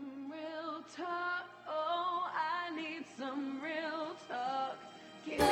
some 0.00 0.30
real 0.30 0.82
talk. 0.96 1.46
Oh, 1.68 2.30
I 2.34 2.74
need 2.74 3.04
some 3.18 3.60
real 3.62 4.14
talk. 4.28 4.76
Give 5.26 5.38
me 5.38 5.46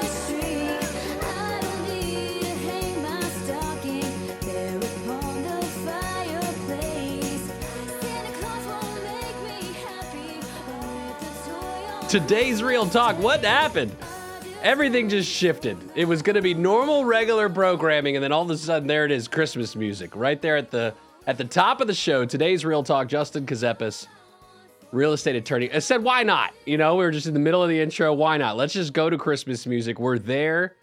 Today's 12.08 12.62
Real 12.62 12.86
Talk. 12.86 13.18
What 13.18 13.44
happened? 13.44 13.94
Everything 14.62 15.10
just 15.10 15.30
shifted. 15.30 15.76
It 15.94 16.06
was 16.06 16.22
going 16.22 16.36
to 16.36 16.42
be 16.42 16.54
normal, 16.54 17.04
regular 17.04 17.50
programming, 17.50 18.16
and 18.16 18.24
then 18.24 18.32
all 18.32 18.44
of 18.44 18.50
a 18.50 18.56
sudden, 18.56 18.88
there 18.88 19.04
it 19.04 19.10
is, 19.10 19.28
Christmas 19.28 19.76
music 19.76 20.16
right 20.16 20.40
there 20.40 20.56
at 20.56 20.70
the 20.70 20.94
at 21.26 21.36
the 21.36 21.44
top 21.44 21.82
of 21.82 21.86
the 21.86 21.92
show. 21.92 22.24
Today's 22.24 22.64
Real 22.64 22.82
Talk. 22.82 23.08
Justin 23.08 23.44
Ckezepis, 23.44 24.06
real 24.92 25.12
estate 25.12 25.36
attorney, 25.36 25.70
I 25.72 25.78
said, 25.80 26.02
"Why 26.02 26.22
not?" 26.22 26.52
You 26.66 26.78
know, 26.78 26.96
we 26.96 27.04
were 27.04 27.10
just 27.10 27.26
in 27.26 27.34
the 27.34 27.40
middle 27.40 27.62
of 27.62 27.68
the 27.68 27.80
intro. 27.80 28.12
Why 28.12 28.36
not? 28.36 28.56
Let's 28.56 28.72
just 28.72 28.92
go 28.92 29.10
to 29.10 29.18
Christmas 29.18 29.66
music. 29.66 29.98
We're 29.98 30.18
there. 30.18 30.76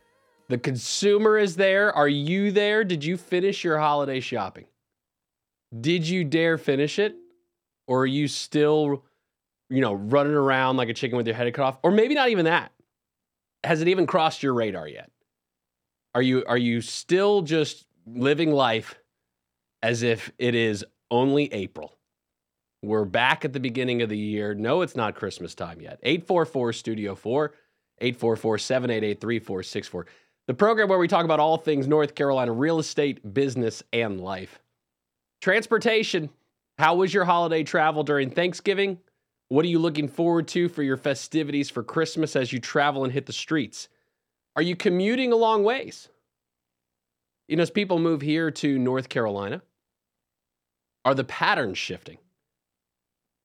The 0.48 0.58
consumer 0.58 1.38
is 1.38 1.56
there. 1.56 1.92
Are 1.94 2.08
you 2.08 2.52
there? 2.52 2.84
Did 2.84 3.04
you 3.04 3.18
finish 3.18 3.64
your 3.64 3.80
holiday 3.80 4.20
shopping? 4.20 4.66
Did 5.82 6.08
you 6.08 6.24
dare 6.24 6.58
finish 6.58 7.00
it, 7.00 7.16
or 7.88 8.02
are 8.02 8.08
you 8.08 8.28
still? 8.28 9.04
you 9.70 9.82
know, 9.82 9.94
running 9.94 10.34
around 10.34 10.78
like 10.78 10.90
a 10.90 10.94
chicken 10.94 11.18
with 11.18 11.28
your 11.28 11.36
head 11.36 11.52
cut 11.54 11.66
off, 11.66 11.78
or 11.84 11.92
maybe 11.92 12.14
not 12.14 12.30
even 12.30 12.46
that. 12.46 12.72
Has 13.64 13.82
it 13.82 13.88
even 13.88 14.06
crossed 14.06 14.44
your 14.44 14.54
radar 14.54 14.88
yet? 14.88 15.10
Are 16.14 16.22
you 16.22 16.44
are 16.48 16.58
you 16.58 16.82
still 16.82 17.42
just 17.42 17.86
living 18.06 18.52
life 18.52 18.96
as 19.82 20.04
if 20.04 20.32
it 20.38 20.56
is 20.56 20.86
only 21.10 21.52
April? 21.52 21.95
We're 22.86 23.06
back 23.06 23.46
at 23.46 23.54
the 23.54 23.60
beginning 23.60 24.04
of 24.04 24.10
the 24.10 24.18
year. 24.18 24.54
No, 24.54 24.82
it's 24.82 24.96
not 24.96 25.16
Christmas 25.16 25.56
time 25.56 25.82
yet. 25.82 26.00
844 26.04 26.74
Studio 26.74 27.16
4, 27.16 27.54
844 28.00 28.58
788 28.60 29.20
3464. 29.20 30.06
The 30.48 30.54
program 30.54 30.90
where 30.90 31.00
we 31.00 31.08
talk 31.08 31.26
about 31.26 31.40
all 31.40 31.58
things 31.58 31.88
North 31.88 32.14
Carolina 32.14 32.52
real 32.52 32.78
estate, 32.78 33.34
business, 33.34 33.82
and 33.92 34.22
life. 34.22 34.60
Transportation. 35.42 36.30
How 36.78 36.96
was 36.96 37.12
your 37.12 37.26
holiday 37.26 37.64
travel 37.64 38.04
during 38.04 38.30
Thanksgiving? 38.30 39.00
What 39.48 39.66
are 39.66 39.70
you 39.70 39.80
looking 39.80 40.08
forward 40.08 40.48
to 40.50 40.70
for 40.70 40.84
your 40.84 40.98
festivities 40.98 41.72
for 41.72 41.82
Christmas 41.82 42.36
as 42.36 42.54
you 42.54 42.60
travel 42.60 43.04
and 43.04 43.14
hit 43.14 43.26
the 43.26 43.34
streets? 43.34 43.90
Are 44.56 44.62
you 44.62 44.76
commuting 44.76 45.32
a 45.32 45.38
long 45.38 45.64
ways? 45.64 46.10
You 47.48 47.56
know, 47.56 47.64
as 47.64 47.72
people 47.72 47.98
move 47.98 48.22
here 48.22 48.52
to 48.52 48.78
North 48.78 49.10
Carolina, 49.10 49.64
are 51.04 51.16
the 51.16 51.24
patterns 51.24 51.78
shifting? 51.78 52.18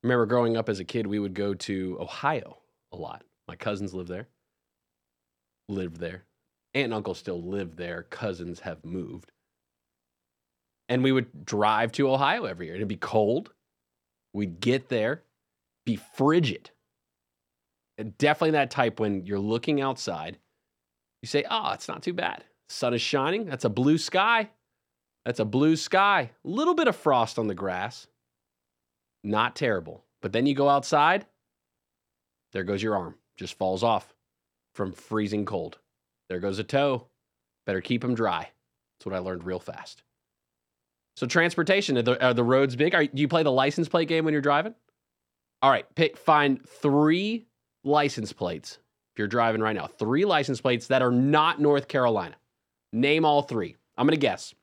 Remember 0.03 0.27
growing 0.27 0.57
up 0.57 0.69
as 0.69 0.81
a 0.81 0.85
kid, 0.85 1.07
we 1.07 1.19
would 1.19 1.35
go 1.35 1.55
to 1.55 1.97
Ohio 2.01 2.59
a 2.93 2.97
lot. 2.97 3.23
My 3.49 3.57
cousins 3.57 3.95
live 3.95 4.09
there, 4.09 4.29
lived 5.69 5.99
there. 5.99 6.25
Aunt 6.75 6.87
and 6.87 6.95
uncle 6.95 7.15
still 7.15 7.43
live 7.43 7.77
there. 7.77 8.05
Cousins 8.05 8.61
have 8.61 8.85
moved. 8.85 9.33
And 10.89 11.03
we 11.03 11.13
would 11.13 11.45
drive 11.45 11.93
to 11.93 12.11
Ohio 12.11 12.45
every 12.45 12.67
year. 12.67 12.77
It'd 12.77 12.89
be 12.89 12.97
cold. 12.97 13.53
We'd 14.33 14.61
get 14.61 14.89
there 14.89 15.23
be 15.85 15.97
frigid. 15.97 16.71
And 17.99 18.17
definitely 18.17 18.53
that 18.53 18.71
type 18.71 19.01
when 19.01 19.27
you're 19.27 19.39
looking 19.39 19.81
outside, 19.81 20.39
you 21.23 21.27
say, 21.27 21.45
oh, 21.51 21.73
it's 21.73 21.89
not 21.89 22.03
too 22.03 22.15
bad. 22.15 22.45
Sun 22.69 22.95
is 22.95 23.03
shining. 23.03 23.45
That's 23.45 23.65
a 23.65 23.69
blue 23.69 23.99
sky. 23.99 24.51
That's 25.25 25.41
a 25.41 25.45
blue 25.45 25.77
sky. 25.77 26.31
A 26.45 26.49
little 26.49 26.75
bit 26.75 26.89
of 26.89 26.97
frost 26.97 27.39
on 27.39 27.47
the 27.47 27.55
grass. 27.55 28.07
Not 29.23 29.57
terrible. 29.57 30.05
But 30.23 30.33
then 30.33 30.47
you 30.47 30.55
go 30.55 30.69
outside, 30.69 31.27
there 32.53 32.65
goes 32.65 32.83
your 32.83 32.97
arm. 32.97 33.17
Just 33.37 33.59
falls 33.59 33.83
off 33.83 34.15
from 34.75 34.93
freezing 34.93 35.45
cold. 35.45 35.79
There 36.29 36.41
goes 36.41 36.59
a 36.59 36.65
toe. 36.65 37.07
Better 37.67 37.81
keep 37.81 38.03
them 38.03 38.15
dry. 38.15 38.51
That's 38.99 39.07
what 39.07 39.15
I 39.15 39.19
learned 39.19 39.45
real 39.45 39.59
fast. 39.59 40.03
So 41.17 41.27
transportation, 41.27 41.99
are 41.99 42.03
the, 42.03 42.25
are 42.25 42.35
the 42.35 42.45
roads 42.45 42.77
big? 42.77 42.95
Are, 42.95 43.05
do 43.05 43.21
you 43.21 43.29
play 43.29 43.43
the 43.43 43.53
license 43.53 43.89
plate 43.89 44.09
game 44.09 44.25
when 44.25 44.33
you're 44.33 44.41
driving? 44.41 44.75
All 45.63 45.71
right, 45.71 45.87
pick 45.95 46.17
find 46.17 46.67
three 46.67 47.47
license 47.85 48.33
plates. 48.33 48.79
If 49.13 49.19
you're 49.19 49.29
driving 49.29 49.61
right 49.61 49.77
now, 49.77 49.87
three 49.87 50.25
license 50.25 50.61
plates 50.61 50.87
that 50.87 51.03
are 51.03 51.11
not 51.11 51.61
North 51.61 51.89
Carolina. 51.89 52.37
Name 52.93 53.25
all 53.25 53.43
three. 53.43 53.77
I'm 53.97 54.07
gonna 54.07 54.17
guess. 54.17 54.55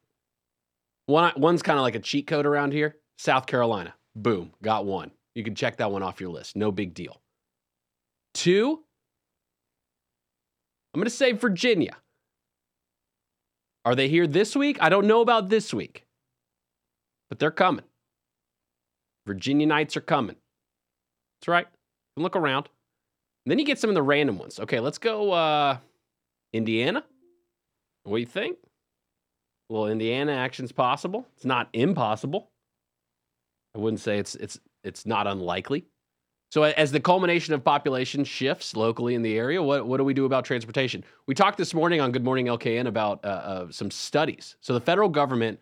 One 1.05 1.33
one's 1.37 1.61
kind 1.61 1.77
of 1.77 1.83
like 1.83 1.95
a 1.95 1.99
cheat 1.99 2.27
code 2.27 2.45
around 2.45 2.73
here. 2.73 2.95
South 3.17 3.45
Carolina. 3.45 3.93
Boom, 4.17 4.51
got 4.63 4.85
one. 4.85 5.11
You 5.35 5.43
can 5.43 5.53
check 5.53 5.77
that 5.77 5.91
one 5.91 6.01
off 6.01 6.19
your 6.19 6.31
list. 6.31 6.55
No 6.55 6.71
big 6.71 6.95
deal. 6.95 7.21
Two. 8.33 8.83
I'm 10.93 10.99
gonna 10.99 11.11
say 11.11 11.33
Virginia. 11.33 11.95
Are 13.85 13.93
they 13.93 14.09
here 14.09 14.25
this 14.25 14.55
week? 14.55 14.77
I 14.81 14.89
don't 14.89 15.05
know 15.05 15.21
about 15.21 15.49
this 15.49 15.71
week, 15.71 16.07
but 17.29 17.37
they're 17.37 17.51
coming. 17.51 17.85
Virginia 19.27 19.67
Knights 19.67 19.95
are 19.95 20.01
coming. 20.01 20.37
That's 21.39 21.47
right. 21.47 21.67
Look 22.15 22.35
around. 22.35 22.69
And 23.45 23.51
then 23.51 23.59
you 23.59 23.65
get 23.65 23.77
some 23.77 23.91
of 23.91 23.93
the 23.93 24.01
random 24.01 24.39
ones. 24.39 24.59
Okay, 24.59 24.79
let's 24.79 24.97
go 24.97 25.31
uh, 25.31 25.77
Indiana. 26.53 27.03
What 28.03 28.17
do 28.17 28.19
you 28.21 28.25
think? 28.25 28.57
Well, 29.69 29.85
Indiana 29.85 30.31
action's 30.31 30.71
possible. 30.71 31.27
It's 31.35 31.45
not 31.45 31.69
impossible. 31.73 32.49
I 33.77 33.79
wouldn't 33.79 34.01
say 34.01 34.17
it's 34.17 34.35
it's 34.35 34.59
it's 34.83 35.05
not 35.05 35.27
unlikely. 35.27 35.85
So 36.49 36.63
as 36.63 36.91
the 36.91 36.99
culmination 36.99 37.53
of 37.53 37.63
population 37.63 38.23
shifts 38.23 38.75
locally 38.75 39.15
in 39.15 39.21
the 39.21 39.37
area, 39.37 39.61
what, 39.61 39.85
what 39.85 39.97
do 39.97 40.05
we 40.05 40.13
do 40.13 40.23
about 40.23 40.45
transportation? 40.45 41.03
We 41.25 41.35
talked 41.35 41.57
this 41.57 41.73
morning 41.73 41.99
on 41.99 42.13
Good 42.13 42.23
Morning 42.23 42.45
LKN 42.45 42.87
about 42.87 43.23
uh, 43.25 43.27
uh, 43.27 43.67
some 43.69 43.91
studies. 43.91 44.55
So 44.61 44.73
the 44.73 44.79
federal 44.79 45.09
government 45.09 45.59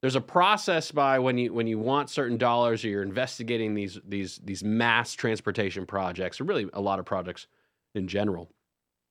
there's 0.00 0.14
a 0.14 0.20
process 0.20 0.92
by 0.92 1.18
when 1.18 1.38
you 1.38 1.52
when 1.52 1.66
you 1.66 1.78
want 1.78 2.08
certain 2.08 2.38
dollars 2.38 2.84
or 2.84 2.88
you're 2.88 3.02
investigating 3.02 3.74
these 3.74 3.98
these 4.06 4.38
these 4.44 4.62
mass 4.62 5.12
transportation 5.12 5.84
projects 5.86 6.40
or 6.40 6.44
really 6.44 6.70
a 6.72 6.80
lot 6.80 7.00
of 7.00 7.04
projects 7.04 7.48
in 7.96 8.06
general 8.06 8.48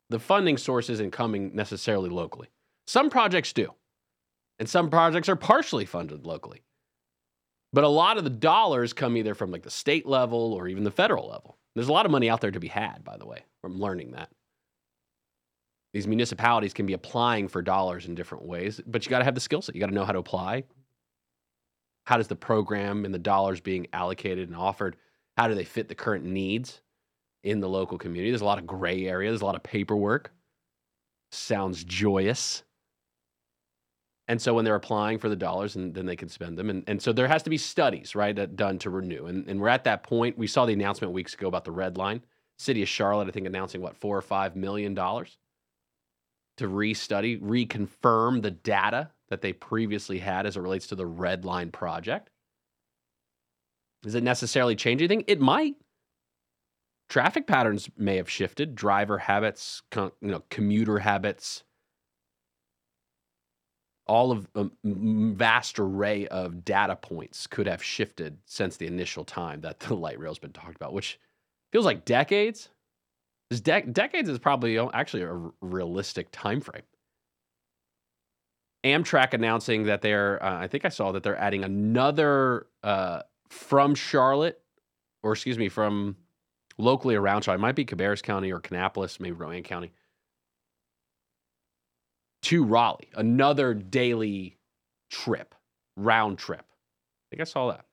the 0.10 0.20
funding 0.20 0.56
source 0.56 0.90
isn't 0.90 1.12
coming 1.12 1.54
necessarily 1.54 2.10
locally 2.10 2.48
some 2.86 3.10
projects 3.10 3.52
do 3.52 3.74
and 4.60 4.70
some 4.70 4.90
projects 4.90 5.28
are 5.28 5.36
partially 5.36 5.86
funded 5.86 6.26
locally 6.26 6.62
but 7.74 7.84
a 7.84 7.90
lot 7.90 8.18
of 8.18 8.24
the 8.24 8.30
dollars 8.30 8.94
come 8.94 9.18
either 9.18 9.36
from 9.36 9.52
like 9.52 9.64
the 9.64 9.70
state 9.70 10.06
level 10.06 10.54
or 10.54 10.68
even 10.68 10.84
the 10.84 10.92
federal 10.92 11.28
level 11.28 11.58
there's 11.76 11.90
a 11.90 11.94
lot 11.94 12.06
of 12.06 12.12
money 12.12 12.30
out 12.30 12.42
there 12.42 12.52
to 12.52 12.60
be 12.60 12.68
had 12.68 13.04
by 13.04 13.18
the 13.18 13.26
way 13.26 13.44
i'm 13.64 13.80
learning 13.80 14.12
that 14.12 14.30
these 15.94 16.08
municipalities 16.08 16.74
can 16.74 16.86
be 16.86 16.94
applying 16.94 17.48
for 17.48 17.62
dollars 17.62 18.06
in 18.06 18.16
different 18.16 18.46
ways, 18.46 18.80
but 18.86 19.06
you 19.06 19.10
got 19.10 19.20
to 19.20 19.26
have 19.26 19.36
the 19.36 19.42
skill 19.42 19.62
set. 19.62 19.74
You 19.74 19.82
got 19.82 19.88
to 19.88 19.96
know 19.96 20.06
how 20.06 20.12
to 20.12 20.20
apply. 20.20 20.64
How 22.06 22.18
does 22.18 22.28
the 22.28 22.36
program 22.36 23.04
and 23.04 23.14
the 23.14 23.20
dollars 23.20 23.62
being 23.62 23.88
allocated 23.94 24.48
and 24.48 24.56
offered, 24.56 24.96
how 25.38 25.48
do 25.48 25.56
they 25.56 25.64
fit 25.64 25.90
the 25.90 25.96
current 25.96 26.24
needs 26.24 26.82
in 27.44 27.60
the 27.60 27.70
local 27.70 27.98
community? 27.98 28.32
There's 28.32 28.42
a 28.42 28.46
lot 28.46 28.60
of 28.60 28.68
gray 28.68 29.08
area, 29.08 29.30
there's 29.32 29.42
a 29.42 29.46
lot 29.46 29.56
of 29.56 29.64
paperwork. 29.64 30.32
Sounds 31.32 31.84
joyous. 31.84 32.64
And 34.28 34.42
so 34.42 34.54
when 34.54 34.66
they're 34.66 34.76
applying 34.76 35.20
for 35.20 35.30
the 35.30 35.36
dollars, 35.36 35.76
and 35.76 35.94
then 35.94 36.06
they 36.06 36.18
can 36.18 36.28
spend 36.28 36.58
them. 36.58 36.70
And, 36.70 36.84
and 36.88 37.02
so 37.02 37.14
there 37.14 37.30
has 37.30 37.44
to 37.44 37.50
be 37.50 37.58
studies, 37.58 38.14
right, 38.14 38.56
done 38.56 38.78
to 38.80 38.90
renew. 38.90 39.26
And, 39.26 39.48
and 39.48 39.60
we're 39.62 39.70
at 39.70 39.86
that 39.86 40.04
point. 40.04 40.38
We 40.38 40.48
saw 40.48 40.66
the 40.66 40.74
announcement 40.74 41.14
weeks 41.14 41.34
ago 41.34 41.48
about 41.48 41.64
the 41.64 41.72
red 41.72 41.98
line. 41.98 42.22
City 42.60 42.82
of 42.82 42.90
Charlotte, 42.90 43.28
I 43.28 43.32
think, 43.32 43.48
announcing 43.48 43.82
what, 43.82 43.96
four 43.96 44.18
or 44.18 44.22
five 44.22 44.56
million 44.56 44.94
dollars 44.94 45.38
to 46.58 46.68
restudy, 46.68 47.40
reconfirm 47.40 48.42
the 48.42 48.52
data 48.52 49.12
that 49.30 49.42
they 49.42 49.54
previously 49.54 50.20
had 50.20 50.46
as 50.46 50.58
it 50.58 50.62
relates 50.62 50.88
to 50.88 50.96
the 50.96 51.06
Red 51.06 51.46
Line 51.46 51.72
project. 51.72 52.30
Does 54.04 54.16
it 54.16 54.24
necessarily 54.24 54.76
change 54.76 55.02
anything? 55.02 55.24
It 55.28 55.40
might. 55.40 55.76
Traffic 57.10 57.48
patterns 57.48 57.90
may 57.98 58.18
have 58.18 58.30
shifted, 58.30 58.76
driver 58.76 59.18
habits, 59.18 59.82
you 59.96 60.12
know, 60.22 60.44
commuter 60.50 61.00
habits, 61.00 61.64
all 64.08 64.32
of 64.32 64.48
a 64.56 64.68
vast 64.84 65.80
array 65.80 66.28
of 66.28 66.64
data 66.66 66.96
points 66.96 67.48
could 67.48 67.68
have 67.68 67.84
shifted 67.84 68.38
since 68.46 68.78
the 68.78 68.88
initial 68.88 69.24
time 69.24 69.62
that 69.62 69.80
the 69.80 69.96
light 69.96 70.20
rail's 70.20 70.40
been 70.40 70.54
talked 70.54 70.76
about, 70.76 70.94
which 70.94 71.20
feels 71.72 71.86
like 71.86 72.06
decades. 72.06 72.70
De- 73.50 73.82
decades 73.82 74.30
is 74.30 74.40
probably 74.40 74.78
actually 74.78 75.24
a 75.24 75.52
realistic 75.62 76.28
time 76.32 76.62
frame. 76.62 76.84
Amtrak 78.84 79.34
announcing 79.34 79.84
that 79.84 80.02
they're, 80.02 80.44
uh, 80.44 80.60
I 80.60 80.68
think 80.68 80.86
I 80.86 80.90
saw 80.90 81.12
that 81.12 81.24
they're 81.24 81.38
adding 81.38 81.64
another 81.64 82.68
uh, 82.84 83.22
from 83.50 83.96
Charlotte, 83.96 84.62
or 85.24 85.34
excuse 85.34 85.58
me, 85.58 85.70
from 85.70 86.16
locally 86.78 87.16
around 87.16 87.44
Charlotte. 87.44 87.60
It 87.60 87.62
might 87.62 87.76
be 87.76 87.86
Cabarrus 87.86 88.22
County 88.22 88.52
or 88.52 88.60
Kannapolis, 88.60 89.20
maybe 89.20 89.34
Rowan 89.34 89.64
County, 89.64 89.92
to 92.44 92.64
Raleigh. 92.64 93.10
Another 93.16 93.74
daily 93.74 94.58
trip, 95.10 95.56
round 95.96 96.38
trip. 96.38 96.66
I 96.66 97.26
think 97.30 97.42
I 97.42 97.46
saw 97.46 97.72
that. 97.72 97.86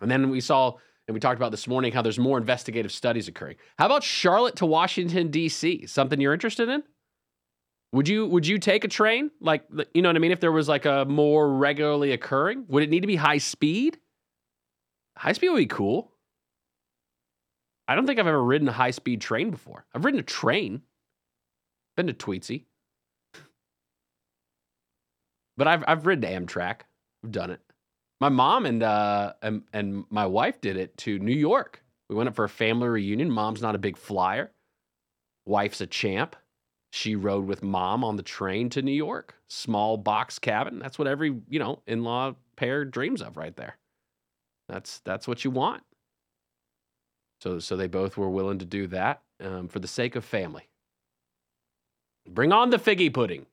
And 0.00 0.10
then 0.10 0.30
we 0.30 0.40
saw 0.40 0.76
And 1.08 1.14
we 1.14 1.20
talked 1.20 1.36
about 1.36 1.52
this 1.52 1.68
morning 1.68 1.92
how 1.92 2.02
there's 2.02 2.18
more 2.18 2.36
investigative 2.36 2.90
studies 2.90 3.28
occurring. 3.28 3.56
How 3.78 3.86
about 3.86 4.02
Charlotte 4.02 4.56
to 4.56 4.66
Washington 4.66 5.30
D.C.? 5.30 5.86
Something 5.86 6.20
you're 6.20 6.34
interested 6.34 6.68
in? 6.68 6.82
Would 7.92 8.08
you 8.08 8.26
would 8.26 8.46
you 8.46 8.58
take 8.58 8.84
a 8.84 8.88
train? 8.88 9.30
Like 9.40 9.64
you 9.94 10.02
know 10.02 10.08
what 10.08 10.16
I 10.16 10.18
mean? 10.18 10.32
If 10.32 10.40
there 10.40 10.52
was 10.52 10.68
like 10.68 10.84
a 10.84 11.04
more 11.04 11.48
regularly 11.56 12.12
occurring, 12.12 12.64
would 12.68 12.82
it 12.82 12.90
need 12.90 13.00
to 13.00 13.06
be 13.06 13.16
high 13.16 13.38
speed? 13.38 13.98
High 15.16 15.32
speed 15.32 15.50
would 15.50 15.58
be 15.58 15.66
cool. 15.66 16.12
I 17.88 17.94
don't 17.94 18.04
think 18.04 18.18
I've 18.18 18.26
ever 18.26 18.42
ridden 18.42 18.68
a 18.68 18.72
high 18.72 18.90
speed 18.90 19.20
train 19.20 19.50
before. 19.50 19.86
I've 19.94 20.04
ridden 20.04 20.18
a 20.18 20.24
train. 20.24 20.82
Been 21.96 22.08
to 22.08 22.12
Tweetsie. 22.12 22.64
But 25.56 25.68
I've 25.68 25.84
I've 25.86 26.06
ridden 26.06 26.46
Amtrak. 26.46 26.80
I've 27.24 27.32
done 27.32 27.50
it. 27.50 27.60
My 28.20 28.28
mom 28.28 28.66
and 28.66 28.82
uh 28.82 29.34
and, 29.42 29.62
and 29.72 30.04
my 30.10 30.26
wife 30.26 30.60
did 30.60 30.76
it 30.76 30.96
to 30.98 31.18
New 31.18 31.34
York. 31.34 31.82
We 32.08 32.16
went 32.16 32.28
up 32.28 32.36
for 32.36 32.44
a 32.44 32.48
family 32.48 32.88
reunion. 32.88 33.30
Mom's 33.30 33.62
not 33.62 33.74
a 33.74 33.78
big 33.78 33.96
flyer. 33.96 34.52
Wife's 35.44 35.80
a 35.80 35.86
champ. 35.86 36.36
She 36.92 37.16
rode 37.16 37.46
with 37.46 37.62
mom 37.62 38.04
on 38.04 38.16
the 38.16 38.22
train 38.22 38.70
to 38.70 38.82
New 38.82 38.92
York. 38.92 39.34
Small 39.48 39.96
box 39.96 40.38
cabin. 40.38 40.78
That's 40.78 40.98
what 40.98 41.08
every, 41.08 41.34
you 41.48 41.58
know, 41.58 41.82
in-law 41.86 42.36
pair 42.56 42.84
dreams 42.84 43.20
of 43.20 43.36
right 43.36 43.54
there. 43.56 43.76
That's 44.68 45.00
that's 45.00 45.28
what 45.28 45.44
you 45.44 45.50
want. 45.50 45.82
So 47.40 47.58
so 47.58 47.76
they 47.76 47.86
both 47.86 48.16
were 48.16 48.30
willing 48.30 48.58
to 48.58 48.64
do 48.64 48.86
that 48.88 49.22
um, 49.40 49.68
for 49.68 49.78
the 49.78 49.88
sake 49.88 50.16
of 50.16 50.24
family. 50.24 50.68
Bring 52.28 52.52
on 52.52 52.70
the 52.70 52.78
figgy 52.78 53.12
pudding. 53.12 53.46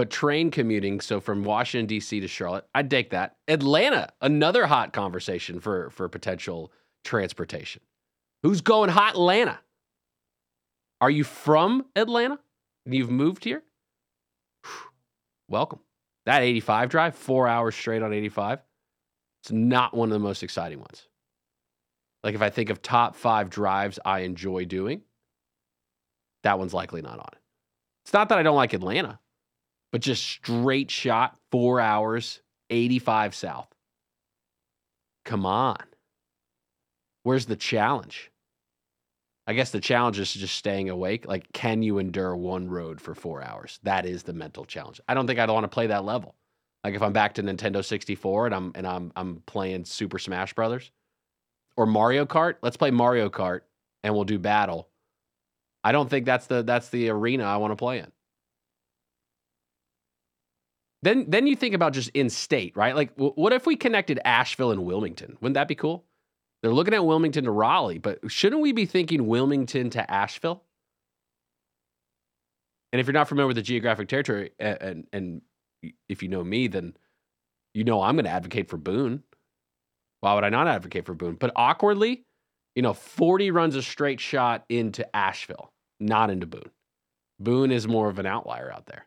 But 0.00 0.08
train 0.08 0.50
commuting, 0.50 1.02
so 1.02 1.20
from 1.20 1.44
Washington 1.44 1.84
D.C. 1.84 2.20
to 2.20 2.26
Charlotte, 2.26 2.64
I'd 2.74 2.88
take 2.88 3.10
that. 3.10 3.36
Atlanta, 3.46 4.08
another 4.22 4.66
hot 4.66 4.94
conversation 4.94 5.60
for 5.60 5.90
for 5.90 6.08
potential 6.08 6.72
transportation. 7.04 7.82
Who's 8.42 8.62
going 8.62 8.88
hot 8.88 9.12
Atlanta? 9.12 9.60
Are 11.02 11.10
you 11.10 11.22
from 11.22 11.84
Atlanta? 11.94 12.38
You've 12.86 13.10
moved 13.10 13.44
here? 13.44 13.62
Welcome. 15.48 15.80
That 16.24 16.44
85 16.44 16.88
drive, 16.88 17.14
four 17.14 17.46
hours 17.46 17.74
straight 17.74 18.00
on 18.00 18.14
85, 18.14 18.62
it's 19.42 19.52
not 19.52 19.92
one 19.92 20.08
of 20.08 20.14
the 20.14 20.18
most 20.18 20.42
exciting 20.42 20.78
ones. 20.78 21.08
Like 22.24 22.34
if 22.34 22.40
I 22.40 22.48
think 22.48 22.70
of 22.70 22.80
top 22.80 23.16
five 23.16 23.50
drives 23.50 23.98
I 24.02 24.20
enjoy 24.20 24.64
doing, 24.64 25.02
that 26.42 26.58
one's 26.58 26.72
likely 26.72 27.02
not 27.02 27.18
on. 27.18 27.34
It's 28.06 28.14
not 28.14 28.30
that 28.30 28.38
I 28.38 28.42
don't 28.42 28.56
like 28.56 28.72
Atlanta, 28.72 29.20
but 29.92 30.00
just 30.00 30.24
straight 30.24 30.90
shot, 30.90 31.36
four 31.50 31.80
hours, 31.80 32.40
85 32.70 33.34
south. 33.34 33.68
Come 35.24 35.44
on. 35.44 35.78
Where's 37.22 37.46
the 37.46 37.56
challenge? 37.56 38.30
I 39.46 39.52
guess 39.52 39.70
the 39.70 39.80
challenge 39.80 40.18
is 40.18 40.32
just 40.32 40.54
staying 40.54 40.90
awake. 40.90 41.26
Like, 41.26 41.52
can 41.52 41.82
you 41.82 41.98
endure 41.98 42.36
one 42.36 42.68
road 42.68 43.00
for 43.00 43.14
four 43.14 43.42
hours? 43.42 43.80
That 43.82 44.06
is 44.06 44.22
the 44.22 44.32
mental 44.32 44.64
challenge. 44.64 45.00
I 45.08 45.14
don't 45.14 45.26
think 45.26 45.38
I'd 45.38 45.50
want 45.50 45.64
to 45.64 45.68
play 45.68 45.88
that 45.88 46.04
level. 46.04 46.36
Like 46.84 46.94
if 46.94 47.02
I'm 47.02 47.12
back 47.12 47.34
to 47.34 47.42
Nintendo 47.42 47.84
64 47.84 48.46
and 48.46 48.54
I'm 48.54 48.72
and 48.74 48.86
I'm 48.86 49.12
I'm 49.16 49.42
playing 49.46 49.84
Super 49.84 50.18
Smash 50.18 50.54
Brothers 50.54 50.90
or 51.76 51.86
Mario 51.86 52.24
Kart, 52.24 52.56
let's 52.62 52.76
play 52.76 52.90
Mario 52.90 53.28
Kart 53.28 53.60
and 54.02 54.14
we'll 54.14 54.24
do 54.24 54.38
battle. 54.38 54.88
I 55.84 55.92
don't 55.92 56.08
think 56.08 56.26
that's 56.26 56.46
the 56.46 56.62
that's 56.62 56.88
the 56.88 57.10
arena 57.10 57.44
I 57.44 57.58
want 57.58 57.72
to 57.72 57.76
play 57.76 57.98
in. 57.98 58.10
Then 61.02 61.26
then 61.28 61.46
you 61.46 61.56
think 61.56 61.74
about 61.74 61.92
just 61.92 62.10
in 62.10 62.28
state, 62.28 62.76
right? 62.76 62.94
Like 62.94 63.12
what 63.16 63.52
if 63.52 63.66
we 63.66 63.76
connected 63.76 64.20
Asheville 64.24 64.70
and 64.70 64.84
Wilmington? 64.84 65.36
Wouldn't 65.40 65.54
that 65.54 65.68
be 65.68 65.74
cool? 65.74 66.04
They're 66.62 66.72
looking 66.72 66.94
at 66.94 67.04
Wilmington 67.04 67.44
to 67.44 67.50
Raleigh, 67.50 67.98
but 67.98 68.18
shouldn't 68.30 68.60
we 68.60 68.72
be 68.72 68.84
thinking 68.84 69.26
Wilmington 69.26 69.90
to 69.90 70.10
Asheville? 70.10 70.62
And 72.92 73.00
if 73.00 73.06
you're 73.06 73.14
not 73.14 73.28
familiar 73.28 73.46
with 73.46 73.56
the 73.56 73.62
geographic 73.62 74.08
territory, 74.08 74.50
and, 74.58 74.82
and, 74.82 75.06
and 75.12 75.42
if 76.08 76.22
you 76.22 76.28
know 76.28 76.44
me, 76.44 76.66
then 76.66 76.96
you 77.72 77.84
know 77.84 78.02
I'm 78.02 78.16
going 78.16 78.24
to 78.24 78.30
advocate 78.30 78.68
for 78.68 78.76
Boone. 78.76 79.22
Why 80.20 80.34
would 80.34 80.44
I 80.44 80.50
not 80.50 80.68
advocate 80.68 81.06
for 81.06 81.14
Boone? 81.14 81.36
But 81.36 81.52
awkwardly, 81.56 82.24
you 82.74 82.82
know, 82.82 82.92
40 82.92 83.50
runs 83.52 83.76
a 83.76 83.82
straight 83.82 84.20
shot 84.20 84.64
into 84.68 85.16
Asheville, 85.16 85.72
not 85.98 86.30
into 86.30 86.46
Boone. 86.46 86.70
Boone 87.38 87.70
is 87.70 87.88
more 87.88 88.08
of 88.08 88.18
an 88.18 88.26
outlier 88.26 88.70
out 88.70 88.86
there. 88.86 89.06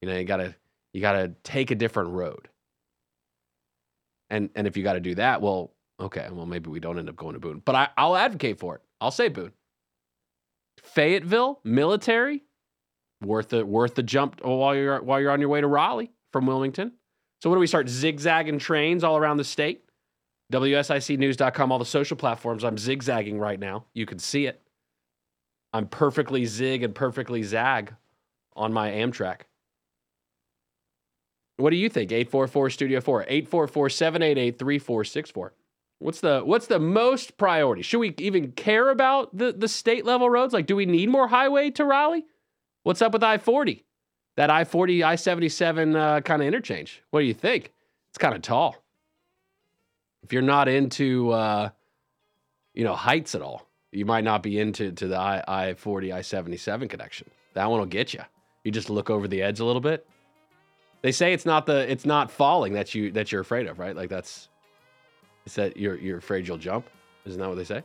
You 0.00 0.08
know, 0.08 0.16
you 0.16 0.24
gotta 0.24 0.54
you 0.92 1.00
gotta 1.00 1.34
take 1.42 1.70
a 1.70 1.74
different 1.74 2.10
road. 2.10 2.48
And 4.30 4.50
and 4.54 4.66
if 4.66 4.76
you 4.76 4.82
gotta 4.82 5.00
do 5.00 5.14
that, 5.16 5.40
well, 5.42 5.72
okay, 6.00 6.28
well 6.30 6.46
maybe 6.46 6.70
we 6.70 6.80
don't 6.80 6.98
end 6.98 7.08
up 7.08 7.16
going 7.16 7.34
to 7.34 7.40
Boone. 7.40 7.62
But 7.64 7.74
I, 7.74 7.88
I'll 7.96 8.16
advocate 8.16 8.58
for 8.58 8.76
it. 8.76 8.82
I'll 9.00 9.10
say 9.10 9.28
Boone. 9.28 9.52
Fayetteville, 10.82 11.60
military, 11.64 12.44
worth 13.22 13.48
the 13.48 13.64
worth 13.64 13.94
the 13.94 14.02
jump 14.02 14.44
while 14.44 14.74
you're 14.74 15.02
while 15.02 15.20
you're 15.20 15.30
on 15.30 15.40
your 15.40 15.48
way 15.48 15.60
to 15.60 15.66
Raleigh 15.66 16.12
from 16.32 16.46
Wilmington. 16.46 16.92
So 17.42 17.48
what 17.48 17.56
do 17.56 17.60
we 17.60 17.66
start 17.66 17.88
zigzagging 17.88 18.58
trains 18.58 19.04
all 19.04 19.16
around 19.16 19.36
the 19.36 19.44
state? 19.44 19.84
WSICnews.com, 20.52 21.70
all 21.70 21.78
the 21.78 21.84
social 21.84 22.16
platforms. 22.16 22.64
I'm 22.64 22.78
zigzagging 22.78 23.38
right 23.38 23.60
now. 23.60 23.84
You 23.92 24.06
can 24.06 24.18
see 24.18 24.46
it. 24.46 24.62
I'm 25.72 25.86
perfectly 25.86 26.46
zig 26.46 26.82
and 26.82 26.94
perfectly 26.94 27.42
zag 27.42 27.94
on 28.56 28.72
my 28.72 28.90
Amtrak. 28.90 29.42
What 31.58 31.70
do 31.70 31.76
you 31.76 31.88
think? 31.88 32.12
844 32.12 32.70
Studio 32.70 33.00
4, 33.00 33.22
844 33.22 33.90
788 33.90 34.58
3464. 34.58 35.52
What's 35.98 36.20
the 36.20 36.40
what's 36.40 36.68
the 36.68 36.78
most 36.78 37.36
priority? 37.36 37.82
Should 37.82 37.98
we 37.98 38.14
even 38.18 38.52
care 38.52 38.90
about 38.90 39.36
the, 39.36 39.52
the 39.52 39.66
state 39.66 40.04
level 40.04 40.30
roads? 40.30 40.54
Like, 40.54 40.66
do 40.66 40.76
we 40.76 40.86
need 40.86 41.08
more 41.08 41.26
highway 41.26 41.70
to 41.70 41.84
Raleigh? 41.84 42.24
What's 42.84 43.02
up 43.02 43.12
with 43.12 43.24
I 43.24 43.38
40? 43.38 43.84
That 44.36 44.50
I 44.50 44.64
40, 44.64 45.02
I 45.02 45.16
77 45.16 45.96
uh, 45.96 46.20
kind 46.20 46.40
of 46.40 46.46
interchange. 46.46 47.02
What 47.10 47.20
do 47.20 47.26
you 47.26 47.34
think? 47.34 47.72
It's 48.10 48.18
kind 48.18 48.36
of 48.36 48.42
tall. 48.42 48.76
If 50.22 50.32
you're 50.32 50.42
not 50.42 50.68
into, 50.68 51.32
uh, 51.32 51.70
you 52.72 52.84
know, 52.84 52.94
heights 52.94 53.34
at 53.34 53.42
all, 53.42 53.66
you 53.90 54.04
might 54.04 54.22
not 54.22 54.44
be 54.44 54.60
into 54.60 54.92
to 54.92 55.08
the 55.08 55.16
I, 55.16 55.42
I 55.48 55.74
40, 55.74 56.12
I 56.12 56.20
77 56.20 56.86
connection. 56.86 57.28
That 57.54 57.68
one 57.68 57.80
will 57.80 57.86
get 57.86 58.14
you. 58.14 58.20
You 58.62 58.70
just 58.70 58.90
look 58.90 59.10
over 59.10 59.26
the 59.26 59.42
edge 59.42 59.58
a 59.58 59.64
little 59.64 59.80
bit. 59.80 60.06
They 61.02 61.12
say 61.12 61.32
it's 61.32 61.46
not 61.46 61.66
the 61.66 61.90
it's 61.90 62.04
not 62.04 62.30
falling 62.30 62.72
that 62.74 62.94
you 62.94 63.10
that 63.12 63.30
you're 63.30 63.40
afraid 63.40 63.66
of, 63.66 63.78
right? 63.78 63.94
Like 63.94 64.08
that's 64.10 64.48
it's 65.46 65.54
that 65.54 65.76
you're 65.76 65.96
you're 65.96 66.18
afraid 66.18 66.48
you'll 66.48 66.58
jump. 66.58 66.88
Isn't 67.24 67.40
that 67.40 67.48
what 67.48 67.56
they 67.56 67.64
say? 67.64 67.82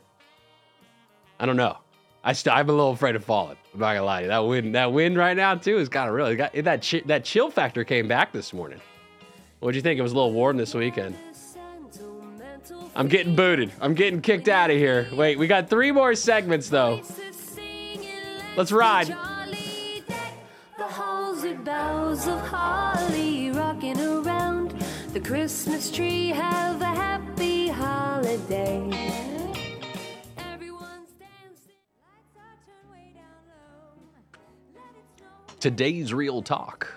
I 1.38 1.46
don't 1.46 1.56
know. 1.56 1.78
I 2.26 2.32
st- 2.32 2.56
I'm 2.56 2.68
a 2.68 2.72
little 2.72 2.92
afraid 2.92 3.16
of 3.16 3.24
falling. 3.24 3.56
I'm 3.74 3.80
not 3.80 3.92
gonna 3.94 4.04
lie 4.04 4.20
to 4.20 4.24
you. 4.24 4.28
That 4.28 4.38
wind, 4.38 4.74
that 4.74 4.92
wind 4.92 5.16
right 5.16 5.36
now 5.36 5.54
too 5.54 5.78
is 5.78 5.88
kind 5.88 6.08
of 6.08 6.14
really 6.14 6.36
got 6.36 6.52
that 6.54 6.86
chi- 6.88 7.02
that 7.06 7.24
chill 7.24 7.50
factor 7.50 7.84
came 7.84 8.08
back 8.08 8.32
this 8.32 8.52
morning. 8.52 8.80
What'd 9.60 9.76
you 9.76 9.82
think? 9.82 9.98
It 9.98 10.02
was 10.02 10.12
a 10.12 10.14
little 10.14 10.32
warm 10.32 10.56
this 10.56 10.74
weekend. 10.74 11.16
I'm 12.96 13.08
getting 13.08 13.34
booted. 13.36 13.72
I'm 13.80 13.94
getting 13.94 14.20
kicked 14.20 14.48
out 14.48 14.70
of 14.70 14.76
here. 14.76 15.08
Wait, 15.12 15.38
we 15.38 15.46
got 15.46 15.68
three 15.68 15.92
more 15.92 16.14
segments 16.14 16.68
though. 16.68 17.02
Let's 18.56 18.72
ride. 18.72 19.14
Christmas 25.24 25.90
tree. 25.90 26.28
Have 26.28 26.82
a 26.82 26.84
happy 26.84 27.68
holiday. 27.68 28.76
Everyone's 30.36 31.12
dancing. 31.18 31.80
Lights 31.98 32.36
are 32.36 32.58
turned 32.66 32.92
way 32.92 33.14
down 33.14 33.24
low. 33.48 34.02
Let 34.74 34.82
it 34.82 35.04
snow. 35.16 35.54
Today's 35.60 36.12
real 36.12 36.42
talk, 36.42 36.92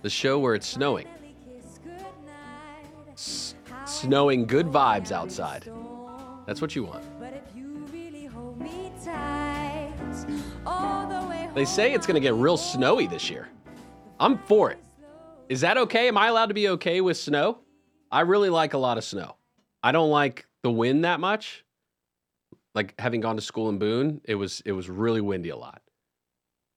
the 0.00 0.08
show 0.08 0.38
where 0.38 0.54
it's 0.54 0.66
snowing, 0.66 1.06
Merry 1.20 1.36
kiss 1.44 1.78
goodnight. 1.84 3.12
S- 3.12 3.54
snowing, 3.84 4.46
good 4.46 4.66
vibes 4.66 5.12
outside. 5.12 5.70
That's 6.46 6.62
what 6.62 6.74
you 6.74 6.84
want. 6.84 7.04
But 7.20 7.34
if 7.34 7.54
you 7.54 7.86
really 7.92 8.24
hold 8.24 8.58
me 8.58 8.90
tight, 9.04 9.92
all 10.64 11.06
the 11.06 11.28
way 11.28 11.50
They 11.54 11.66
say 11.66 11.92
it's 11.92 12.06
gonna 12.06 12.18
get 12.18 12.32
real 12.32 12.56
snowy 12.56 13.06
this 13.06 13.28
year. 13.28 13.48
I'm 14.18 14.38
for 14.38 14.70
it. 14.70 14.78
Is 15.48 15.60
that 15.60 15.78
okay? 15.78 16.08
Am 16.08 16.18
I 16.18 16.28
allowed 16.28 16.46
to 16.46 16.54
be 16.54 16.68
okay 16.70 17.00
with 17.00 17.16
snow? 17.16 17.58
I 18.10 18.20
really 18.22 18.50
like 18.50 18.74
a 18.74 18.78
lot 18.78 18.98
of 18.98 19.04
snow. 19.04 19.36
I 19.82 19.92
don't 19.92 20.10
like 20.10 20.46
the 20.62 20.70
wind 20.70 21.04
that 21.04 21.20
much. 21.20 21.64
Like 22.74 22.94
having 22.98 23.20
gone 23.20 23.36
to 23.36 23.42
school 23.42 23.68
in 23.68 23.78
Boone, 23.78 24.20
it 24.24 24.34
was 24.34 24.62
it 24.66 24.72
was 24.72 24.90
really 24.90 25.20
windy 25.20 25.50
a 25.50 25.56
lot. 25.56 25.82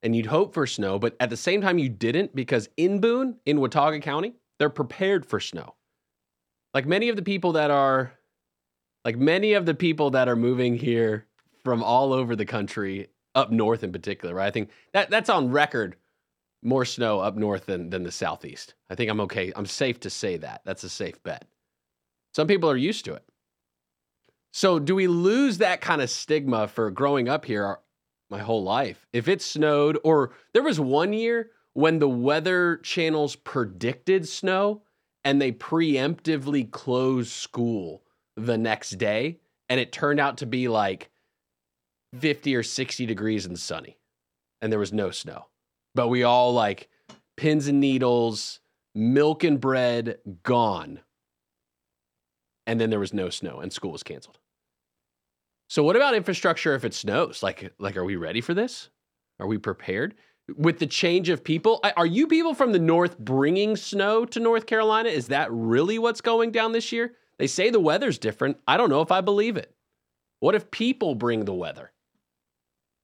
And 0.01 0.15
you'd 0.15 0.27
hope 0.27 0.53
for 0.53 0.65
snow, 0.65 0.97
but 0.97 1.15
at 1.19 1.29
the 1.29 1.37
same 1.37 1.61
time 1.61 1.77
you 1.77 1.89
didn't 1.89 2.33
because 2.33 2.69
in 2.77 3.01
Boone, 3.01 3.35
in 3.45 3.59
Watauga 3.59 3.99
County, 3.99 4.33
they're 4.59 4.69
prepared 4.69 5.25
for 5.25 5.39
snow. 5.39 5.75
Like 6.73 6.85
many 6.85 7.09
of 7.09 7.15
the 7.15 7.21
people 7.21 7.53
that 7.53 7.71
are 7.71 8.13
like 9.03 9.17
many 9.17 9.53
of 9.53 9.65
the 9.65 9.73
people 9.73 10.11
that 10.11 10.29
are 10.29 10.35
moving 10.35 10.77
here 10.77 11.25
from 11.63 11.83
all 11.83 12.13
over 12.13 12.35
the 12.35 12.45
country, 12.45 13.07
up 13.35 13.51
north 13.51 13.83
in 13.83 13.91
particular, 13.91 14.35
right? 14.35 14.47
I 14.47 14.51
think 14.51 14.69
that 14.93 15.09
that's 15.09 15.29
on 15.29 15.51
record 15.51 15.95
more 16.61 16.85
snow 16.85 17.19
up 17.19 17.35
north 17.35 17.65
than 17.65 17.89
than 17.89 18.03
the 18.03 18.11
southeast. 18.11 18.75
I 18.89 18.95
think 18.95 19.09
I'm 19.09 19.21
okay. 19.21 19.51
I'm 19.55 19.65
safe 19.65 19.99
to 20.01 20.09
say 20.09 20.37
that. 20.37 20.61
That's 20.65 20.83
a 20.83 20.89
safe 20.89 21.21
bet. 21.23 21.45
Some 22.33 22.47
people 22.47 22.69
are 22.69 22.77
used 22.77 23.05
to 23.05 23.13
it. 23.13 23.23
So, 24.51 24.79
do 24.79 24.95
we 24.95 25.07
lose 25.07 25.59
that 25.59 25.81
kind 25.81 26.01
of 26.01 26.09
stigma 26.09 26.67
for 26.67 26.89
growing 26.91 27.29
up 27.29 27.45
here 27.45 27.79
my 28.29 28.39
whole 28.39 28.63
life? 28.63 29.05
If 29.13 29.27
it 29.27 29.41
snowed, 29.41 29.99
or 30.03 30.31
there 30.53 30.63
was 30.63 30.79
one 30.79 31.13
year 31.13 31.51
when 31.73 31.99
the 31.99 32.09
weather 32.09 32.77
channels 32.77 33.35
predicted 33.35 34.27
snow 34.27 34.81
and 35.23 35.41
they 35.41 35.51
preemptively 35.51 36.69
closed 36.69 37.31
school 37.31 38.03
the 38.35 38.57
next 38.57 38.91
day, 38.91 39.39
and 39.67 39.79
it 39.79 39.91
turned 39.91 40.19
out 40.19 40.37
to 40.37 40.45
be 40.45 40.67
like 40.67 41.11
50 42.17 42.55
or 42.55 42.63
60 42.63 43.05
degrees 43.05 43.45
and 43.45 43.59
sunny, 43.59 43.97
and 44.61 44.71
there 44.71 44.79
was 44.79 44.93
no 44.93 45.11
snow. 45.11 45.45
But 45.95 46.07
we 46.07 46.23
all 46.23 46.53
like 46.53 46.89
pins 47.37 47.67
and 47.67 47.79
needles, 47.79 48.59
milk 48.93 49.43
and 49.43 49.59
bread 49.59 50.17
gone 50.43 50.99
and 52.69 52.79
then 52.79 52.91
there 52.91 52.99
was 52.99 53.15
no 53.15 53.31
snow 53.31 53.61
and 53.61 53.73
school 53.73 53.91
was 53.91 54.03
canceled. 54.03 54.37
So 55.69 55.81
what 55.81 55.95
about 55.95 56.13
infrastructure 56.13 56.75
if 56.75 56.85
it 56.85 56.93
snows? 56.93 57.41
Like 57.41 57.73
like 57.79 57.97
are 57.97 58.05
we 58.05 58.15
ready 58.15 58.41
for 58.41 58.53
this? 58.53 58.89
Are 59.39 59.47
we 59.47 59.57
prepared? 59.57 60.13
With 60.55 60.77
the 60.77 60.85
change 60.85 61.29
of 61.29 61.43
people, 61.43 61.79
are 61.97 62.05
you 62.05 62.27
people 62.27 62.53
from 62.53 62.71
the 62.71 62.79
north 62.79 63.17
bringing 63.17 63.75
snow 63.75 64.23
to 64.25 64.39
North 64.39 64.67
Carolina? 64.67 65.09
Is 65.09 65.27
that 65.27 65.51
really 65.51 65.97
what's 65.97 66.21
going 66.21 66.51
down 66.51 66.71
this 66.71 66.91
year? 66.91 67.13
They 67.39 67.47
say 67.47 67.71
the 67.71 67.79
weather's 67.79 68.19
different. 68.19 68.57
I 68.67 68.77
don't 68.77 68.89
know 68.89 69.01
if 69.01 69.11
I 69.11 69.21
believe 69.21 69.57
it. 69.57 69.73
What 70.39 70.55
if 70.55 70.69
people 70.69 71.15
bring 71.15 71.45
the 71.45 71.53
weather? 71.53 71.91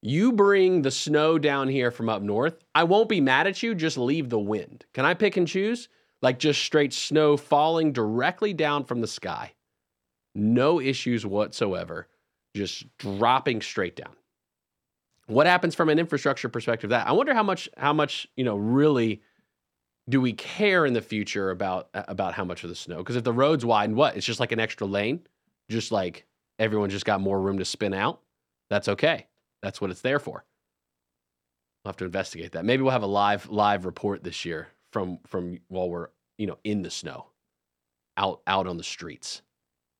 You 0.05 0.33
bring 0.33 0.83
the 0.83 0.91
snow 0.91 1.39
down 1.39 1.67
here 1.67 1.89
from 1.89 2.09
up 2.09 2.21
north. 2.21 2.63
I 2.75 2.83
won't 2.83 3.09
be 3.09 3.19
mad 3.19 3.47
at 3.47 3.63
you, 3.63 3.73
just 3.73 3.97
leave 3.97 4.29
the 4.29 4.37
wind. 4.37 4.85
Can 4.93 5.03
I 5.03 5.15
pick 5.15 5.35
and 5.35 5.47
choose? 5.47 5.89
Like 6.21 6.37
just 6.37 6.61
straight 6.61 6.93
snow 6.93 7.37
falling 7.37 7.91
directly 7.91 8.53
down 8.53 8.83
from 8.83 9.01
the 9.01 9.07
sky. 9.07 9.53
No 10.35 10.79
issues 10.79 11.25
whatsoever, 11.25 12.07
just 12.55 12.85
dropping 12.99 13.63
straight 13.63 13.95
down. 13.95 14.15
What 15.25 15.47
happens 15.47 15.73
from 15.73 15.89
an 15.89 15.97
infrastructure 15.97 16.49
perspective? 16.49 16.91
That 16.91 17.07
I 17.07 17.11
wonder 17.13 17.33
how 17.33 17.41
much 17.41 17.67
how 17.75 17.91
much 17.91 18.27
you 18.37 18.43
know 18.43 18.57
really 18.57 19.23
do 20.07 20.21
we 20.21 20.33
care 20.33 20.85
in 20.85 20.93
the 20.93 21.01
future 21.01 21.49
about 21.49 21.89
about 21.95 22.35
how 22.35 22.45
much 22.45 22.63
of 22.63 22.69
the 22.69 22.75
snow? 22.75 22.97
Because 22.97 23.15
if 23.15 23.23
the 23.23 23.33
roads 23.33 23.65
widen, 23.65 23.95
what? 23.95 24.15
It's 24.15 24.25
just 24.27 24.39
like 24.39 24.51
an 24.51 24.59
extra 24.59 24.85
lane, 24.85 25.21
just 25.67 25.91
like 25.91 26.27
everyone 26.59 26.91
just 26.91 27.05
got 27.05 27.21
more 27.21 27.41
room 27.41 27.57
to 27.57 27.65
spin 27.65 27.95
out. 27.95 28.21
That's 28.69 28.87
okay. 28.87 29.25
That's 29.61 29.81
what 29.81 29.91
it's 29.91 30.01
there 30.01 30.19
for. 30.19 30.45
We'll 31.83 31.89
have 31.89 31.97
to 31.97 32.05
investigate 32.05 32.53
that. 32.53 32.65
Maybe 32.65 32.83
we'll 32.83 32.91
have 32.91 33.03
a 33.03 33.07
live 33.07 33.49
live 33.49 33.85
report 33.85 34.23
this 34.23 34.45
year 34.45 34.67
from 34.91 35.19
from 35.27 35.59
while 35.67 35.89
we're 35.89 36.07
you 36.37 36.47
know 36.47 36.57
in 36.63 36.81
the 36.81 36.89
snow, 36.89 37.27
out 38.17 38.41
out 38.47 38.67
on 38.67 38.77
the 38.77 38.83
streets. 38.83 39.41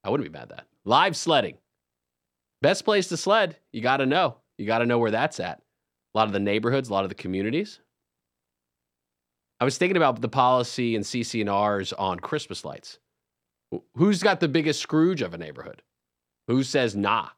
I 0.03 0.09
wouldn't 0.09 0.31
be 0.31 0.37
mad 0.37 0.51
at 0.51 0.57
that. 0.57 0.67
Live 0.83 1.15
sledding. 1.15 1.57
Best 2.61 2.85
place 2.85 3.07
to 3.09 3.17
sled, 3.17 3.57
you 3.71 3.81
got 3.81 3.97
to 3.97 4.05
know. 4.05 4.37
You 4.57 4.65
got 4.65 4.79
to 4.79 4.85
know 4.85 4.97
where 4.97 5.11
that's 5.11 5.39
at. 5.39 5.61
A 6.13 6.17
lot 6.17 6.27
of 6.27 6.33
the 6.33 6.39
neighborhoods, 6.39 6.89
a 6.89 6.93
lot 6.93 7.03
of 7.03 7.09
the 7.09 7.15
communities. 7.15 7.79
I 9.59 9.65
was 9.65 9.77
thinking 9.77 9.97
about 9.97 10.21
the 10.21 10.29
policy 10.29 10.95
and 10.95 11.05
CC&Rs 11.05 11.93
on 11.93 12.19
Christmas 12.19 12.65
lights. 12.65 12.99
Who's 13.95 14.21
got 14.21 14.39
the 14.39 14.47
biggest 14.47 14.81
Scrooge 14.81 15.21
of 15.21 15.33
a 15.33 15.37
neighborhood? 15.37 15.81
Who 16.47 16.63
says 16.63 16.95
nah? 16.95 17.29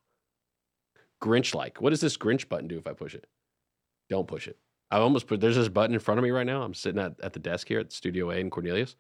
Grinch 1.21 1.53
like. 1.53 1.81
What 1.81 1.91
does 1.91 2.01
this 2.01 2.17
Grinch 2.17 2.47
button 2.49 2.67
do 2.67 2.77
if 2.77 2.87
I 2.87 2.93
push 2.93 3.15
it? 3.15 3.27
Don't 4.09 4.27
push 4.27 4.47
it. 4.47 4.57
I 4.89 4.97
almost 4.97 5.27
put 5.27 5.41
there's 5.41 5.55
this 5.55 5.67
button 5.67 5.93
in 5.93 5.99
front 5.99 6.17
of 6.17 6.23
me 6.23 6.31
right 6.31 6.45
now. 6.45 6.61
I'm 6.61 6.73
sitting 6.73 7.01
at, 7.01 7.19
at 7.21 7.33
the 7.33 7.39
desk 7.39 7.67
here 7.67 7.79
at 7.79 7.91
Studio 7.91 8.31
A 8.31 8.35
in 8.37 8.49
Cornelius 8.49 8.95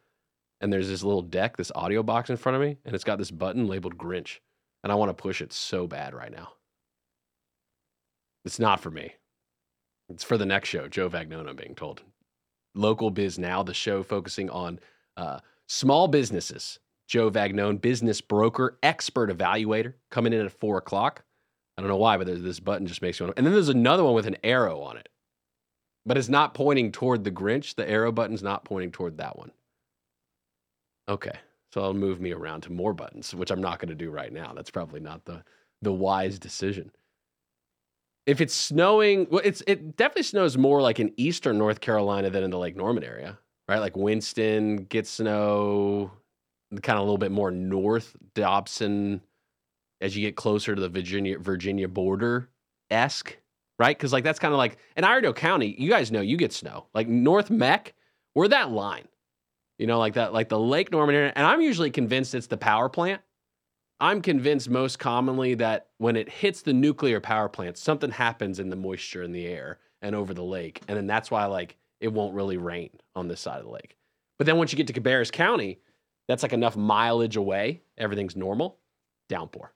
and 0.61 0.71
there's 0.73 0.87
this 0.87 1.03
little 1.03 1.21
deck, 1.21 1.57
this 1.57 1.71
audio 1.75 2.03
box 2.03 2.29
in 2.29 2.37
front 2.37 2.55
of 2.55 2.61
me, 2.61 2.77
and 2.85 2.95
it's 2.95 3.03
got 3.03 3.17
this 3.17 3.31
button 3.31 3.67
labeled 3.67 3.97
Grinch. 3.97 4.39
And 4.83 4.91
I 4.91 4.95
want 4.95 5.09
to 5.09 5.21
push 5.21 5.41
it 5.41 5.53
so 5.53 5.87
bad 5.87 6.13
right 6.13 6.31
now. 6.31 6.53
It's 8.45 8.59
not 8.59 8.79
for 8.79 8.89
me. 8.91 9.13
It's 10.09 10.23
for 10.23 10.37
the 10.37 10.45
next 10.45 10.69
show, 10.69 10.87
Joe 10.87 11.09
Vagnone, 11.09 11.49
I'm 11.49 11.55
being 11.55 11.75
told. 11.75 12.01
Local 12.75 13.11
Biz 13.11 13.37
Now, 13.37 13.63
the 13.63 13.73
show 13.73 14.03
focusing 14.03 14.49
on 14.49 14.79
uh, 15.17 15.39
small 15.67 16.07
businesses. 16.07 16.79
Joe 17.07 17.29
Vagnone, 17.29 17.81
business 17.81 18.21
broker, 18.21 18.77
expert 18.83 19.29
evaluator, 19.29 19.93
coming 20.11 20.33
in 20.33 20.45
at 20.45 20.51
four 20.51 20.77
o'clock. 20.77 21.23
I 21.77 21.81
don't 21.81 21.89
know 21.89 21.97
why, 21.97 22.17
but 22.17 22.25
this 22.25 22.59
button 22.59 22.87
just 22.87 23.01
makes 23.01 23.19
want. 23.19 23.33
And 23.37 23.45
then 23.45 23.53
there's 23.53 23.69
another 23.69 24.03
one 24.03 24.15
with 24.15 24.25
an 24.25 24.37
arrow 24.43 24.81
on 24.81 24.97
it, 24.97 25.09
but 26.05 26.17
it's 26.17 26.29
not 26.29 26.53
pointing 26.55 26.91
toward 26.91 27.23
the 27.23 27.31
Grinch. 27.31 27.75
The 27.75 27.87
arrow 27.87 28.11
button's 28.11 28.41
not 28.41 28.65
pointing 28.65 28.91
toward 28.91 29.17
that 29.17 29.37
one. 29.37 29.51
Okay. 31.07 31.33
So 31.73 31.81
I'll 31.81 31.93
move 31.93 32.19
me 32.19 32.31
around 32.31 32.61
to 32.61 32.71
more 32.71 32.93
buttons, 32.93 33.35
which 33.35 33.51
I'm 33.51 33.61
not 33.61 33.79
going 33.79 33.89
to 33.89 33.95
do 33.95 34.09
right 34.09 34.31
now. 34.31 34.53
That's 34.55 34.71
probably 34.71 34.99
not 34.99 35.25
the 35.25 35.43
the 35.81 35.93
wise 35.93 36.39
decision. 36.39 36.91
If 38.25 38.41
it's 38.41 38.53
snowing, 38.53 39.27
well, 39.29 39.41
it's 39.43 39.61
it 39.67 39.95
definitely 39.95 40.23
snows 40.23 40.57
more 40.57 40.81
like 40.81 40.99
in 40.99 41.13
eastern 41.17 41.57
North 41.57 41.79
Carolina 41.79 42.29
than 42.29 42.43
in 42.43 42.49
the 42.49 42.57
Lake 42.57 42.75
Norman 42.75 43.03
area, 43.03 43.37
right? 43.69 43.79
Like 43.79 43.95
Winston 43.95 44.85
gets 44.85 45.11
snow, 45.11 46.11
kind 46.81 46.97
of 46.97 47.01
a 47.01 47.03
little 47.03 47.17
bit 47.17 47.31
more 47.31 47.51
north 47.51 48.15
Dobson, 48.33 49.21
as 50.01 50.15
you 50.15 50.25
get 50.25 50.35
closer 50.35 50.75
to 50.75 50.81
the 50.81 50.89
Virginia 50.89 51.39
Virginia 51.39 51.87
border 51.87 52.49
esque, 52.89 53.37
right? 53.79 53.97
Because 53.97 54.13
like 54.13 54.23
that's 54.23 54.39
kind 54.39 54.53
of 54.53 54.57
like 54.57 54.77
in 54.95 55.03
Iredell 55.03 55.33
County, 55.33 55.75
you 55.77 55.89
guys 55.89 56.11
know 56.11 56.21
you 56.21 56.37
get 56.37 56.53
snow. 56.53 56.87
Like 56.93 57.07
North 57.07 57.49
Meck, 57.49 57.93
we're 58.35 58.47
that 58.49 58.71
line. 58.71 59.07
You 59.77 59.85
know, 59.85 59.99
like 59.99 60.15
that, 60.15 60.33
like 60.33 60.49
the 60.49 60.59
Lake 60.59 60.91
Norman 60.91 61.15
area. 61.15 61.33
And 61.35 61.45
I'm 61.45 61.61
usually 61.61 61.91
convinced 61.91 62.33
it's 62.33 62.47
the 62.47 62.57
power 62.57 62.89
plant. 62.89 63.21
I'm 63.99 64.21
convinced 64.21 64.69
most 64.69 64.99
commonly 64.99 65.55
that 65.55 65.87
when 65.97 66.15
it 66.15 66.29
hits 66.29 66.61
the 66.61 66.73
nuclear 66.73 67.19
power 67.19 67.49
plant, 67.49 67.77
something 67.77 68.11
happens 68.11 68.59
in 68.59 68.69
the 68.69 68.75
moisture 68.75 69.23
in 69.23 69.31
the 69.31 69.45
air 69.47 69.79
and 70.01 70.15
over 70.15 70.33
the 70.33 70.43
lake. 70.43 70.81
And 70.87 70.97
then 70.97 71.07
that's 71.07 71.31
why, 71.31 71.45
like, 71.45 71.77
it 71.99 72.13
won't 72.13 72.35
really 72.35 72.57
rain 72.57 72.91
on 73.15 73.27
this 73.27 73.41
side 73.41 73.57
of 73.57 73.65
the 73.65 73.71
lake. 73.71 73.97
But 74.37 74.45
then 74.45 74.57
once 74.57 74.71
you 74.71 74.77
get 74.77 74.87
to 74.87 74.93
Cabarrus 74.93 75.31
County, 75.31 75.79
that's 76.27 76.43
like 76.43 76.53
enough 76.53 76.75
mileage 76.75 77.37
away, 77.37 77.81
everything's 77.97 78.35
normal, 78.35 78.77
downpour. 79.29 79.73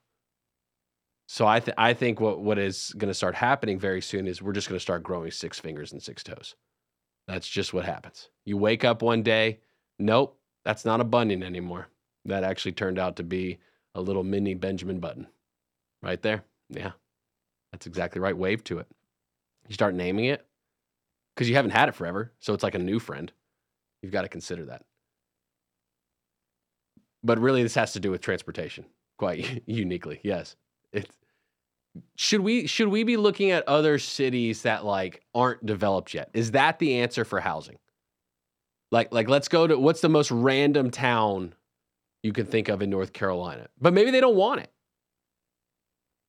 So 1.28 1.46
I, 1.46 1.60
th- 1.60 1.74
I 1.78 1.94
think 1.94 2.20
what, 2.20 2.40
what 2.40 2.58
is 2.58 2.92
going 2.98 3.08
to 3.08 3.14
start 3.14 3.34
happening 3.34 3.78
very 3.78 4.02
soon 4.02 4.26
is 4.26 4.42
we're 4.42 4.52
just 4.52 4.68
going 4.68 4.76
to 4.76 4.82
start 4.82 5.02
growing 5.02 5.30
six 5.30 5.58
fingers 5.58 5.92
and 5.92 6.02
six 6.02 6.22
toes. 6.22 6.54
That's 7.26 7.48
just 7.48 7.72
what 7.72 7.84
happens. 7.84 8.28
You 8.44 8.56
wake 8.58 8.84
up 8.84 9.00
one 9.02 9.22
day, 9.22 9.60
Nope, 9.98 10.36
that's 10.64 10.84
not 10.84 11.00
a 11.00 11.04
bunion 11.04 11.42
anymore. 11.42 11.88
That 12.24 12.42
actually 12.42 12.72
turned 12.72 12.98
out 12.98 13.16
to 13.16 13.22
be 13.22 13.58
a 13.94 14.00
little 14.00 14.24
mini 14.24 14.54
Benjamin 14.54 14.98
button 14.98 15.28
right 16.02 16.20
there. 16.22 16.44
Yeah, 16.70 16.92
that's 17.70 17.86
exactly 17.86 18.20
right. 18.20 18.36
Wave 18.36 18.64
to 18.64 18.78
it. 18.78 18.86
You 19.68 19.74
start 19.74 19.94
naming 19.94 20.24
it 20.24 20.44
because 21.34 21.48
you 21.48 21.54
haven't 21.54 21.70
had 21.70 21.88
it 21.88 21.94
forever. 21.94 22.32
So 22.40 22.52
it's 22.52 22.62
like 22.64 22.74
a 22.74 22.80
new 22.80 22.98
friend. 22.98 23.30
You've 24.02 24.12
got 24.12 24.22
to 24.22 24.28
consider 24.28 24.64
that. 24.66 24.82
But 27.22 27.38
really, 27.38 27.62
this 27.62 27.76
has 27.76 27.92
to 27.92 28.00
do 28.00 28.10
with 28.10 28.20
transportation 28.20 28.84
quite 29.18 29.62
uniquely. 29.66 30.20
Yes. 30.24 30.56
It's, 30.92 31.10
should 32.16 32.40
we 32.40 32.66
should 32.66 32.88
we 32.88 33.04
be 33.04 33.16
looking 33.16 33.50
at 33.50 33.66
other 33.68 33.98
cities 33.98 34.62
that 34.62 34.84
like 34.84 35.22
aren't 35.34 35.64
developed 35.64 36.14
yet? 36.14 36.30
Is 36.32 36.52
that 36.52 36.78
the 36.78 37.00
answer 37.00 37.24
for 37.24 37.40
housing? 37.40 37.78
Like, 38.90 39.12
like 39.12 39.28
let's 39.28 39.48
go 39.48 39.66
to 39.66 39.78
what's 39.78 40.00
the 40.00 40.08
most 40.08 40.30
random 40.30 40.90
town 40.90 41.54
you 42.22 42.32
can 42.32 42.46
think 42.46 42.68
of 42.68 42.82
in 42.82 42.90
North 42.90 43.12
Carolina? 43.12 43.68
But 43.80 43.94
maybe 43.94 44.10
they 44.10 44.20
don't 44.20 44.36
want 44.36 44.60
it. 44.60 44.70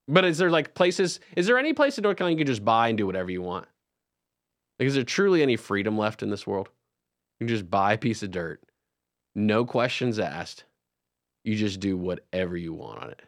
But 0.08 0.26
is 0.26 0.38
there 0.38 0.50
like 0.50 0.74
places? 0.74 1.20
Is 1.36 1.46
there 1.46 1.58
any 1.58 1.74
place 1.74 1.98
in 1.98 2.04
North 2.04 2.18
Carolina 2.18 2.38
you 2.38 2.46
can 2.46 2.52
just 2.52 2.66
buy 2.66 2.90
and 2.90 2.98
do 2.98 3.06
whatever 3.06 3.32
you 3.32 3.42
want? 3.42 3.68
Like, 4.80 4.88
is 4.88 4.96
there 4.96 5.04
truly 5.04 5.42
any 5.44 5.56
freedom 5.56 5.98
left 5.98 6.24
in 6.24 6.30
this 6.30 6.48
world? 6.48 6.70
You 7.40 7.48
can 7.48 7.56
just 7.56 7.70
buy 7.70 7.94
a 7.94 7.98
piece 7.98 8.24
of 8.24 8.32
dirt, 8.32 8.62
no 9.36 9.66
questions 9.66 10.20
asked. 10.20 10.66
You 11.44 11.56
just 11.56 11.80
do 11.80 11.98
whatever 11.98 12.56
you 12.56 12.74
want 12.74 13.04
on 13.04 13.10
it. 13.12 13.22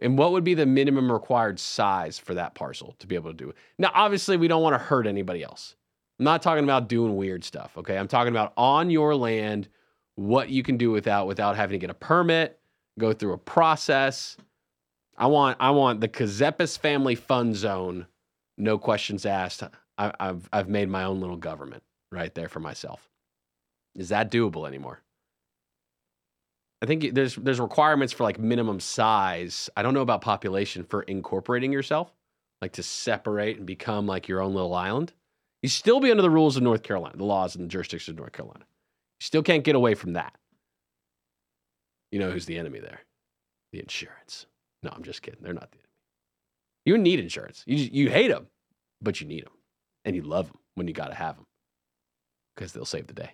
And 0.00 0.18
what 0.18 0.32
would 0.32 0.44
be 0.44 0.54
the 0.54 0.66
minimum 0.66 1.10
required 1.10 1.58
size 1.58 2.18
for 2.18 2.34
that 2.34 2.54
parcel 2.54 2.94
to 2.98 3.06
be 3.06 3.14
able 3.14 3.30
to 3.30 3.36
do? 3.36 3.54
Now, 3.78 3.90
obviously, 3.94 4.36
we 4.36 4.48
don't 4.48 4.62
want 4.62 4.74
to 4.74 4.78
hurt 4.78 5.06
anybody 5.06 5.42
else. 5.42 5.74
I'm 6.18 6.24
not 6.24 6.42
talking 6.42 6.64
about 6.64 6.88
doing 6.88 7.16
weird 7.16 7.44
stuff, 7.44 7.76
okay? 7.76 7.96
I'm 7.96 8.08
talking 8.08 8.32
about 8.32 8.52
on 8.56 8.90
your 8.90 9.14
land 9.14 9.68
what 10.14 10.48
you 10.48 10.62
can 10.62 10.76
do 10.76 10.90
without 10.90 11.26
without 11.26 11.56
having 11.56 11.78
to 11.78 11.78
get 11.78 11.90
a 11.90 11.94
permit, 11.94 12.58
go 12.98 13.12
through 13.12 13.34
a 13.34 13.38
process. 13.38 14.36
I 15.16 15.26
want 15.26 15.56
I 15.60 15.70
want 15.70 16.00
the 16.00 16.08
Ckezepis 16.08 16.78
family 16.78 17.14
fun 17.14 17.54
zone, 17.54 18.06
no 18.56 18.78
questions 18.78 19.24
asked. 19.26 19.62
I, 19.98 20.12
I've 20.18 20.48
I've 20.52 20.68
made 20.68 20.88
my 20.88 21.04
own 21.04 21.20
little 21.20 21.36
government 21.36 21.82
right 22.10 22.34
there 22.34 22.48
for 22.48 22.60
myself. 22.60 23.08
Is 23.94 24.10
that 24.10 24.30
doable 24.30 24.66
anymore? 24.66 25.02
I 26.82 26.86
think 26.86 27.14
there's 27.14 27.36
there's 27.36 27.60
requirements 27.60 28.12
for 28.12 28.24
like 28.24 28.38
minimum 28.38 28.80
size. 28.80 29.70
I 29.76 29.82
don't 29.82 29.94
know 29.94 30.02
about 30.02 30.20
population 30.20 30.84
for 30.84 31.02
incorporating 31.02 31.72
yourself, 31.72 32.12
like 32.60 32.72
to 32.72 32.82
separate 32.82 33.56
and 33.56 33.66
become 33.66 34.06
like 34.06 34.28
your 34.28 34.42
own 34.42 34.54
little 34.54 34.74
island. 34.74 35.12
You 35.62 35.68
still 35.68 36.00
be 36.00 36.10
under 36.10 36.22
the 36.22 36.30
rules 36.30 36.56
of 36.56 36.62
North 36.62 36.82
Carolina, 36.82 37.16
the 37.16 37.24
laws 37.24 37.54
and 37.54 37.64
the 37.64 37.68
jurisdiction 37.68 38.12
of 38.12 38.18
North 38.18 38.32
Carolina. 38.32 38.66
You 39.20 39.24
still 39.24 39.42
can't 39.42 39.64
get 39.64 39.74
away 39.74 39.94
from 39.94 40.12
that. 40.12 40.34
You 42.12 42.18
know 42.18 42.30
who's 42.30 42.46
the 42.46 42.58
enemy 42.58 42.80
there? 42.80 43.00
The 43.72 43.80
insurance. 43.80 44.46
No, 44.82 44.90
I'm 44.94 45.02
just 45.02 45.22
kidding. 45.22 45.40
They're 45.42 45.54
not 45.54 45.70
the 45.70 45.78
enemy. 45.78 45.88
You 46.84 46.98
need 46.98 47.20
insurance. 47.20 47.64
You 47.66 47.76
you 47.76 48.10
hate 48.10 48.28
them, 48.28 48.48
but 49.00 49.20
you 49.20 49.26
need 49.26 49.46
them, 49.46 49.54
and 50.04 50.14
you 50.14 50.22
love 50.22 50.48
them 50.48 50.58
when 50.74 50.86
you 50.86 50.92
got 50.92 51.08
to 51.08 51.14
have 51.14 51.36
them 51.36 51.46
because 52.54 52.72
they'll 52.72 52.84
save 52.84 53.06
the 53.06 53.14
day 53.14 53.30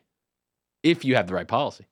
if 0.83 1.05
you 1.05 1.17
have 1.17 1.27
the 1.27 1.35
right 1.35 1.49
policy. 1.49 1.87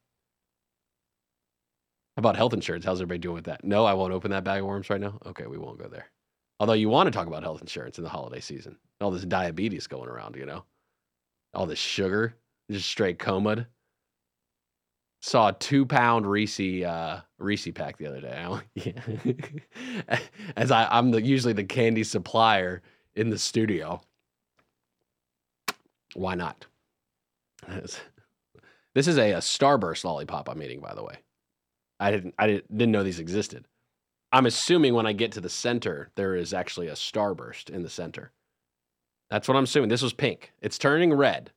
About 2.16 2.36
health 2.36 2.52
insurance? 2.52 2.84
How's 2.84 3.00
everybody 3.00 3.18
doing 3.18 3.36
with 3.36 3.44
that? 3.44 3.64
No, 3.64 3.84
I 3.84 3.94
won't 3.94 4.12
open 4.12 4.30
that 4.32 4.44
bag 4.44 4.60
of 4.60 4.66
worms 4.66 4.90
right 4.90 5.00
now. 5.00 5.18
Okay, 5.26 5.46
we 5.46 5.58
won't 5.58 5.78
go 5.78 5.88
there. 5.88 6.06
Although 6.58 6.74
you 6.74 6.88
want 6.88 7.06
to 7.06 7.10
talk 7.10 7.26
about 7.26 7.42
health 7.42 7.62
insurance 7.62 7.98
in 7.98 8.04
the 8.04 8.10
holiday 8.10 8.40
season, 8.40 8.76
all 9.00 9.10
this 9.10 9.24
diabetes 9.24 9.86
going 9.86 10.08
around, 10.08 10.36
you 10.36 10.44
know, 10.44 10.64
all 11.54 11.66
this 11.66 11.78
sugar, 11.78 12.36
just 12.70 12.88
straight 12.88 13.18
coma. 13.18 13.66
Saw 15.22 15.48
a 15.48 15.52
two 15.52 15.86
pound 15.86 16.26
Reese 16.26 16.60
uh, 16.60 17.22
Reese 17.38 17.68
pack 17.74 17.96
the 17.98 18.06
other 18.06 18.20
day. 18.20 18.46
Yeah. 18.74 20.18
As 20.56 20.70
I, 20.70 20.86
I'm 20.90 21.10
the, 21.10 21.22
usually 21.22 21.52
the 21.52 21.64
candy 21.64 22.04
supplier 22.04 22.82
in 23.14 23.30
the 23.30 23.38
studio. 23.38 24.00
Why 26.14 26.34
not? 26.34 26.66
This 28.92 29.06
is 29.06 29.18
a, 29.18 29.30
a 29.30 29.38
Starburst 29.38 30.02
lollipop 30.02 30.48
I'm 30.48 30.60
eating, 30.60 30.80
by 30.80 30.94
the 30.94 31.04
way. 31.04 31.14
I 32.00 32.10
didn't 32.10 32.34
I 32.38 32.46
didn't, 32.46 32.76
didn't 32.76 32.92
know 32.92 33.04
these 33.04 33.20
existed. 33.20 33.66
I'm 34.32 34.46
assuming 34.46 34.94
when 34.94 35.06
I 35.06 35.12
get 35.12 35.32
to 35.32 35.40
the 35.40 35.50
center, 35.50 36.10
there 36.14 36.34
is 36.34 36.54
actually 36.54 36.88
a 36.88 36.94
starburst 36.94 37.68
in 37.68 37.82
the 37.82 37.90
center. 37.90 38.32
That's 39.28 39.46
what 39.46 39.56
I'm 39.56 39.64
assuming. 39.64 39.90
This 39.90 40.02
was 40.02 40.12
pink. 40.12 40.52
It's 40.60 40.78
turning 40.78 41.12
red. 41.12 41.52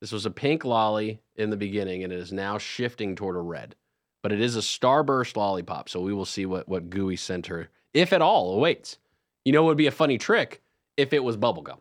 This 0.00 0.10
was 0.10 0.26
a 0.26 0.30
pink 0.30 0.64
lolly 0.64 1.20
in 1.36 1.50
the 1.50 1.56
beginning, 1.56 2.02
and 2.02 2.12
it 2.12 2.18
is 2.18 2.32
now 2.32 2.58
shifting 2.58 3.14
toward 3.14 3.36
a 3.36 3.40
red. 3.40 3.74
But 4.22 4.32
it 4.32 4.40
is 4.40 4.56
a 4.56 4.60
starburst 4.60 5.36
lollipop, 5.36 5.88
so 5.88 6.00
we 6.00 6.14
will 6.14 6.24
see 6.24 6.46
what 6.46 6.68
what 6.68 6.90
gooey 6.90 7.16
center, 7.16 7.68
if 7.92 8.12
at 8.12 8.22
all, 8.22 8.54
awaits. 8.54 8.98
You 9.44 9.52
know, 9.52 9.64
it 9.64 9.66
would 9.66 9.76
be 9.76 9.86
a 9.86 9.92
funny 9.92 10.16
trick 10.16 10.62
if 10.96 11.12
it 11.12 11.22
was 11.22 11.36
bubblegum. 11.36 11.78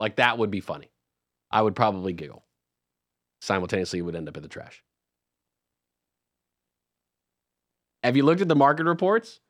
Like 0.00 0.16
that 0.16 0.38
would 0.38 0.50
be 0.50 0.60
funny. 0.60 0.90
I 1.50 1.62
would 1.62 1.76
probably 1.76 2.12
giggle. 2.12 2.44
Simultaneously, 3.40 4.00
it 4.00 4.02
would 4.02 4.16
end 4.16 4.28
up 4.28 4.36
in 4.36 4.42
the 4.42 4.48
trash. 4.48 4.82
Have 8.04 8.18
you 8.18 8.22
looked 8.22 8.42
at 8.42 8.48
the 8.48 8.54
market 8.54 8.84
reports? 8.84 9.40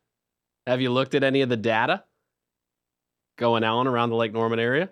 Have 0.66 0.80
you 0.80 0.90
looked 0.90 1.16
at 1.16 1.25
any 1.25 1.42
of 1.42 1.49
the 1.49 1.56
data 1.56 2.04
going 3.37 3.64
on 3.64 3.88
around 3.88 4.11
the 4.11 4.16
Lake 4.16 4.32
Norman 4.32 4.61
area? 4.61 4.90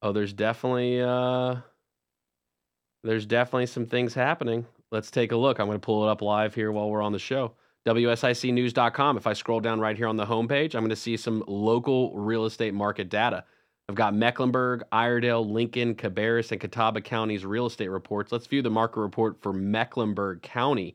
Oh, 0.00 0.12
there's 0.12 0.32
definitely 0.32 1.02
uh 1.02 1.56
there's 3.04 3.26
definitely 3.26 3.66
some 3.66 3.84
things 3.84 4.14
happening. 4.14 4.66
Let's 4.90 5.10
take 5.10 5.32
a 5.32 5.36
look. 5.36 5.58
I'm 5.58 5.66
going 5.66 5.78
to 5.78 5.84
pull 5.84 6.06
it 6.06 6.10
up 6.10 6.22
live 6.22 6.54
here 6.54 6.72
while 6.72 6.88
we're 6.88 7.02
on 7.02 7.12
the 7.12 7.18
show. 7.18 7.52
WSICnews.com. 7.86 9.16
If 9.16 9.26
I 9.26 9.32
scroll 9.32 9.60
down 9.60 9.80
right 9.80 9.96
here 9.96 10.06
on 10.06 10.16
the 10.16 10.24
homepage, 10.24 10.74
I'm 10.74 10.82
going 10.82 10.90
to 10.90 10.96
see 10.96 11.16
some 11.16 11.42
local 11.48 12.16
real 12.16 12.44
estate 12.46 12.74
market 12.74 13.08
data. 13.08 13.44
I've 13.88 13.96
got 13.96 14.14
Mecklenburg, 14.14 14.84
Iredell, 14.92 15.50
Lincoln, 15.50 15.96
Cabarrus, 15.96 16.52
and 16.52 16.60
Catawba 16.60 17.00
counties 17.00 17.44
real 17.44 17.66
estate 17.66 17.88
reports. 17.88 18.30
Let's 18.30 18.46
view 18.46 18.62
the 18.62 18.70
market 18.70 19.00
report 19.00 19.42
for 19.42 19.52
Mecklenburg 19.52 20.42
County 20.42 20.94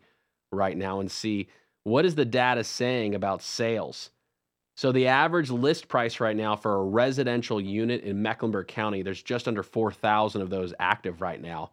right 0.53 0.77
now 0.77 1.01
and 1.01 1.12
see 1.12 1.50
what 1.88 2.06
is 2.06 2.15
the 2.15 2.25
data 2.25 2.63
saying 2.63 3.15
about 3.15 3.41
sales? 3.41 4.12
So 4.75 4.91
the 4.91 5.08
average 5.08 5.50
list 5.50 5.88
price 5.88 6.20
right 6.20 6.36
now 6.36 6.56
for 6.56 6.75
a 6.75 6.84
residential 6.84 7.60
unit 7.60 8.03
in 8.03 8.22
Mecklenburg 8.22 8.67
County, 8.67 9.01
there's 9.01 9.24
just 9.24 9.48
under 9.48 9.63
4,000 9.63 10.41
of 10.41 10.50
those 10.50 10.74
active 10.79 11.22
right 11.22 11.41
now. 11.41 11.72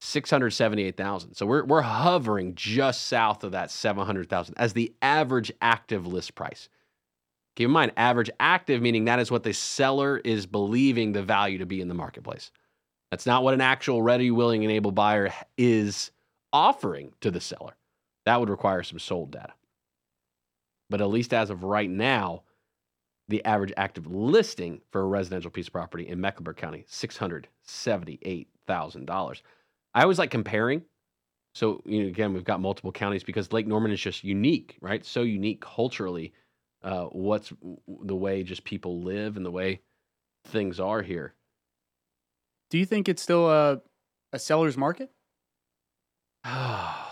678,000. 0.00 1.34
So 1.34 1.46
we're 1.46 1.64
we're 1.64 1.80
hovering 1.80 2.54
just 2.54 3.06
south 3.06 3.44
of 3.44 3.52
that 3.52 3.70
700,000 3.70 4.54
as 4.58 4.72
the 4.72 4.92
average 5.00 5.52
active 5.62 6.06
list 6.06 6.34
price. 6.34 6.68
Keep 7.56 7.66
in 7.66 7.72
mind 7.72 7.92
average 7.96 8.30
active 8.40 8.82
meaning 8.82 9.04
that 9.04 9.20
is 9.20 9.30
what 9.30 9.44
the 9.44 9.54
seller 9.54 10.18
is 10.18 10.44
believing 10.44 11.12
the 11.12 11.22
value 11.22 11.58
to 11.58 11.66
be 11.66 11.80
in 11.80 11.88
the 11.88 11.94
marketplace. 11.94 12.50
That's 13.10 13.26
not 13.26 13.44
what 13.44 13.54
an 13.54 13.60
actual 13.60 14.02
ready, 14.02 14.30
willing, 14.30 14.64
and 14.64 14.72
able 14.72 14.92
buyer 14.92 15.32
is 15.56 16.10
offering 16.52 17.12
to 17.20 17.30
the 17.30 17.40
seller. 17.40 17.74
That 18.26 18.40
would 18.40 18.50
require 18.50 18.82
some 18.82 18.98
sold 18.98 19.30
data. 19.32 19.54
But 20.90 21.00
at 21.00 21.08
least 21.08 21.32
as 21.32 21.48
of 21.50 21.64
right 21.64 21.90
now, 21.90 22.42
the 23.28 23.44
average 23.44 23.72
active 23.76 24.06
listing 24.06 24.80
for 24.90 25.00
a 25.00 25.06
residential 25.06 25.50
piece 25.50 25.68
of 25.68 25.72
property 25.72 26.08
in 26.08 26.20
Mecklenburg 26.20 26.56
County, 26.56 26.84
$678,000. 26.90 29.42
I 29.94 30.02
always 30.02 30.18
like 30.18 30.30
comparing. 30.30 30.82
So, 31.54 31.82
you 31.84 32.02
know, 32.02 32.08
again, 32.08 32.32
we've 32.32 32.44
got 32.44 32.60
multiple 32.60 32.92
counties 32.92 33.24
because 33.24 33.52
Lake 33.52 33.66
Norman 33.66 33.92
is 33.92 34.00
just 34.00 34.24
unique, 34.24 34.78
right? 34.80 35.04
So 35.04 35.20
unique 35.22 35.60
culturally. 35.60 36.32
Uh, 36.82 37.04
what's 37.04 37.52
the 38.04 38.16
way 38.16 38.42
just 38.42 38.64
people 38.64 39.02
live 39.02 39.36
and 39.36 39.46
the 39.46 39.50
way 39.50 39.80
things 40.48 40.80
are 40.80 41.02
here. 41.02 41.34
Do 42.70 42.78
you 42.78 42.86
think 42.86 43.08
it's 43.08 43.22
still 43.22 43.50
a, 43.50 43.80
a 44.32 44.38
seller's 44.38 44.76
market? 44.76 45.10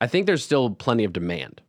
I 0.00 0.06
think 0.06 0.26
there's 0.26 0.44
still 0.44 0.70
plenty 0.70 1.04
of 1.04 1.12
demand. 1.12 1.62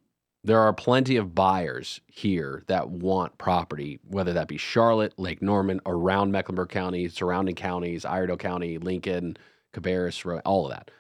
There 0.44 0.60
are 0.62 0.74
plenty 0.74 1.18
of 1.18 1.36
buyers 1.36 2.00
here 2.08 2.64
that 2.68 2.90
want 2.90 3.38
property, 3.38 4.00
whether 4.08 4.34
that 4.34 4.48
be 4.48 4.58
Charlotte, 4.58 5.14
Lake 5.18 5.42
Norman, 5.42 5.82
around 5.86 6.32
Mecklenburg 6.32 6.70
County, 6.70 7.08
surrounding 7.10 7.56
counties, 7.56 8.06
Iredell 8.06 8.38
County, 8.38 8.78
Lincoln, 8.78 9.38
Cabarrus, 9.74 10.42
all 10.46 10.66
of 10.66 10.72
that. 10.72 10.92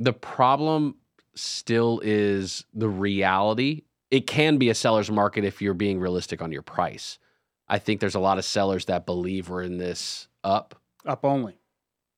The 0.00 0.12
problem 0.12 0.96
still 1.34 2.00
is 2.04 2.64
the 2.74 2.88
reality. 2.88 3.82
It 4.10 4.26
can 4.26 4.58
be 4.58 4.68
a 4.68 4.74
seller's 4.74 5.10
market 5.10 5.44
if 5.44 5.62
you're 5.62 5.74
being 5.74 5.98
realistic 5.98 6.42
on 6.42 6.52
your 6.52 6.62
price. 6.62 7.18
I 7.68 7.78
think 7.78 8.00
there's 8.00 8.14
a 8.14 8.20
lot 8.20 8.38
of 8.38 8.44
sellers 8.44 8.84
that 8.86 9.06
believe 9.06 9.48
we're 9.48 9.62
in 9.62 9.78
this 9.78 10.28
up. 10.44 10.80
Up 11.06 11.24
only. 11.24 11.58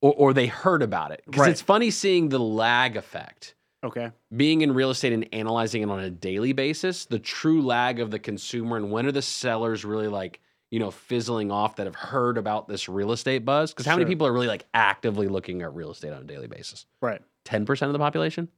Or, 0.00 0.12
or 0.14 0.32
they 0.32 0.46
heard 0.46 0.82
about 0.82 1.12
it. 1.12 1.22
Because 1.26 1.42
right. 1.42 1.50
it's 1.50 1.62
funny 1.62 1.90
seeing 1.90 2.28
the 2.28 2.38
lag 2.38 2.96
effect 2.96 3.54
Okay. 3.84 4.10
Being 4.34 4.62
in 4.62 4.72
real 4.72 4.90
estate 4.90 5.12
and 5.12 5.28
analyzing 5.32 5.82
it 5.82 5.90
on 5.90 6.00
a 6.00 6.10
daily 6.10 6.52
basis, 6.52 7.04
the 7.04 7.18
true 7.18 7.62
lag 7.62 8.00
of 8.00 8.10
the 8.10 8.18
consumer 8.18 8.76
and 8.76 8.90
when 8.90 9.06
are 9.06 9.12
the 9.12 9.22
sellers 9.22 9.84
really 9.84 10.08
like, 10.08 10.40
you 10.70 10.80
know, 10.80 10.90
fizzling 10.90 11.50
off 11.50 11.76
that 11.76 11.86
have 11.86 11.94
heard 11.94 12.38
about 12.38 12.68
this 12.68 12.88
real 12.88 13.12
estate 13.12 13.44
buzz? 13.44 13.72
Because 13.72 13.86
how 13.86 13.92
sure. 13.92 14.00
many 14.00 14.08
people 14.10 14.26
are 14.26 14.32
really 14.32 14.48
like 14.48 14.66
actively 14.74 15.28
looking 15.28 15.62
at 15.62 15.74
real 15.74 15.92
estate 15.92 16.12
on 16.12 16.22
a 16.22 16.26
daily 16.26 16.48
basis? 16.48 16.86
Right. 17.00 17.22
10% 17.44 17.82
of 17.86 17.92
the 17.92 17.98
population? 17.98 18.48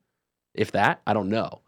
If 0.55 0.73
that, 0.73 1.03
I 1.07 1.13
don't 1.13 1.29
know. 1.29 1.61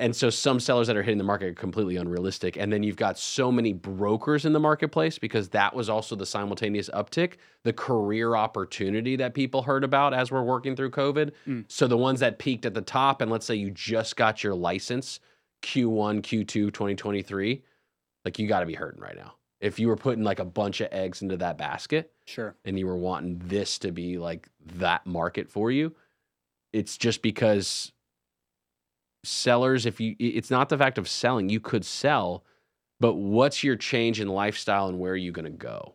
And 0.00 0.14
so 0.14 0.30
some 0.30 0.60
sellers 0.60 0.86
that 0.86 0.96
are 0.96 1.02
hitting 1.02 1.18
the 1.18 1.24
market 1.24 1.48
are 1.48 1.54
completely 1.54 1.96
unrealistic. 1.96 2.56
And 2.56 2.72
then 2.72 2.84
you've 2.84 2.96
got 2.96 3.18
so 3.18 3.50
many 3.50 3.72
brokers 3.72 4.44
in 4.44 4.52
the 4.52 4.60
marketplace 4.60 5.18
because 5.18 5.48
that 5.48 5.74
was 5.74 5.88
also 5.88 6.14
the 6.14 6.24
simultaneous 6.24 6.88
uptick, 6.90 7.34
the 7.64 7.72
career 7.72 8.36
opportunity 8.36 9.16
that 9.16 9.34
people 9.34 9.62
heard 9.62 9.82
about 9.82 10.14
as 10.14 10.30
we're 10.30 10.44
working 10.44 10.76
through 10.76 10.92
COVID. 10.92 11.32
Mm. 11.48 11.64
So 11.66 11.88
the 11.88 11.96
ones 11.96 12.20
that 12.20 12.38
peaked 12.38 12.64
at 12.64 12.74
the 12.74 12.80
top, 12.80 13.20
and 13.20 13.30
let's 13.30 13.44
say 13.44 13.56
you 13.56 13.70
just 13.70 14.14
got 14.14 14.44
your 14.44 14.54
license 14.54 15.18
Q1, 15.62 16.22
Q2, 16.22 16.46
2023, 16.46 17.62
like 18.24 18.38
you 18.38 18.46
got 18.46 18.60
to 18.60 18.66
be 18.66 18.74
hurting 18.74 19.00
right 19.00 19.16
now. 19.16 19.34
If 19.60 19.80
you 19.80 19.88
were 19.88 19.96
putting 19.96 20.22
like 20.22 20.38
a 20.38 20.44
bunch 20.44 20.80
of 20.80 20.88
eggs 20.92 21.22
into 21.22 21.36
that 21.38 21.58
basket, 21.58 22.12
sure, 22.26 22.54
and 22.64 22.78
you 22.78 22.86
were 22.86 22.96
wanting 22.96 23.42
this 23.44 23.78
to 23.80 23.90
be 23.90 24.16
like 24.18 24.48
that 24.76 25.04
market 25.04 25.50
for 25.50 25.72
you, 25.72 25.96
it's 26.72 26.96
just 26.96 27.22
because 27.22 27.90
sellers 29.24 29.84
if 29.84 30.00
you 30.00 30.14
it's 30.18 30.50
not 30.50 30.68
the 30.68 30.78
fact 30.78 30.96
of 30.96 31.08
selling 31.08 31.48
you 31.48 31.60
could 31.60 31.84
sell 31.84 32.44
but 33.00 33.14
what's 33.14 33.62
your 33.62 33.76
change 33.76 34.20
in 34.20 34.28
lifestyle 34.28 34.88
and 34.88 34.98
where 34.98 35.12
are 35.12 35.16
you 35.16 35.32
going 35.32 35.44
to 35.44 35.50
go? 35.50 35.94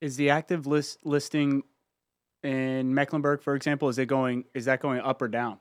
Is 0.00 0.16
the 0.16 0.30
active 0.30 0.66
list 0.66 1.04
listing 1.04 1.62
in 2.42 2.94
mecklenburg 2.94 3.40
for 3.42 3.54
example 3.54 3.88
is 3.88 3.98
it 3.98 4.06
going 4.06 4.44
is 4.52 4.66
that 4.66 4.80
going 4.80 5.00
up 5.00 5.22
or 5.22 5.28
down? 5.28 5.58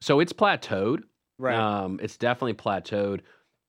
So 0.00 0.18
it's 0.20 0.32
plateaued. 0.32 1.02
Right. 1.38 1.56
Um 1.56 2.00
it's 2.02 2.16
definitely 2.16 2.54
plateaued. 2.54 3.20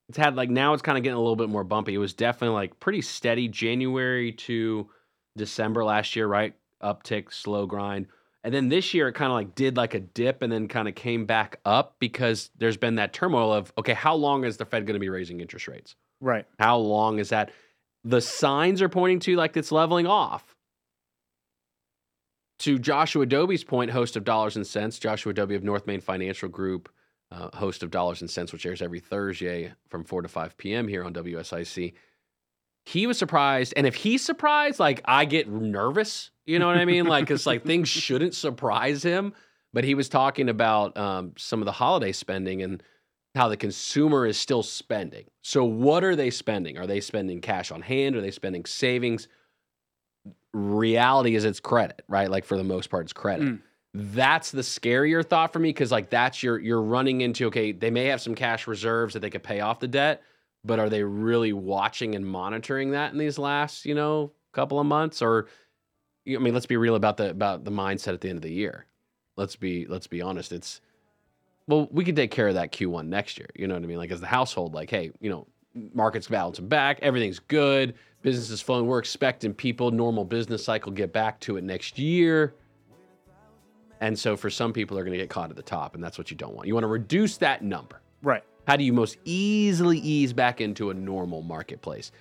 It's 0.07 0.17
had 0.17 0.35
like 0.35 0.49
now 0.49 0.73
it's 0.73 0.81
kind 0.81 0.97
of 0.97 1.03
getting 1.03 1.17
a 1.17 1.21
little 1.21 1.35
bit 1.35 1.49
more 1.49 1.63
bumpy. 1.63 1.93
It 1.93 1.99
was 1.99 2.13
definitely 2.13 2.55
like 2.55 2.79
pretty 2.79 3.01
steady 3.01 3.47
january 3.47 4.31
to 4.33 4.89
december 5.37 5.83
last 5.83 6.15
year 6.15 6.27
right? 6.27 6.55
Uptick 6.81 7.31
slow 7.31 7.67
grind 7.67 8.07
and 8.43 8.53
then 8.53 8.69
this 8.69 8.93
year 8.93 9.07
it 9.07 9.13
kind 9.13 9.31
of 9.31 9.35
like 9.35 9.55
did 9.55 9.77
like 9.77 9.93
a 9.93 9.99
dip 9.99 10.41
and 10.41 10.51
then 10.51 10.67
kind 10.67 10.87
of 10.87 10.95
came 10.95 11.25
back 11.25 11.59
up 11.65 11.95
because 11.99 12.49
there's 12.57 12.77
been 12.77 12.95
that 12.95 13.13
turmoil 13.13 13.51
of 13.51 13.73
okay, 13.77 13.93
how 13.93 14.15
long 14.15 14.43
is 14.43 14.57
the 14.57 14.65
Fed 14.65 14.85
going 14.85 14.95
to 14.95 14.99
be 14.99 15.09
raising 15.09 15.41
interest 15.41 15.67
rates? 15.67 15.95
Right. 16.21 16.45
How 16.57 16.77
long 16.77 17.19
is 17.19 17.29
that? 17.29 17.51
The 18.03 18.21
signs 18.21 18.81
are 18.81 18.89
pointing 18.89 19.19
to 19.21 19.35
like 19.35 19.57
it's 19.57 19.71
leveling 19.71 20.07
off. 20.07 20.55
To 22.59 22.77
Joshua 22.77 23.25
Dobie's 23.25 23.63
point, 23.63 23.91
host 23.91 24.17
of 24.17 24.25
Dollars 24.25 24.57
and 24.57 24.67
Cents, 24.67 24.99
Joshua 24.99 25.33
Dobie 25.33 25.55
of 25.55 25.63
North 25.63 25.87
Main 25.87 26.01
Financial 26.01 26.49
Group, 26.49 26.89
uh, 27.31 27.55
host 27.55 27.83
of 27.83 27.91
Dollars 27.91 28.19
and 28.19 28.29
Cents, 28.29 28.51
which 28.51 28.65
airs 28.65 28.81
every 28.81 28.99
Thursday 28.99 29.71
from 29.87 30.03
4 30.03 30.23
to 30.23 30.27
5 30.27 30.57
p.m. 30.57 30.87
here 30.87 31.05
on 31.05 31.13
WSIC 31.13 31.93
he 32.89 33.05
was 33.05 33.19
surprised, 33.19 33.73
and 33.77 33.85
if 33.85 33.93
he's 33.93 34.25
surprised, 34.25 34.79
like 34.79 35.01
I 35.05 35.25
get 35.25 35.47
nervous. 35.47 36.31
You 36.47 36.57
know 36.57 36.65
what 36.65 36.77
I 36.77 36.85
mean? 36.85 37.05
Like 37.05 37.29
it's 37.29 37.45
like 37.45 37.63
things 37.63 37.87
shouldn't 37.89 38.33
surprise 38.33 39.03
him. 39.03 39.33
But 39.71 39.83
he 39.83 39.93
was 39.93 40.09
talking 40.09 40.49
about 40.49 40.97
um, 40.97 41.33
some 41.37 41.61
of 41.61 41.65
the 41.65 41.71
holiday 41.71 42.11
spending 42.11 42.63
and 42.63 42.81
how 43.35 43.47
the 43.47 43.57
consumer 43.57 44.25
is 44.25 44.35
still 44.35 44.63
spending. 44.63 45.25
So 45.43 45.63
what 45.63 46.03
are 46.03 46.15
they 46.15 46.31
spending? 46.31 46.79
Are 46.79 46.87
they 46.87 46.99
spending 46.99 47.41
cash 47.41 47.69
on 47.69 47.83
hand? 47.83 48.15
Are 48.15 48.21
they 48.21 48.31
spending 48.31 48.65
savings? 48.65 49.27
Reality 50.51 51.35
is 51.35 51.45
it's 51.45 51.59
credit, 51.59 52.01
right? 52.07 52.31
Like 52.31 52.45
for 52.45 52.57
the 52.57 52.63
most 52.63 52.89
part, 52.89 53.05
it's 53.05 53.13
credit. 53.13 53.45
Mm. 53.45 53.61
That's 53.93 54.49
the 54.49 54.63
scarier 54.63 55.23
thought 55.23 55.53
for 55.53 55.59
me 55.59 55.69
because 55.69 55.91
like 55.91 56.09
that's 56.09 56.41
your 56.41 56.57
you're 56.57 56.81
running 56.81 57.21
into 57.21 57.45
okay, 57.47 57.71
they 57.71 57.91
may 57.91 58.05
have 58.05 58.21
some 58.21 58.33
cash 58.33 58.65
reserves 58.65 59.13
that 59.13 59.19
they 59.19 59.29
could 59.29 59.43
pay 59.43 59.59
off 59.59 59.79
the 59.79 59.87
debt, 59.87 60.23
but 60.65 60.79
are 60.79 60.89
they 60.89 61.03
really 61.03 61.53
watching 61.53 62.15
and 62.15 62.25
monitoring 62.25 62.91
that 62.91 63.11
in 63.11 63.17
these 63.17 63.37
last 63.37 63.85
you 63.85 63.95
know 63.95 64.31
couple 64.51 64.79
of 64.79 64.85
months? 64.85 65.21
Or 65.21 65.47
i 66.27 66.37
mean 66.37 66.53
let's 66.53 66.65
be 66.65 66.77
real 66.77 66.95
about 66.95 67.17
the 67.17 67.31
about 67.31 67.63
the 67.65 67.71
mindset 67.71 68.13
at 68.13 68.21
the 68.21 68.29
end 68.29 68.37
of 68.37 68.43
the 68.43 68.53
year. 68.53 68.85
Let's 69.35 69.55
be 69.55 69.85
let's 69.87 70.07
be 70.07 70.21
honest. 70.21 70.51
It's 70.51 70.81
well 71.67 71.87
we 71.91 72.03
can 72.03 72.15
take 72.15 72.31
care 72.31 72.47
of 72.47 72.55
that 72.55 72.71
q1 72.71 73.07
next 73.07 73.37
year. 73.37 73.49
You 73.55 73.67
know 73.67 73.75
what 73.75 73.83
i 73.83 73.87
mean? 73.87 73.97
Like 73.97 74.11
as 74.11 74.21
the 74.21 74.27
household 74.27 74.73
like 74.73 74.89
hey 74.89 75.11
you 75.19 75.29
know 75.29 75.47
markets 75.93 76.27
balancing 76.27 76.67
back 76.67 76.99
everything's 77.01 77.39
good 77.39 77.93
business 78.21 78.49
is 78.49 78.61
flowing. 78.61 78.85
We're 78.85 78.99
expecting 78.99 79.53
people 79.53 79.91
normal 79.91 80.25
business 80.25 80.63
cycle 80.63 80.91
get 80.91 81.13
back 81.13 81.39
to 81.41 81.57
it 81.57 81.63
next 81.63 81.97
year. 81.97 82.53
And 84.01 84.17
so 84.17 84.35
for 84.37 84.49
some 84.49 84.73
people 84.73 84.95
they're 84.95 85.03
going 85.03 85.17
to 85.17 85.23
get 85.23 85.29
caught 85.29 85.49
at 85.49 85.55
the 85.55 85.63
top 85.63 85.95
and 85.95 86.03
that's 86.03 86.17
what 86.17 86.31
you 86.31 86.37
don't 86.37 86.53
want. 86.53 86.67
You 86.67 86.73
want 86.73 86.83
to 86.83 86.89
reduce 86.89 87.37
that 87.37 87.63
number. 87.63 88.01
Right. 88.21 88.43
How 88.69 88.75
do 88.75 88.83
you 88.83 88.93
most 88.93 89.17
easily 89.25 89.97
ease 89.97 90.31
back 90.31 90.61
into 90.61 90.91
a 90.91 90.93
normal 90.93 91.41
marketplace? 91.41 92.11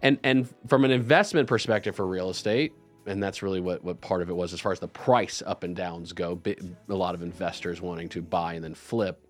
And 0.00 0.16
and 0.22 0.48
from 0.68 0.84
an 0.84 0.92
investment 0.92 1.48
perspective 1.48 1.96
for 1.96 2.06
real 2.06 2.30
estate, 2.30 2.72
and 3.06 3.20
that's 3.20 3.42
really 3.42 3.60
what 3.60 3.82
what 3.82 4.00
part 4.00 4.22
of 4.22 4.30
it 4.30 4.34
was 4.34 4.52
as 4.52 4.60
far 4.60 4.70
as 4.70 4.78
the 4.78 4.86
price 4.86 5.42
up 5.44 5.64
and 5.64 5.74
downs 5.74 6.12
go. 6.12 6.40
A 6.46 6.94
lot 6.94 7.16
of 7.16 7.22
investors 7.22 7.80
wanting 7.80 8.08
to 8.10 8.22
buy 8.22 8.54
and 8.54 8.62
then 8.62 8.72
flip. 8.72 9.20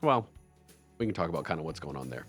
Well, 0.00 0.26
we 0.96 1.04
can 1.04 1.14
talk 1.14 1.28
about 1.28 1.44
kind 1.44 1.60
of 1.60 1.66
what's 1.66 1.78
going 1.78 1.98
on 1.98 2.08
there. 2.08 2.24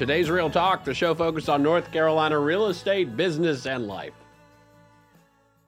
Today's 0.00 0.30
Real 0.30 0.48
Talk, 0.48 0.82
the 0.82 0.94
show 0.94 1.14
focused 1.14 1.50
on 1.50 1.62
North 1.62 1.92
Carolina 1.92 2.38
real 2.38 2.68
estate, 2.68 3.18
business, 3.18 3.66
and 3.66 3.86
life. 3.86 4.14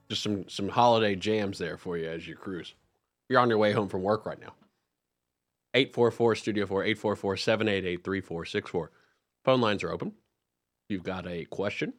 Just 0.09 0.23
some 0.23 0.49
some 0.49 0.67
holiday 0.67 1.13
jams 1.13 1.59
there 1.59 1.77
for 1.77 1.99
you 1.99 2.09
as 2.09 2.27
you 2.27 2.35
cruise. 2.35 2.73
You're 3.29 3.39
on 3.39 3.49
your 3.49 3.59
way 3.59 3.73
home 3.73 3.89
from 3.89 4.01
work 4.01 4.25
right 4.25 4.41
now. 4.41 4.55
844 5.75 6.33
Studio 6.33 6.65
4, 6.65 6.83
844 6.83 7.37
788 7.37 8.03
3464. 8.03 8.91
Phone 9.45 9.61
lines 9.61 9.83
are 9.83 9.91
open. 9.91 10.13
You've 10.89 11.03
got 11.03 11.27
a 11.27 11.45
question, 11.45 11.93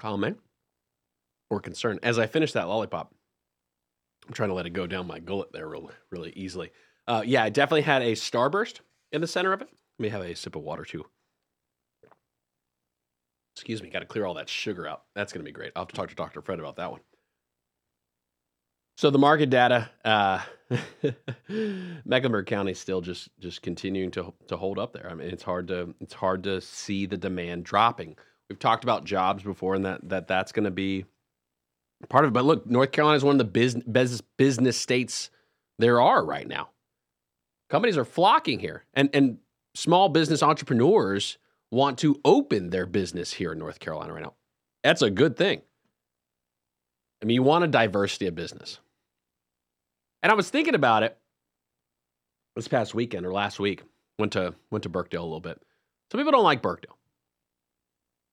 comment, 0.00 0.40
or 1.50 1.60
concern. 1.60 2.00
As 2.02 2.18
I 2.18 2.26
finish 2.26 2.50
that 2.54 2.66
lollipop, 2.66 3.14
I'm 4.26 4.34
trying 4.34 4.48
to 4.48 4.56
let 4.56 4.66
it 4.66 4.70
go 4.70 4.88
down 4.88 5.06
my 5.06 5.20
gullet 5.20 5.52
there 5.52 5.68
really, 5.68 5.94
really 6.10 6.32
easily. 6.34 6.72
Uh, 7.06 7.22
yeah, 7.24 7.44
I 7.44 7.48
definitely 7.48 7.82
had 7.82 8.02
a 8.02 8.14
starburst 8.14 8.80
in 9.12 9.20
the 9.20 9.28
center 9.28 9.52
of 9.52 9.62
it. 9.62 9.68
Let 10.00 10.02
me 10.02 10.08
have 10.08 10.22
a 10.22 10.34
sip 10.34 10.56
of 10.56 10.62
water 10.62 10.84
too. 10.84 11.06
Excuse 13.58 13.82
me, 13.82 13.90
got 13.90 14.00
to 14.00 14.06
clear 14.06 14.24
all 14.24 14.34
that 14.34 14.48
sugar 14.48 14.86
out. 14.86 15.02
That's 15.16 15.32
going 15.32 15.44
to 15.44 15.48
be 15.48 15.52
great. 15.52 15.72
I'll 15.74 15.82
have 15.82 15.88
to 15.88 15.96
talk 15.96 16.08
to 16.10 16.14
Dr. 16.14 16.40
Fred 16.40 16.60
about 16.60 16.76
that 16.76 16.92
one. 16.92 17.00
So 18.96 19.10
the 19.10 19.18
market 19.18 19.50
data, 19.50 19.90
uh, 20.04 20.40
Mecklenburg 22.04 22.46
County 22.46 22.72
is 22.72 22.78
still 22.78 23.00
just 23.00 23.28
just 23.40 23.62
continuing 23.62 24.12
to 24.12 24.32
to 24.46 24.56
hold 24.56 24.78
up 24.78 24.92
there. 24.92 25.08
I 25.10 25.14
mean, 25.14 25.28
it's 25.28 25.42
hard 25.42 25.68
to 25.68 25.94
it's 26.00 26.14
hard 26.14 26.44
to 26.44 26.60
see 26.60 27.06
the 27.06 27.16
demand 27.16 27.64
dropping. 27.64 28.16
We've 28.48 28.58
talked 28.58 28.84
about 28.84 29.04
jobs 29.04 29.42
before, 29.42 29.74
and 29.74 29.84
that 29.84 30.08
that 30.08 30.28
that's 30.28 30.52
going 30.52 30.64
to 30.64 30.70
be 30.70 31.04
part 32.08 32.24
of 32.24 32.30
it. 32.30 32.34
But 32.34 32.44
look, 32.44 32.66
North 32.66 32.92
Carolina 32.92 33.16
is 33.16 33.24
one 33.24 33.34
of 33.34 33.38
the 33.38 33.44
business 33.44 33.84
business, 33.84 34.20
business 34.36 34.76
states 34.76 35.30
there 35.78 36.00
are 36.00 36.24
right 36.24 36.46
now. 36.46 36.70
Companies 37.70 37.98
are 37.98 38.04
flocking 38.04 38.58
here, 38.58 38.84
and 38.94 39.10
and 39.12 39.38
small 39.74 40.08
business 40.08 40.42
entrepreneurs 40.42 41.38
want 41.70 41.98
to 41.98 42.20
open 42.24 42.70
their 42.70 42.86
business 42.86 43.32
here 43.32 43.52
in 43.52 43.58
North 43.58 43.80
Carolina 43.80 44.12
right 44.12 44.22
now. 44.22 44.34
That's 44.82 45.02
a 45.02 45.10
good 45.10 45.36
thing. 45.36 45.62
I 47.22 47.26
mean, 47.26 47.34
you 47.34 47.42
want 47.42 47.64
a 47.64 47.68
diversity 47.68 48.26
of 48.26 48.34
business. 48.34 48.78
And 50.22 50.32
I 50.32 50.34
was 50.34 50.50
thinking 50.50 50.74
about 50.74 51.02
it 51.02 51.16
this 52.56 52.68
past 52.68 52.94
weekend 52.94 53.26
or 53.26 53.32
last 53.32 53.60
week. 53.60 53.82
Went 54.18 54.32
to 54.32 54.54
went 54.70 54.82
to 54.82 54.88
Birkdale 54.88 55.22
a 55.22 55.24
little 55.24 55.40
bit. 55.40 55.60
Some 56.10 56.18
people 56.18 56.32
don't 56.32 56.44
like 56.44 56.62
Birkdale. 56.62 56.96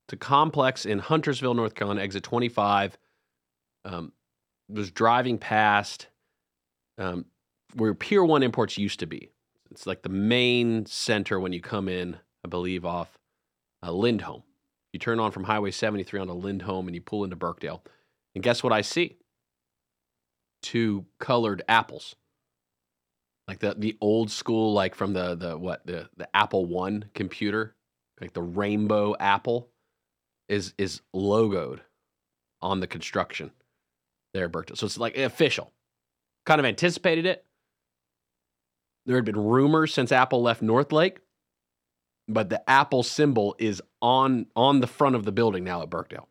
It's 0.07 0.13
a 0.13 0.17
complex 0.17 0.85
in 0.85 0.99
Huntersville, 0.99 1.53
North 1.53 1.75
Carolina, 1.75 2.01
exit 2.01 2.23
25. 2.23 2.97
Um, 3.85 4.13
was 4.67 4.89
driving 4.89 5.37
past 5.37 6.07
um, 6.97 7.25
where 7.75 7.93
Pier 7.93 8.23
1 8.23 8.41
Imports 8.41 8.77
used 8.77 8.99
to 9.01 9.05
be. 9.05 9.29
It's 9.69 9.85
like 9.85 10.01
the 10.01 10.09
main 10.09 10.85
center 10.85 11.39
when 11.39 11.53
you 11.53 11.61
come 11.61 11.87
in, 11.87 12.17
I 12.43 12.47
believe, 12.47 12.85
off 12.85 13.17
uh, 13.85 13.91
Lindholm. 13.91 14.43
You 14.93 14.99
turn 14.99 15.19
on 15.19 15.31
from 15.31 15.43
Highway 15.43 15.71
73 15.71 16.21
onto 16.21 16.33
Lindholm 16.33 16.87
and 16.87 16.95
you 16.95 17.01
pull 17.01 17.23
into 17.23 17.35
Birkdale. 17.35 17.83
And 18.33 18.43
guess 18.43 18.63
what 18.63 18.73
I 18.73 18.81
see? 18.81 19.17
Two 20.61 21.05
colored 21.19 21.63
apples. 21.67 22.15
Like 23.47 23.59
the 23.59 23.75
the 23.77 23.95
old 24.01 24.31
school, 24.31 24.73
like 24.73 24.95
from 24.95 25.13
the 25.13 25.35
the 25.35 25.57
what 25.57 25.85
the 25.85 26.09
the 26.17 26.27
Apple 26.35 26.65
One 26.65 27.05
computer, 27.13 27.75
like 28.19 28.33
the 28.33 28.41
rainbow 28.41 29.15
apple, 29.19 29.69
is 30.49 30.73
is 30.79 31.01
logoed 31.15 31.81
on 32.61 32.79
the 32.79 32.87
construction 32.87 33.51
there, 34.33 34.49
Birkdale. 34.49 34.77
So 34.77 34.87
it's 34.87 34.97
like 34.97 35.15
official. 35.15 35.71
Kind 36.47 36.59
of 36.59 36.65
anticipated 36.65 37.25
it. 37.27 37.45
There 39.05 39.15
had 39.15 39.25
been 39.25 39.37
rumors 39.39 39.93
since 39.93 40.11
Apple 40.11 40.41
left 40.41 40.63
North 40.63 40.91
Lake, 40.91 41.19
but 42.27 42.49
the 42.49 42.67
Apple 42.69 43.03
symbol 43.03 43.55
is 43.59 43.81
on 44.01 44.47
on 44.55 44.79
the 44.79 44.87
front 44.87 45.15
of 45.15 45.25
the 45.25 45.31
building 45.31 45.63
now 45.63 45.81
at 45.81 45.89
Birkdale. 45.89 46.27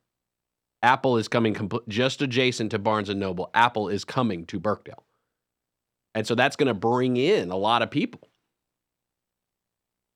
Apple 0.82 1.16
is 1.16 1.28
coming 1.28 1.54
compl- 1.54 1.86
just 1.88 2.20
adjacent 2.20 2.70
to 2.72 2.78
Barnes 2.78 3.08
and 3.08 3.18
Noble. 3.18 3.50
Apple 3.54 3.88
is 3.88 4.04
coming 4.04 4.44
to 4.46 4.60
Birkdale. 4.60 5.04
And 6.14 6.26
so 6.26 6.34
that's 6.34 6.56
going 6.56 6.68
to 6.68 6.74
bring 6.74 7.16
in 7.16 7.50
a 7.50 7.56
lot 7.56 7.82
of 7.82 7.90
people. 7.90 8.28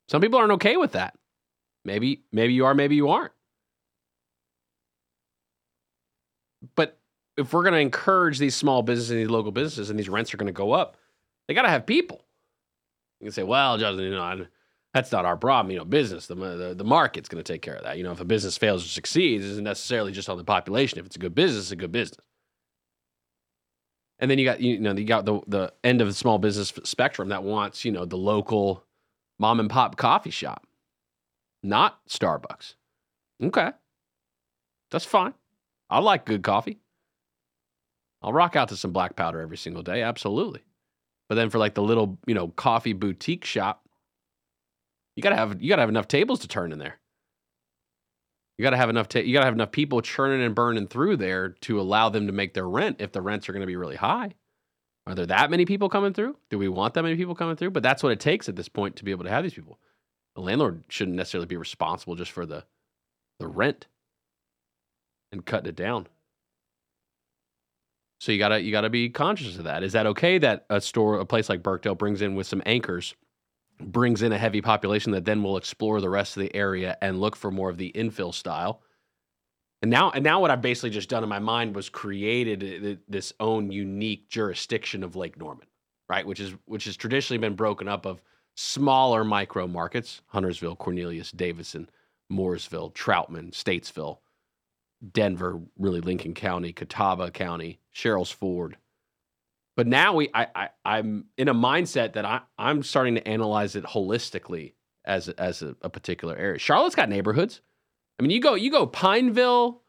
Some 0.09 0.21
people 0.21 0.39
aren't 0.39 0.53
okay 0.53 0.77
with 0.77 0.93
that. 0.93 1.15
Maybe 1.85 2.25
maybe 2.33 2.53
you 2.53 2.67
are, 2.67 2.75
maybe 2.75 2.97
you 2.97 3.09
aren't. 3.09 3.33
But 6.75 6.99
if 7.37 7.53
we're 7.53 7.63
going 7.63 7.75
to 7.75 7.81
encourage 7.81 8.39
these 8.39 8.55
small 8.55 8.83
businesses 8.83 9.11
and 9.11 9.21
these 9.21 9.31
local 9.31 9.53
businesses 9.53 9.91
and 9.91 9.99
these 9.99 10.09
rents 10.09 10.35
are 10.35 10.39
going 10.39 10.49
to 10.49 10.53
go 10.53 10.73
up, 10.73 10.97
they 11.47 11.55
got 11.55 11.63
to 11.63 11.69
have 11.69 11.87
people. 11.87 12.25
You 13.21 13.27
can 13.27 13.33
say, 13.33 13.43
well, 13.43 13.79
Justin, 13.79 14.05
you 14.05 14.11
know, 14.11 14.47
that's 14.95 15.13
not 15.13 15.25
our 15.25 15.37
problem. 15.37 15.71
You 15.71 15.79
know, 15.79 15.85
business, 15.85 16.27
the, 16.27 16.35
the, 16.35 16.75
the 16.77 16.85
market's 16.85 17.29
going 17.29 17.43
to 17.43 17.53
take 17.53 17.63
care 17.63 17.75
of 17.75 17.85
that. 17.85 17.99
You 17.99 18.05
know, 18.05 18.13
if 18.13 18.21
a 18.21 18.25
business 18.25 18.57
fails 18.57 18.85
or 18.85 18.89
succeeds, 18.89 19.45
it 19.45 19.51
isn't 19.51 19.65
necessarily 19.65 20.13
just 20.13 20.29
on 20.29 20.39
the 20.39 20.45
population. 20.45 20.99
If 20.99 21.07
it's 21.07 21.17
a 21.17 21.21
good 21.21 21.35
business, 21.35 21.65
it's 21.65 21.73
a 21.73 21.77
good 21.77 21.93
business. 21.93 22.25
And 24.19 24.31
then 24.31 24.39
you 24.39 24.45
got 24.45 24.61
you 24.61 24.81
know 24.81 24.93
you 24.93 25.05
got 25.05 25.25
the 25.25 25.41
the 25.47 25.73
end 25.85 26.01
of 26.01 26.09
the 26.09 26.15
small 26.15 26.39
business 26.39 26.73
spectrum 26.83 27.29
that 27.29 27.45
wants 27.45 27.85
you 27.85 27.93
know 27.93 28.05
the 28.05 28.17
local 28.17 28.85
mom 29.39 29.61
and 29.61 29.71
pop 29.71 29.97
coffee 29.97 30.31
shop, 30.31 30.67
not 31.63 32.05
Starbucks. 32.09 32.75
Okay, 33.41 33.71
that's 34.91 35.05
fine. 35.05 35.35
I 35.89 36.01
like 36.01 36.25
good 36.25 36.43
coffee. 36.43 36.79
I'll 38.21 38.33
rock 38.33 38.57
out 38.57 38.71
to 38.71 38.77
some 38.77 38.93
black 38.93 39.15
powder 39.15 39.41
every 39.41 39.57
single 39.57 39.85
day, 39.85 40.03
absolutely. 40.03 40.63
But 41.29 41.37
then 41.37 41.51
for 41.51 41.59
like 41.59 41.75
the 41.75 41.83
little 41.83 42.19
you 42.27 42.35
know 42.35 42.49
coffee 42.49 42.95
boutique 42.95 43.45
shop, 43.45 43.85
you 45.19 45.23
gotta 45.23 45.37
have 45.37 45.61
you 45.61 45.69
gotta 45.69 45.83
have 45.83 45.91
enough 45.91 46.09
tables 46.09 46.39
to 46.43 46.49
turn 46.49 46.73
in 46.73 46.79
there. 46.79 47.01
You 48.57 48.63
gotta 48.63 48.77
have 48.79 48.91
enough. 48.91 49.09
Ta- 49.09 49.21
you 49.21 49.35
gotta 49.35 49.47
have 49.47 49.55
enough 49.55 49.73
people 49.73 50.01
churning 50.01 50.43
and 50.45 50.55
burning 50.55 50.87
through 50.87 51.19
there 51.19 51.51
to 51.63 51.81
allow 51.81 52.09
them 52.09 52.29
to 52.29 52.33
make 52.33 52.55
their 52.55 52.69
rent. 52.69 52.99
If 53.01 53.11
the 53.13 53.23
rents 53.23 53.49
are 53.49 53.53
going 53.53 53.63
to 53.63 53.67
be 53.67 53.77
really 53.77 53.97
high, 53.97 54.35
are 55.09 55.17
there 55.17 55.27
that 55.27 55.51
many 55.51 55.67
people 55.67 55.89
coming 55.89 56.15
through? 56.15 56.37
Do 56.51 56.59
we 56.59 56.69
want 56.69 56.95
that 56.95 57.03
many 57.03 57.17
people 57.17 57.35
coming 57.35 57.57
through? 57.57 57.73
But 57.73 57.83
that's 57.83 58.05
what 58.05 58.13
it 58.13 58.21
takes 58.21 58.49
at 58.49 58.57
this 58.57 58.69
point 58.71 58.97
to 58.97 59.05
be 59.05 59.11
able 59.13 59.25
to 59.25 59.31
have 59.31 59.43
these 59.45 59.55
people. 59.55 59.81
The 60.37 60.43
landlord 60.43 60.85
shouldn't 60.89 61.17
necessarily 61.17 61.49
be 61.49 61.57
responsible 61.57 62.15
just 62.17 62.33
for 62.33 62.47
the 62.47 62.65
the 63.41 63.49
rent. 63.49 63.87
and 65.33 65.45
cutting 65.45 65.69
it 65.69 65.77
down. 65.77 66.09
So 68.21 68.33
you 68.33 68.39
gotta 68.39 68.61
you 68.61 68.73
gotta 68.73 68.91
be 68.91 69.11
conscious 69.11 69.59
of 69.59 69.65
that. 69.65 69.83
Is 69.83 69.93
that 69.95 70.07
okay 70.07 70.39
that 70.39 70.67
a 70.71 70.81
store, 70.81 71.19
a 71.21 71.27
place 71.27 71.49
like 71.49 71.63
Birkdale, 71.63 71.97
brings 71.97 72.23
in 72.23 72.35
with 72.35 72.47
some 72.47 72.63
anchors, 72.67 73.15
brings 73.79 74.23
in 74.23 74.33
a 74.33 74.39
heavy 74.39 74.61
population 74.61 75.13
that 75.13 75.25
then 75.25 75.43
will 75.43 75.57
explore 75.57 76.01
the 76.01 76.11
rest 76.11 76.37
of 76.37 76.43
the 76.43 76.55
area 76.55 76.97
and 77.01 77.21
look 77.21 77.37
for 77.37 77.51
more 77.51 77.71
of 77.71 77.77
the 77.77 77.93
infill 77.95 78.35
style? 78.35 78.83
And 79.83 79.91
now, 79.91 80.11
and 80.11 80.25
now, 80.25 80.41
what 80.41 80.51
I've 80.51 80.63
basically 80.63 80.91
just 80.91 81.09
done 81.09 81.23
in 81.23 81.29
my 81.29 81.39
mind 81.39 81.75
was 81.75 81.89
created 81.89 82.65
uh, 82.65 83.01
this 83.09 83.33
own 83.39 83.71
unique 83.71 84.29
jurisdiction 84.29 85.05
of 85.05 85.15
Lake 85.15 85.39
Norman, 85.39 85.69
right? 86.09 86.27
Which 86.27 86.41
is 86.41 86.55
which 86.65 86.85
has 86.87 86.97
traditionally 86.97 87.39
been 87.39 87.55
broken 87.55 87.87
up 87.87 88.05
of 88.05 88.21
smaller 88.57 89.23
micro 89.23 89.69
markets: 89.69 90.21
Huntersville, 90.27 90.75
Cornelius, 90.75 91.31
Davidson, 91.31 91.89
Mooresville, 92.33 92.93
Troutman, 92.93 93.53
Statesville, 93.53 94.19
Denver, 95.13 95.61
really 95.79 96.01
Lincoln 96.01 96.35
County, 96.35 96.73
Catawba 96.73 97.31
County, 97.31 97.79
Sherrills 97.95 98.33
Ford. 98.33 98.77
But 99.79 99.87
now 99.87 100.13
we, 100.13 100.29
I, 100.35 100.49
I, 100.57 100.69
I'm 100.85 101.27
in 101.37 101.47
a 101.47 101.55
mindset 101.55 102.15
that 102.15 102.25
I, 102.25 102.41
I'm 102.59 102.83
starting 102.83 103.15
to 103.15 103.29
analyze 103.29 103.77
it 103.77 103.85
holistically 103.85 104.73
as 105.05 105.29
as 105.29 105.63
a, 105.63 105.77
a 105.83 105.89
particular 105.89 106.37
area. 106.37 106.59
Charlotte's 106.59 106.97
got 106.97 107.09
neighborhoods. 107.09 107.61
I 108.19 108.25
mean, 108.25 108.33
you 108.33 108.41
go 108.41 108.57
you 108.57 108.73
go 108.73 108.87
Pineville 108.89 109.81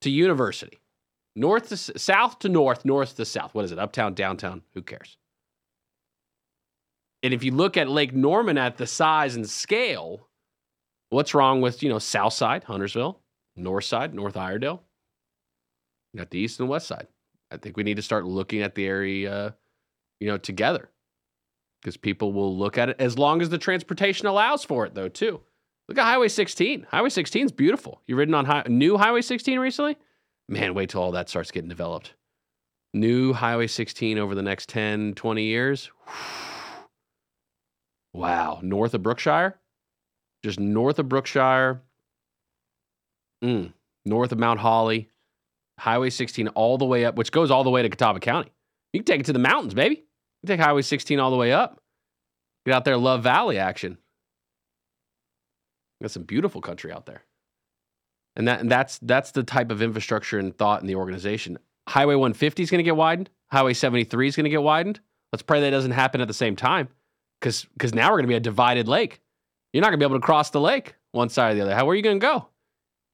to 0.00 0.10
University, 0.10 0.80
north 1.36 1.68
to 1.68 1.76
south 1.76 2.40
to 2.40 2.48
north, 2.48 2.84
north 2.84 3.14
to 3.14 3.24
south. 3.24 3.54
What 3.54 3.64
is 3.64 3.70
it? 3.70 3.78
Uptown, 3.78 4.14
downtown? 4.14 4.62
Who 4.74 4.82
cares? 4.82 5.16
And 7.22 7.32
if 7.32 7.44
you 7.44 7.52
look 7.52 7.76
at 7.76 7.88
Lake 7.88 8.12
Norman 8.12 8.58
at 8.58 8.76
the 8.76 8.88
size 8.88 9.36
and 9.36 9.48
scale, 9.48 10.26
what's 11.10 11.32
wrong 11.32 11.60
with 11.60 11.80
you 11.80 11.88
know 11.88 12.00
South 12.00 12.32
Side, 12.32 12.64
Huntersville, 12.64 13.20
North 13.54 13.84
Side, 13.84 14.14
North 14.14 14.36
Iredell? 14.36 14.80
You 16.12 16.18
got 16.18 16.30
the 16.30 16.40
East 16.40 16.58
and 16.58 16.68
West 16.68 16.88
Side. 16.88 17.06
I 17.50 17.56
think 17.56 17.76
we 17.76 17.82
need 17.82 17.96
to 17.96 18.02
start 18.02 18.26
looking 18.26 18.62
at 18.62 18.74
the 18.74 18.86
area, 18.86 19.54
you 20.20 20.28
know, 20.28 20.38
together, 20.38 20.90
because 21.80 21.96
people 21.96 22.32
will 22.32 22.56
look 22.56 22.76
at 22.78 22.90
it 22.90 22.96
as 22.98 23.18
long 23.18 23.40
as 23.40 23.48
the 23.48 23.58
transportation 23.58 24.26
allows 24.26 24.64
for 24.64 24.84
it, 24.86 24.94
though. 24.94 25.08
Too. 25.08 25.40
Look 25.88 25.96
at 25.96 26.04
Highway 26.04 26.28
16. 26.28 26.86
Highway 26.90 27.08
16 27.08 27.46
is 27.46 27.52
beautiful. 27.52 28.02
You 28.06 28.16
ridden 28.16 28.34
on 28.34 28.44
high, 28.44 28.64
new 28.68 28.98
Highway 28.98 29.22
16 29.22 29.58
recently? 29.58 29.96
Man, 30.48 30.74
wait 30.74 30.90
till 30.90 31.02
all 31.02 31.12
that 31.12 31.30
starts 31.30 31.50
getting 31.50 31.68
developed. 31.68 32.14
New 32.94 33.32
Highway 33.32 33.66
16 33.66 34.18
over 34.18 34.34
the 34.34 34.42
next 34.42 34.68
10, 34.68 35.14
20 35.14 35.42
years. 35.42 35.90
Wow. 38.14 38.60
North 38.62 38.94
of 38.94 39.02
Brookshire? 39.02 39.58
Just 40.42 40.58
north 40.58 40.98
of 40.98 41.08
Brookshire. 41.08 41.82
Mm. 43.44 43.72
North 44.04 44.32
of 44.32 44.38
Mount 44.38 44.60
Holly. 44.60 45.10
Highway 45.78 46.10
16 46.10 46.48
all 46.48 46.78
the 46.78 46.84
way 46.84 47.04
up, 47.04 47.16
which 47.16 47.32
goes 47.32 47.50
all 47.50 47.64
the 47.64 47.70
way 47.70 47.82
to 47.82 47.88
Catawba 47.88 48.20
County. 48.20 48.50
You 48.92 49.00
can 49.00 49.04
take 49.04 49.20
it 49.20 49.26
to 49.26 49.32
the 49.32 49.38
mountains, 49.38 49.74
baby. 49.74 50.04
You 50.42 50.46
take 50.46 50.60
Highway 50.60 50.82
16 50.82 51.18
all 51.20 51.30
the 51.30 51.36
way 51.36 51.52
up. 51.52 51.80
Get 52.66 52.74
out 52.74 52.84
there, 52.84 52.96
Love 52.96 53.22
Valley 53.22 53.58
action. 53.58 53.98
Got 56.02 56.10
some 56.10 56.24
beautiful 56.24 56.60
country 56.60 56.92
out 56.92 57.06
there. 57.06 57.24
And 58.36 58.46
that 58.46 58.60
and 58.60 58.70
that's 58.70 58.98
that's 59.02 59.32
the 59.32 59.42
type 59.42 59.72
of 59.72 59.82
infrastructure 59.82 60.38
and 60.38 60.56
thought 60.56 60.80
in 60.80 60.86
the 60.86 60.94
organization. 60.94 61.58
Highway 61.88 62.14
150 62.14 62.62
is 62.62 62.70
going 62.70 62.78
to 62.78 62.84
get 62.84 62.94
widened. 62.94 63.30
Highway 63.50 63.74
73 63.74 64.28
is 64.28 64.36
going 64.36 64.44
to 64.44 64.50
get 64.50 64.62
widened. 64.62 65.00
Let's 65.32 65.42
pray 65.42 65.60
that 65.60 65.70
doesn't 65.70 65.90
happen 65.90 66.20
at 66.20 66.28
the 66.28 66.34
same 66.34 66.54
time, 66.54 66.88
because 67.40 67.66
because 67.72 67.94
now 67.94 68.10
we're 68.10 68.18
going 68.18 68.24
to 68.24 68.28
be 68.28 68.34
a 68.36 68.40
divided 68.40 68.86
lake. 68.86 69.20
You're 69.72 69.80
not 69.80 69.88
going 69.88 69.98
to 69.98 70.06
be 70.06 70.08
able 70.08 70.20
to 70.20 70.24
cross 70.24 70.50
the 70.50 70.60
lake 70.60 70.94
one 71.12 71.28
side 71.28 71.52
or 71.52 71.54
the 71.56 71.62
other. 71.62 71.74
How 71.74 71.88
are 71.88 71.94
you 71.94 72.02
going 72.02 72.20
to 72.20 72.24
go? 72.24 72.48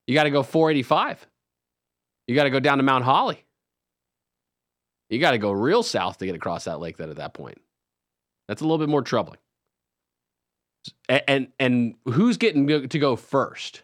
You 0.07 0.15
got 0.15 0.25
to 0.25 0.31
go 0.31 0.43
485. 0.43 1.27
You 2.27 2.35
got 2.35 2.45
to 2.45 2.51
go 2.51 2.61
down 2.61 2.79
to 2.79 2.85
Mount 2.85 3.05
Holly. 3.05 3.45
You 5.11 5.21
got 5.21 5.33
to 5.33 5.39
go 5.39 5.53
real 5.53 5.83
south 5.83 6.19
to 6.19 6.27
get 6.27 6.35
across 6.35 6.65
that 6.65 6.81
lake. 6.81 6.97
Then 6.97 7.11
at 7.11 7.17
that 7.17 7.35
point, 7.35 7.59
that's 8.49 8.63
a 8.63 8.65
little 8.65 8.79
bit 8.79 8.89
more 8.89 9.03
troubling. 9.03 9.39
And, 11.09 11.23
and, 11.29 11.49
and 11.59 11.95
who's 12.07 12.37
getting 12.37 12.89
to 12.89 12.99
go 12.99 13.17
first? 13.17 13.83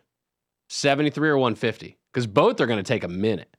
73 0.71 1.29
or 1.29 1.39
150? 1.39 1.99
Because 2.13 2.27
both 2.27 2.61
are 2.61 2.67
going 2.67 2.79
to 2.79 2.89
take 2.89 3.05
a 3.05 3.09
minute. 3.09 3.55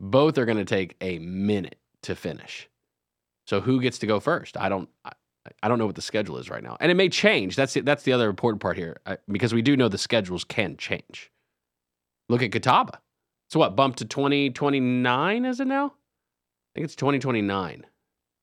Both 0.00 0.38
are 0.38 0.44
going 0.44 0.58
to 0.58 0.64
take 0.64 0.96
a 1.00 1.18
minute 1.18 1.78
to 2.02 2.14
finish. 2.14 2.68
So 3.46 3.60
who 3.60 3.80
gets 3.80 3.98
to 4.00 4.06
go 4.06 4.20
first? 4.20 4.56
I 4.56 4.68
don't. 4.68 4.88
I, 5.04 5.12
I 5.62 5.68
don't 5.68 5.78
know 5.78 5.86
what 5.86 5.94
the 5.94 6.02
schedule 6.02 6.36
is 6.36 6.50
right 6.50 6.62
now, 6.62 6.76
and 6.78 6.90
it 6.90 6.94
may 6.94 7.08
change. 7.08 7.56
That's 7.56 7.72
the, 7.72 7.80
that's 7.80 8.02
the 8.02 8.12
other 8.12 8.28
important 8.28 8.60
part 8.60 8.76
here, 8.76 8.98
I, 9.06 9.16
because 9.28 9.54
we 9.54 9.62
do 9.62 9.78
know 9.78 9.88
the 9.88 9.96
schedules 9.96 10.44
can 10.44 10.76
change. 10.76 11.32
Look 12.28 12.42
at 12.42 12.52
Catawba. 12.52 13.00
So 13.48 13.58
what? 13.60 13.76
Bumped 13.76 13.98
to 13.98 14.04
2029, 14.04 15.44
is 15.44 15.60
it 15.60 15.66
now? 15.66 15.86
I 15.86 15.90
think 16.74 16.84
it's 16.84 16.96
2029. 16.96 17.76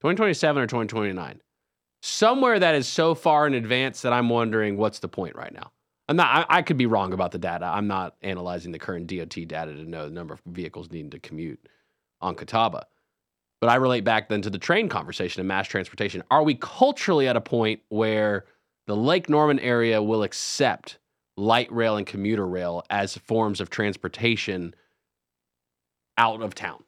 2027 0.01 0.61
or 0.61 0.67
2029 0.67 1.41
somewhere 2.05 2.59
that 2.59 2.75
is 2.75 2.87
so 2.87 3.15
far 3.15 3.47
in 3.47 3.55
advance 3.55 4.03
that 4.03 4.13
I'm 4.13 4.29
wondering 4.29 4.77
what's 4.77 4.99
the 4.99 5.07
point 5.07 5.35
right 5.35 5.51
now. 5.51 5.71
I'm 6.07 6.15
not. 6.15 6.47
I, 6.49 6.57
I, 6.57 6.61
could 6.61 6.77
be 6.77 6.85
wrong 6.85 7.13
about 7.13 7.31
the 7.31 7.39
data. 7.39 7.65
I'm 7.65 7.87
not 7.87 8.15
analyzing 8.21 8.71
the 8.71 8.77
current 8.77 9.07
DOT 9.07 9.33
data 9.47 9.73
to 9.73 9.83
know 9.83 10.05
the 10.05 10.13
number 10.13 10.35
of 10.35 10.41
vehicles 10.45 10.91
needing 10.91 11.09
to 11.11 11.19
commute 11.19 11.67
on 12.21 12.35
Catawba. 12.35 12.85
But 13.59 13.69
I 13.71 13.75
relate 13.75 14.03
back 14.03 14.29
then 14.29 14.43
to 14.43 14.51
the 14.51 14.59
train 14.59 14.87
conversation 14.87 15.39
and 15.39 15.47
mass 15.47 15.67
transportation. 15.67 16.21
Are 16.29 16.43
we 16.43 16.53
culturally 16.55 17.27
at 17.27 17.35
a 17.35 17.41
point 17.41 17.81
where 17.89 18.45
the 18.85 18.95
Lake 18.95 19.29
Norman 19.29 19.57
area 19.59 20.03
will 20.03 20.21
accept 20.21 20.99
light 21.37 21.71
rail 21.71 21.97
and 21.97 22.05
commuter 22.05 22.45
rail 22.45 22.83
as 22.91 23.17
forms 23.17 23.59
of 23.59 23.71
transportation 23.71 24.75
out 26.17 26.41
of 26.41 26.55
town? 26.55 26.83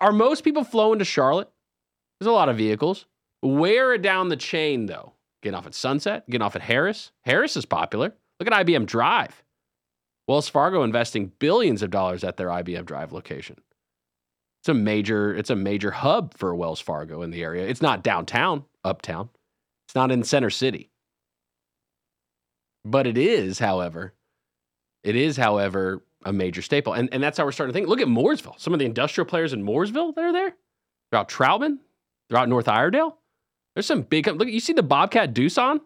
Are 0.00 0.12
most 0.12 0.44
people 0.44 0.64
flowing 0.64 0.98
to 0.98 1.04
Charlotte? 1.04 1.50
There's 2.18 2.28
a 2.28 2.32
lot 2.32 2.48
of 2.48 2.56
vehicles. 2.56 3.06
Where 3.42 3.96
down 3.98 4.28
the 4.28 4.36
chain, 4.36 4.86
though? 4.86 5.14
Getting 5.42 5.56
off 5.56 5.66
at 5.66 5.74
Sunset, 5.74 6.28
getting 6.28 6.44
off 6.44 6.56
at 6.56 6.62
Harris. 6.62 7.12
Harris 7.22 7.56
is 7.56 7.64
popular. 7.64 8.14
Look 8.38 8.50
at 8.50 8.66
IBM 8.66 8.86
Drive. 8.86 9.42
Wells 10.28 10.48
Fargo 10.48 10.82
investing 10.82 11.32
billions 11.38 11.82
of 11.82 11.90
dollars 11.90 12.22
at 12.22 12.36
their 12.36 12.48
IBM 12.48 12.84
Drive 12.84 13.12
location. 13.12 13.56
It's 14.62 14.68
a 14.68 14.74
major, 14.74 15.34
it's 15.34 15.50
a 15.50 15.56
major 15.56 15.90
hub 15.90 16.34
for 16.34 16.54
Wells 16.54 16.80
Fargo 16.80 17.22
in 17.22 17.30
the 17.30 17.42
area. 17.42 17.66
It's 17.66 17.80
not 17.80 18.04
downtown, 18.04 18.64
uptown. 18.84 19.30
It's 19.88 19.94
not 19.94 20.12
in 20.12 20.22
Center 20.22 20.50
City. 20.50 20.90
But 22.84 23.06
it 23.06 23.16
is, 23.18 23.58
however, 23.58 24.14
it 25.02 25.16
is, 25.16 25.36
however, 25.36 26.02
a 26.24 26.32
major 26.32 26.62
staple. 26.62 26.92
And, 26.92 27.08
and 27.12 27.22
that's 27.22 27.38
how 27.38 27.44
we're 27.44 27.52
starting 27.52 27.72
to 27.72 27.78
think. 27.78 27.88
Look 27.88 28.00
at 28.00 28.08
Mooresville. 28.08 28.58
Some 28.58 28.72
of 28.72 28.78
the 28.78 28.84
industrial 28.84 29.26
players 29.26 29.52
in 29.52 29.64
Mooresville 29.64 30.14
that 30.14 30.24
are 30.24 30.32
there. 30.32 30.54
They're 31.10 31.20
out 31.20 31.28
Troutman. 31.28 31.78
North 32.30 32.68
Iredell. 32.68 33.16
There's 33.74 33.86
some 33.86 34.02
big. 34.02 34.26
Look, 34.26 34.48
you 34.48 34.60
see 34.60 34.72
the 34.72 34.82
Bobcat 34.82 35.34
Deuce 35.34 35.58
on? 35.58 35.80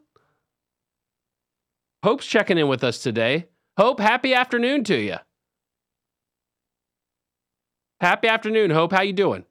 Hope's 2.02 2.26
checking 2.26 2.58
in 2.58 2.68
with 2.68 2.84
us 2.84 3.02
today. 3.02 3.48
Hope, 3.78 3.98
happy 3.98 4.34
afternoon 4.34 4.84
to 4.84 4.96
you. 4.96 5.16
Happy 8.00 8.28
afternoon, 8.28 8.70
Hope. 8.70 8.92
How 8.92 9.02
you 9.02 9.14
doing? 9.14 9.44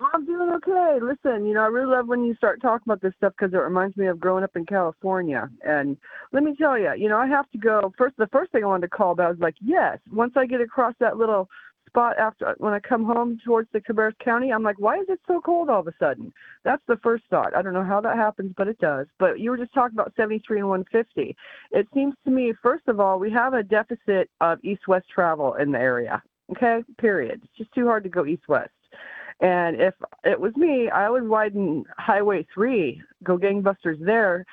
I'm 0.00 0.24
doing 0.24 0.27
okay. 0.58 0.98
Listen, 1.02 1.46
you 1.46 1.54
know, 1.54 1.62
I 1.62 1.66
really 1.66 1.90
love 1.90 2.08
when 2.08 2.24
you 2.24 2.34
start 2.34 2.60
talking 2.60 2.84
about 2.86 3.00
this 3.00 3.14
stuff 3.16 3.32
because 3.38 3.54
it 3.54 3.58
reminds 3.58 3.96
me 3.96 4.06
of 4.06 4.20
growing 4.20 4.44
up 4.44 4.56
in 4.56 4.66
California. 4.66 5.48
And 5.66 5.96
let 6.32 6.42
me 6.42 6.54
tell 6.56 6.78
you, 6.78 6.92
you 6.96 7.08
know, 7.08 7.18
I 7.18 7.26
have 7.26 7.50
to 7.50 7.58
go 7.58 7.92
first. 7.96 8.16
The 8.16 8.28
first 8.28 8.52
thing 8.52 8.64
I 8.64 8.66
wanted 8.66 8.86
to 8.90 8.96
call 8.96 9.12
about 9.12 9.30
was 9.30 9.40
like, 9.40 9.56
yes, 9.60 9.98
once 10.12 10.32
I 10.36 10.46
get 10.46 10.60
across 10.60 10.94
that 11.00 11.16
little 11.16 11.48
spot 11.88 12.18
after 12.18 12.48
uh, 12.48 12.54
when 12.58 12.72
I 12.72 12.80
come 12.80 13.04
home 13.04 13.38
towards 13.44 13.68
the 13.72 13.80
Cabarrus 13.80 14.18
County. 14.22 14.52
I'm 14.52 14.62
like, 14.62 14.78
why 14.78 14.98
is 14.98 15.06
it 15.08 15.20
so 15.26 15.40
cold 15.40 15.68
all 15.68 15.80
of 15.80 15.88
a 15.88 15.94
sudden? 15.98 16.32
That's 16.64 16.82
the 16.86 16.98
first 17.02 17.24
thought. 17.30 17.56
I 17.56 17.62
don't 17.62 17.72
know 17.72 17.84
how 17.84 18.00
that 18.02 18.16
happens, 18.16 18.52
but 18.56 18.68
it 18.68 18.78
does. 18.78 19.06
But 19.18 19.40
you 19.40 19.50
were 19.50 19.56
just 19.56 19.74
talking 19.74 19.96
about 19.98 20.12
73 20.16 20.60
and 20.60 20.68
150. 20.68 21.36
It 21.72 21.88
seems 21.94 22.14
to 22.24 22.30
me, 22.30 22.52
first 22.62 22.86
of 22.88 23.00
all, 23.00 23.18
we 23.18 23.30
have 23.32 23.54
a 23.54 23.62
deficit 23.62 24.30
of 24.40 24.62
east-west 24.62 25.06
travel 25.12 25.54
in 25.54 25.72
the 25.72 25.78
area. 25.78 26.22
Okay, 26.52 26.82
period. 26.98 27.40
It's 27.44 27.58
just 27.58 27.72
too 27.72 27.86
hard 27.86 28.04
to 28.04 28.08
go 28.08 28.24
east-west. 28.24 28.70
And 29.40 29.80
if 29.80 29.94
it 30.24 30.40
was 30.40 30.54
me, 30.56 30.88
I 30.90 31.08
would 31.08 31.28
widen 31.28 31.84
Highway 31.96 32.46
3, 32.52 33.00
go 33.22 33.38
gangbusters 33.38 34.04
there, 34.04 34.44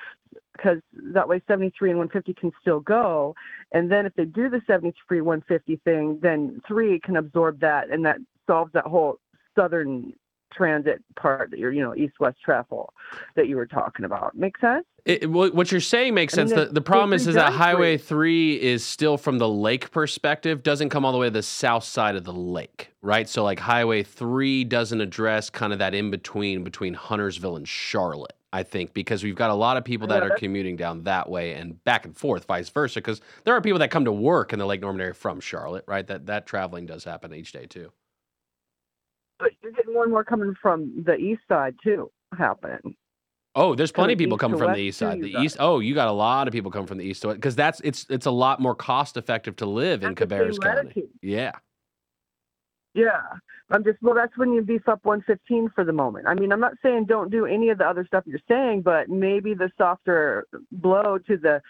because 0.52 0.78
that 1.12 1.28
way 1.28 1.42
73 1.46 1.90
and 1.90 1.98
150 1.98 2.34
can 2.40 2.52
still 2.60 2.80
go. 2.80 3.34
And 3.72 3.90
then 3.90 4.06
if 4.06 4.14
they 4.14 4.24
do 4.24 4.48
the 4.48 4.62
73 4.66 5.20
150 5.20 5.76
thing, 5.84 6.18
then 6.22 6.60
three 6.66 7.00
can 7.00 7.16
absorb 7.16 7.60
that, 7.60 7.90
and 7.90 8.04
that 8.06 8.18
solves 8.46 8.72
that 8.72 8.84
whole 8.84 9.18
southern 9.56 10.12
transit 10.56 11.02
part 11.16 11.50
that 11.50 11.58
you're, 11.58 11.72
you 11.72 11.82
know, 11.82 11.94
east-west 11.94 12.38
travel 12.44 12.92
that 13.34 13.48
you 13.48 13.56
were 13.56 13.66
talking 13.66 14.04
about. 14.04 14.36
Make 14.36 14.58
sense? 14.58 14.84
It, 15.04 15.30
what 15.30 15.70
you're 15.70 15.80
saying 15.80 16.14
makes 16.14 16.34
sense. 16.34 16.52
I 16.52 16.56
mean, 16.56 16.66
the, 16.66 16.72
the 16.72 16.80
problem 16.80 17.12
is, 17.12 17.28
is 17.28 17.36
that 17.36 17.52
Highway 17.52 17.96
3 17.96 18.60
is 18.60 18.84
still 18.84 19.16
from 19.16 19.38
the 19.38 19.48
lake 19.48 19.92
perspective, 19.92 20.64
doesn't 20.64 20.88
come 20.88 21.04
all 21.04 21.12
the 21.12 21.18
way 21.18 21.28
to 21.28 21.30
the 21.30 21.42
south 21.44 21.84
side 21.84 22.16
of 22.16 22.24
the 22.24 22.32
lake, 22.32 22.90
right? 23.02 23.28
So, 23.28 23.44
like, 23.44 23.60
Highway 23.60 24.02
3 24.02 24.64
doesn't 24.64 25.00
address 25.00 25.48
kind 25.48 25.72
of 25.72 25.78
that 25.78 25.94
in 25.94 26.10
between 26.10 26.64
between 26.64 26.94
Huntersville 26.94 27.56
and 27.56 27.68
Charlotte 27.68 28.32
I 28.56 28.62
think, 28.62 28.94
because 28.94 29.22
we've 29.22 29.34
got 29.34 29.50
a 29.50 29.54
lot 29.54 29.76
of 29.76 29.84
people 29.84 30.06
that 30.08 30.22
Yeah, 30.22 30.30
are 30.30 30.36
commuting 30.36 30.76
down 30.76 31.02
that 31.02 31.28
way 31.28 31.52
and 31.52 31.82
back 31.84 32.06
and 32.06 32.16
forth, 32.16 32.46
vice 32.46 32.70
versa. 32.70 33.00
Because 33.00 33.20
there 33.44 33.54
are 33.54 33.60
people 33.60 33.80
that 33.80 33.90
come 33.90 34.06
to 34.06 34.12
work 34.12 34.54
in 34.54 34.58
the 34.58 34.64
Lake 34.64 34.80
Norman 34.80 35.02
area 35.02 35.12
from 35.12 35.40
Charlotte, 35.40 35.84
right? 35.86 36.06
That 36.06 36.24
that 36.26 36.46
traveling 36.46 36.86
does 36.86 37.04
happen 37.04 37.34
each 37.34 37.52
day 37.52 37.66
too. 37.66 37.92
But 39.38 39.52
you're 39.62 39.72
getting 39.72 39.92
more 39.92 40.04
and 40.04 40.12
more 40.12 40.24
coming 40.24 40.54
from 40.60 41.04
the 41.04 41.16
east 41.16 41.42
side 41.48 41.76
too, 41.82 42.10
happening. 42.36 42.96
Oh, 43.54 43.74
there's 43.74 43.92
plenty 43.92 44.12
of 44.12 44.18
people 44.18 44.36
coming 44.36 44.58
from 44.58 44.72
the 44.72 44.78
east 44.78 44.98
side. 44.98 45.20
The 45.20 45.30
east. 45.40 45.56
Oh, 45.58 45.78
you 45.78 45.94
got 45.94 46.08
a 46.08 46.12
lot 46.12 46.46
of 46.46 46.52
people 46.52 46.70
coming 46.70 46.86
from 46.86 46.98
the 46.98 47.04
east 47.04 47.22
side 47.22 47.34
because 47.34 47.56
that's 47.56 47.80
it's 47.80 48.06
it's 48.10 48.26
a 48.26 48.30
lot 48.30 48.60
more 48.60 48.74
cost 48.74 49.16
effective 49.16 49.56
to 49.56 49.66
live 49.66 50.02
in 50.02 50.14
That's 50.14 50.30
same 50.30 50.38
Cabarrus 50.38 50.60
County. 50.60 50.76
latitude. 50.76 51.08
Yeah. 51.22 51.52
Yeah, 52.94 53.20
I'm 53.70 53.84
just 53.84 53.98
well. 54.00 54.14
That's 54.14 54.36
when 54.38 54.52
you 54.54 54.62
beef 54.62 54.88
up 54.88 55.00
115 55.04 55.70
for 55.74 55.84
the 55.84 55.92
moment. 55.92 56.26
I 56.26 56.34
mean, 56.34 56.50
I'm 56.50 56.60
not 56.60 56.72
saying 56.82 57.04
don't 57.04 57.30
do 57.30 57.44
any 57.44 57.68
of 57.68 57.76
the 57.76 57.84
other 57.84 58.06
stuff 58.06 58.24
you're 58.26 58.40
saying, 58.48 58.82
but 58.82 59.10
maybe 59.10 59.52
the 59.52 59.70
softer 59.76 60.46
blow 60.72 61.18
to 61.26 61.36
the 61.36 61.60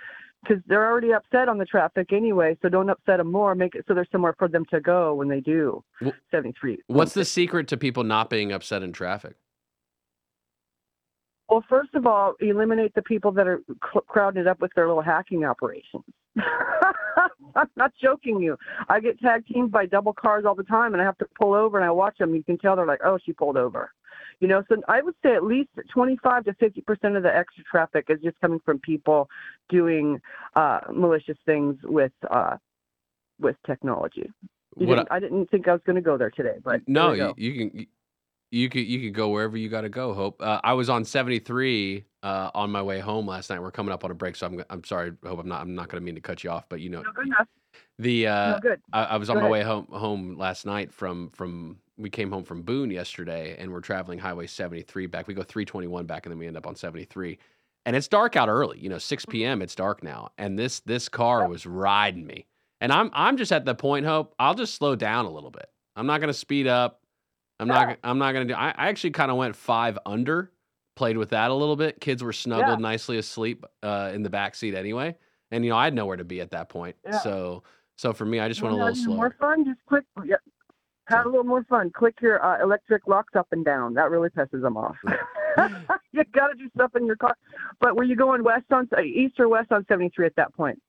because 0.42 0.62
they're 0.66 0.86
already 0.86 1.12
upset 1.12 1.48
on 1.48 1.58
the 1.58 1.64
traffic 1.64 2.12
anyway. 2.12 2.56
So 2.62 2.68
don't 2.68 2.88
upset 2.90 3.18
them 3.18 3.30
more. 3.30 3.54
Make 3.54 3.74
it 3.74 3.84
so 3.88 3.94
there's 3.94 4.08
somewhere 4.12 4.34
for 4.38 4.48
them 4.48 4.64
to 4.70 4.80
go 4.80 5.14
when 5.14 5.28
they 5.28 5.40
do 5.40 5.82
Wh- 6.04 6.10
73. 6.30 6.78
What's 6.86 7.14
the 7.14 7.24
secret 7.24 7.68
to 7.68 7.76
people 7.76 8.04
not 8.04 8.30
being 8.30 8.52
upset 8.52 8.82
in 8.82 8.92
traffic? 8.92 9.36
Well, 11.48 11.64
first 11.68 11.94
of 11.94 12.06
all, 12.06 12.34
eliminate 12.40 12.92
the 12.94 13.02
people 13.02 13.30
that 13.32 13.46
are 13.46 13.60
cl- 13.92 14.02
crowded 14.08 14.48
up 14.48 14.60
with 14.60 14.72
their 14.74 14.88
little 14.88 15.02
hacking 15.02 15.44
operations. 15.44 16.02
I'm 17.54 17.68
not 17.76 17.92
joking 18.02 18.40
you. 18.40 18.56
I 18.88 19.00
get 19.00 19.18
tag 19.20 19.46
teamed 19.46 19.70
by 19.70 19.86
double 19.86 20.12
cars 20.12 20.44
all 20.44 20.54
the 20.56 20.64
time, 20.64 20.92
and 20.92 21.00
I 21.00 21.04
have 21.04 21.16
to 21.18 21.26
pull 21.40 21.54
over 21.54 21.78
and 21.78 21.86
I 21.86 21.90
watch 21.90 22.18
them. 22.18 22.34
You 22.34 22.42
can 22.42 22.58
tell 22.58 22.76
they're 22.76 22.84
like, 22.86 23.00
"Oh, 23.04 23.18
she 23.24 23.32
pulled 23.32 23.56
over," 23.56 23.92
you 24.40 24.48
know. 24.48 24.62
So 24.68 24.76
I 24.88 25.02
would 25.02 25.14
say 25.22 25.34
at 25.34 25.44
least 25.44 25.70
25 25.92 26.44
to 26.44 26.54
50 26.54 26.80
percent 26.82 27.16
of 27.16 27.22
the 27.22 27.34
extra 27.34 27.64
traffic 27.64 28.06
is 28.08 28.20
just 28.22 28.40
coming 28.40 28.60
from 28.64 28.78
people 28.78 29.28
doing 29.68 30.20
uh, 30.54 30.80
malicious 30.92 31.38
things 31.44 31.76
with 31.84 32.12
uh, 32.30 32.56
with 33.40 33.56
technology. 33.66 34.30
Didn't, 34.78 35.08
I, 35.10 35.20
didn't 35.20 35.50
think 35.50 35.68
I 35.68 35.72
was 35.72 35.80
going 35.86 35.96
to 35.96 36.02
go 36.02 36.18
there 36.18 36.30
today, 36.30 36.56
but 36.62 36.82
no, 36.86 37.12
you, 37.12 37.32
you 37.38 37.54
can 37.54 37.86
you 38.50 38.68
could 38.68 38.86
you 38.86 39.00
could 39.00 39.14
go 39.14 39.30
wherever 39.30 39.56
you 39.56 39.68
got 39.68 39.82
to 39.82 39.88
go. 39.88 40.12
Hope 40.12 40.40
uh, 40.42 40.60
I 40.62 40.74
was 40.74 40.90
on 40.90 41.04
73 41.04 42.04
uh, 42.22 42.50
on 42.54 42.70
my 42.70 42.82
way 42.82 43.00
home 43.00 43.26
last 43.26 43.50
night. 43.50 43.60
We're 43.60 43.70
coming 43.70 43.92
up 43.92 44.04
on 44.04 44.10
a 44.10 44.14
break, 44.14 44.36
so 44.36 44.46
I'm 44.46 44.62
I'm 44.68 44.84
sorry. 44.84 45.12
Hope 45.24 45.40
I'm 45.40 45.48
not 45.48 45.62
I'm 45.62 45.74
not 45.74 45.88
going 45.88 46.00
to 46.00 46.04
mean 46.04 46.14
to 46.14 46.20
cut 46.20 46.44
you 46.44 46.50
off, 46.50 46.68
but 46.68 46.80
you 46.80 46.90
know 46.90 47.02
no. 47.02 47.36
The 47.98 48.26
uh, 48.26 48.52
no, 48.52 48.58
good. 48.60 48.80
I, 48.92 49.04
I 49.04 49.16
was 49.16 49.30
on 49.30 49.36
Go 49.36 49.40
my 49.42 49.46
ahead. 49.46 49.52
way 49.52 49.62
home 49.62 49.86
home 49.90 50.36
last 50.36 50.66
night 50.66 50.92
from 50.92 51.30
from 51.30 51.78
we 51.98 52.10
came 52.10 52.30
home 52.30 52.44
from 52.44 52.62
Boone 52.62 52.90
yesterday, 52.90 53.56
and 53.58 53.72
we're 53.72 53.80
traveling 53.80 54.18
Highway 54.18 54.46
73 54.46 55.06
back. 55.06 55.26
We 55.26 55.34
go 55.34 55.42
321 55.42 56.04
back, 56.06 56.26
and 56.26 56.30
then 56.32 56.38
we 56.38 56.46
end 56.46 56.56
up 56.56 56.66
on 56.66 56.76
73. 56.76 57.38
And 57.86 57.96
it's 57.96 58.08
dark 58.08 58.36
out 58.36 58.48
early, 58.48 58.78
you 58.80 58.88
know, 58.88 58.98
6 58.98 59.26
p.m. 59.26 59.62
It's 59.62 59.74
dark 59.74 60.02
now, 60.02 60.30
and 60.38 60.58
this 60.58 60.80
this 60.80 61.08
car 61.08 61.48
was 61.48 61.66
riding 61.66 62.26
me, 62.26 62.46
and 62.80 62.92
I'm 62.92 63.10
I'm 63.12 63.36
just 63.36 63.52
at 63.52 63.64
the 63.64 63.74
point, 63.74 64.04
Hope. 64.06 64.34
I'll 64.38 64.54
just 64.54 64.74
slow 64.74 64.96
down 64.96 65.24
a 65.24 65.30
little 65.30 65.50
bit. 65.50 65.66
I'm 65.94 66.06
not 66.06 66.18
going 66.20 66.28
to 66.28 66.34
speed 66.34 66.66
up. 66.66 67.00
I'm 67.60 67.68
Yeah. 67.68 67.74
not. 67.86 67.98
I'm 68.04 68.18
not 68.18 68.32
going 68.32 68.48
to 68.48 68.52
do. 68.54 68.58
I, 68.58 68.68
I 68.70 68.88
actually 68.88 69.10
kind 69.12 69.30
of 69.30 69.36
went 69.36 69.56
five 69.56 69.98
under. 70.04 70.50
Played 70.96 71.18
with 71.18 71.28
that 71.30 71.50
a 71.50 71.54
little 71.54 71.76
bit. 71.76 72.00
Kids 72.00 72.22
were 72.24 72.32
snuggled 72.32 72.80
nicely 72.80 73.18
asleep 73.18 73.66
uh, 73.82 74.10
in 74.14 74.22
the 74.22 74.30
back 74.30 74.54
seat 74.54 74.74
anyway, 74.74 75.14
and 75.50 75.64
you 75.64 75.70
know 75.70 75.76
I 75.76 75.84
had 75.84 75.94
nowhere 75.94 76.16
to 76.16 76.24
be 76.24 76.40
at 76.40 76.50
that 76.50 76.68
point. 76.68 76.96
Yeah. 77.04 77.18
So 77.18 77.62
so 77.96 78.12
for 78.12 78.24
me, 78.24 78.40
I 78.40 78.48
just 78.48 78.60
You 78.60 78.64
went 78.66 78.76
a 78.76 78.78
little 78.78 78.94
slower. 78.94 79.16
More 79.16 79.36
fun, 79.38 79.64
just 79.64 79.80
click. 79.88 80.04
Yeah, 80.24 80.36
have 81.06 81.26
a 81.26 81.28
little 81.28 81.44
more 81.44 81.64
fun. 81.64 81.90
Click 81.90 82.16
your 82.20 82.44
uh, 82.44 82.62
electric 82.62 83.06
locks 83.06 83.34
up 83.36 83.48
and 83.52 83.64
down. 83.64 83.94
That 83.94 84.10
really 84.10 84.28
pisses 84.28 84.62
them 84.62 84.76
off. 84.76 84.96
you 86.12 86.22
got 86.34 86.48
to 86.48 86.54
do 86.54 86.68
stuff 86.74 86.94
in 86.96 87.06
your 87.06 87.16
car. 87.16 87.34
But 87.80 87.96
were 87.96 88.04
you 88.04 88.16
going 88.16 88.44
west 88.44 88.66
on 88.70 88.88
uh, 88.96 89.00
east 89.00 89.40
or 89.40 89.48
west 89.48 89.72
on 89.72 89.86
73 89.88 90.26
at 90.26 90.36
that 90.36 90.54
point? 90.54 90.80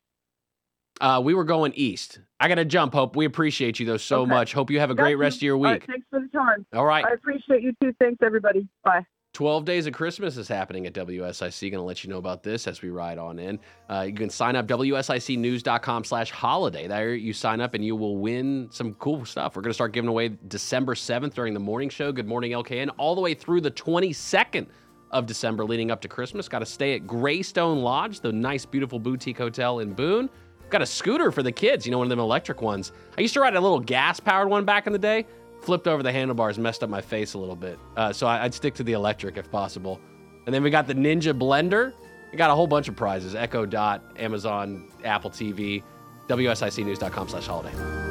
Uh, 0.99 1.21
we 1.23 1.33
were 1.35 1.43
going 1.43 1.71
east. 1.75 2.19
I 2.39 2.47
got 2.47 2.55
to 2.55 2.65
jump, 2.65 2.93
Hope. 2.93 3.15
We 3.15 3.25
appreciate 3.25 3.79
you 3.79 3.85
though 3.85 3.97
so 3.97 4.21
Okay. 4.21 4.29
much. 4.29 4.53
Hope 4.53 4.71
you 4.71 4.79
have 4.79 4.89
a 4.89 4.95
Got 4.95 5.03
great 5.03 5.11
you. 5.11 5.17
rest 5.17 5.37
of 5.37 5.41
your 5.43 5.57
right, 5.57 5.73
week. 5.79 5.85
thanks 5.87 6.07
for 6.09 6.19
the 6.19 6.27
time. 6.29 6.65
All 6.73 6.85
right. 6.85 7.05
I 7.05 7.11
appreciate 7.13 7.61
you 7.61 7.71
too. 7.81 7.93
Thanks, 7.99 8.17
everybody. 8.23 8.67
Bye. 8.83 9.05
12 9.37 9.65
days 9.65 9.85
of 9.85 9.93
Christmas 9.93 10.35
is 10.35 10.47
happening 10.47 10.87
at 10.87 10.93
WSIC. 10.93 11.61
Going 11.61 11.73
to 11.73 11.81
let 11.83 12.03
you 12.03 12.09
know 12.09 12.17
about 12.17 12.41
this 12.41 12.65
as 12.65 12.81
we 12.81 12.89
ride 12.89 13.19
on 13.19 13.37
in. 13.37 13.59
Uh, 13.87 14.05
you 14.07 14.13
can 14.13 14.31
sign 14.31 14.55
up 14.55 14.65
WSICnews.com 14.65 16.05
slash 16.05 16.31
holiday. 16.31 16.87
There 16.87 17.13
you 17.13 17.33
sign 17.33 17.61
up 17.61 17.75
and 17.75 17.85
you 17.85 17.95
will 17.95 18.17
win 18.17 18.67
some 18.71 18.95
cool 18.95 19.25
stuff. 19.25 19.55
We're 19.55 19.61
going 19.61 19.69
to 19.69 19.75
start 19.75 19.91
giving 19.91 20.07
away 20.07 20.29
December 20.47 20.95
7th 20.95 21.35
during 21.35 21.53
the 21.53 21.59
morning 21.59 21.87
show. 21.87 22.11
Good 22.11 22.25
morning, 22.25 22.53
LKN, 22.53 22.89
all 22.97 23.13
the 23.13 23.21
way 23.21 23.35
through 23.35 23.61
the 23.61 23.69
22nd 23.69 24.69
of 25.11 25.27
December 25.27 25.65
leading 25.65 25.91
up 25.91 26.01
to 26.01 26.07
Christmas. 26.07 26.49
Got 26.49 26.59
to 26.59 26.65
stay 26.65 26.95
at 26.95 27.05
Greystone 27.05 27.83
Lodge, 27.83 28.21
the 28.21 28.31
nice, 28.31 28.65
beautiful 28.65 28.97
boutique 28.97 29.37
hotel 29.37 29.81
in 29.81 29.93
Boone. 29.93 30.31
Got 30.71 30.81
a 30.81 30.87
scooter 30.87 31.31
for 31.31 31.43
the 31.43 31.51
kids, 31.51 31.85
you 31.85 31.91
know, 31.91 31.99
one 31.99 32.07
of 32.07 32.09
them 32.09 32.17
electric 32.17 32.63
ones. 32.63 32.91
I 33.15 33.21
used 33.21 33.35
to 33.35 33.41
ride 33.41 33.55
a 33.55 33.61
little 33.61 33.79
gas 33.81 34.19
powered 34.19 34.49
one 34.49 34.65
back 34.65 34.87
in 34.87 34.93
the 34.93 34.99
day. 34.99 35.27
Flipped 35.61 35.87
over 35.87 36.03
the 36.03 36.11
handlebars, 36.11 36.57
messed 36.57 36.83
up 36.83 36.89
my 36.89 37.01
face 37.01 37.33
a 37.33 37.37
little 37.37 37.55
bit. 37.55 37.77
Uh, 37.95 38.13
so 38.13 38.27
I, 38.27 38.43
I'd 38.43 38.53
stick 38.53 38.73
to 38.75 38.83
the 38.83 38.93
electric 38.93 39.37
if 39.37 39.51
possible. 39.51 39.99
And 40.45 40.53
then 40.53 40.63
we 40.63 40.69
got 40.69 40.87
the 40.87 40.95
Ninja 40.95 41.37
Blender. 41.37 41.93
We 42.31 42.37
got 42.37 42.49
a 42.49 42.55
whole 42.55 42.67
bunch 42.67 42.87
of 42.87 42.95
prizes 42.95 43.35
Echo 43.35 43.65
Dot, 43.65 44.01
Amazon, 44.17 44.89
Apple 45.03 45.29
TV, 45.29 45.83
WSICnews.com 46.27 47.29
slash 47.29 47.47
holiday. 47.47 48.06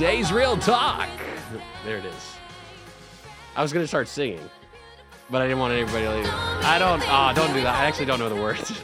Today's 0.00 0.32
Real 0.32 0.56
Talk. 0.56 1.10
There 1.84 1.98
it 1.98 2.06
is. 2.06 2.34
I 3.54 3.60
was 3.60 3.70
going 3.70 3.84
to 3.84 3.86
start 3.86 4.08
singing, 4.08 4.40
but 5.28 5.42
I 5.42 5.44
didn't 5.44 5.58
want 5.58 5.74
anybody 5.74 6.04
to 6.04 6.14
leave. 6.14 6.26
I 6.64 6.78
don't, 6.78 7.06
ah, 7.06 7.34
don't 7.36 7.52
do 7.52 7.60
that. 7.60 7.74
I 7.74 7.84
actually 7.84 8.06
don't 8.06 8.18
know 8.18 8.30
the 8.30 8.40
words. 8.40 8.70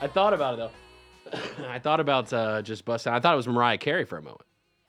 I 0.00 0.06
thought 0.06 0.32
about 0.32 0.54
it 0.54 0.70
though. 1.28 1.38
I 1.68 1.78
thought 1.78 2.00
about 2.00 2.32
uh, 2.32 2.62
just 2.62 2.86
busting. 2.86 3.12
I 3.12 3.20
thought 3.20 3.34
it 3.34 3.36
was 3.36 3.46
Mariah 3.46 3.76
Carey 3.76 4.06
for 4.06 4.16
a 4.16 4.22
moment. 4.22 4.40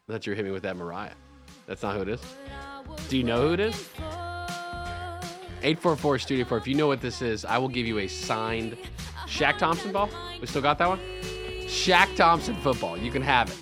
I 0.08 0.13
thought 0.13 0.26
you 0.26 0.32
were 0.32 0.36
hitting 0.36 0.50
me 0.50 0.54
with 0.54 0.63
that 0.63 0.78
Mariah. 0.78 1.12
That's 1.67 1.84
not 1.84 1.97
who 1.97 2.04
it 2.04 2.08
is. 2.08 2.21
Do 3.10 3.17
you 3.17 3.26
know 3.26 3.50
who 3.50 3.54
it 3.56 3.60
is? 3.60 3.89
844 3.97 6.19
Studio 6.19 6.45
4. 6.45 6.58
If 6.60 6.67
you 6.67 6.76
know 6.76 6.88
what 6.88 7.02
this 7.02 7.21
is, 7.21 7.43
I 7.43 7.58
will 7.58 7.67
give 7.67 7.86
you 7.86 8.00
a 8.00 8.08
signed 8.08 8.78
Shaq 9.28 9.58
Thompson 9.58 9.91
ball. 9.91 10.10
We 10.39 10.47
still 10.47 10.62
got 10.62 10.78
that 10.78 10.88
one? 10.88 11.02
Shaq 11.65 12.15
Thompson 12.15 12.56
football. 12.62 12.97
You 12.97 13.12
can 13.12 13.21
have 13.21 13.50
it. 13.50 13.58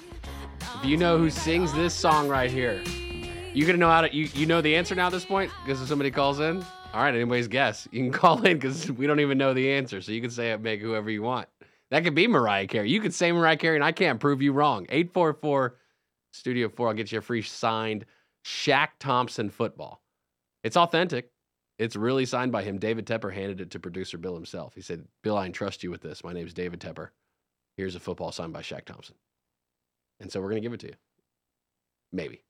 If 0.79 0.85
you 0.85 0.95
know 0.95 1.17
who 1.17 1.29
sings 1.29 1.73
this 1.73 1.93
song 1.93 2.29
right 2.29 2.49
here, 2.49 2.81
you 3.53 3.65
gonna 3.65 3.77
know 3.77 3.89
how 3.89 3.99
to 3.99 4.15
you, 4.15 4.29
you 4.33 4.45
know 4.45 4.61
the 4.61 4.77
answer 4.77 4.95
now 4.95 5.07
at 5.07 5.11
this 5.11 5.25
point? 5.25 5.51
Because 5.61 5.81
if 5.81 5.89
somebody 5.89 6.09
calls 6.09 6.39
in? 6.39 6.63
All 6.93 7.01
right, 7.01 7.13
anybody's 7.13 7.49
guess. 7.49 7.85
You 7.91 8.01
can 8.01 8.11
call 8.13 8.41
in 8.45 8.57
because 8.57 8.89
we 8.89 9.05
don't 9.05 9.19
even 9.19 9.37
know 9.37 9.53
the 9.53 9.73
answer. 9.73 9.99
So 9.99 10.13
you 10.13 10.21
can 10.21 10.29
say 10.29 10.53
it, 10.53 10.61
make 10.61 10.79
whoever 10.79 11.09
you 11.09 11.21
want. 11.21 11.49
That 11.91 12.05
could 12.05 12.15
be 12.15 12.27
Mariah 12.27 12.65
Carey. 12.65 12.89
You 12.89 13.01
could 13.01 13.13
say 13.13 13.29
Mariah 13.29 13.57
Carey, 13.57 13.75
and 13.75 13.83
I 13.83 13.91
can't 13.91 14.21
prove 14.21 14.41
you 14.41 14.53
wrong. 14.53 14.85
844 14.87 15.75
Studio 16.31 16.69
4, 16.69 16.87
I'll 16.87 16.93
get 16.93 17.11
you 17.11 17.19
a 17.19 17.21
free 17.21 17.41
signed 17.41 18.05
Shaq 18.45 18.89
Thompson 18.99 19.49
football. 19.49 20.01
It's 20.63 20.77
authentic. 20.77 21.29
It's 21.77 21.97
really 21.97 22.25
signed 22.25 22.53
by 22.53 22.63
him. 22.63 22.77
David 22.77 23.05
Tepper 23.05 23.33
handed 23.33 23.59
it 23.59 23.71
to 23.71 23.79
producer 23.79 24.17
Bill 24.17 24.33
himself. 24.33 24.75
He 24.75 24.81
said, 24.81 25.05
Bill, 25.23 25.37
I 25.37 25.45
entrust 25.45 25.83
you 25.83 25.91
with 25.91 25.99
this. 26.01 26.23
My 26.23 26.31
name's 26.31 26.53
David 26.53 26.79
Tepper. 26.79 27.09
Here's 27.75 27.95
a 27.95 27.99
football 27.99 28.31
signed 28.31 28.53
by 28.53 28.61
Shaq 28.61 28.85
Thompson. 28.85 29.15
And 30.19 30.32
so 30.32 30.39
we're 30.39 30.49
going 30.49 30.62
to 30.62 30.65
give 30.65 30.73
it 30.73 30.79
to 30.82 30.88
you. 30.88 30.95
Maybe. 32.12 32.43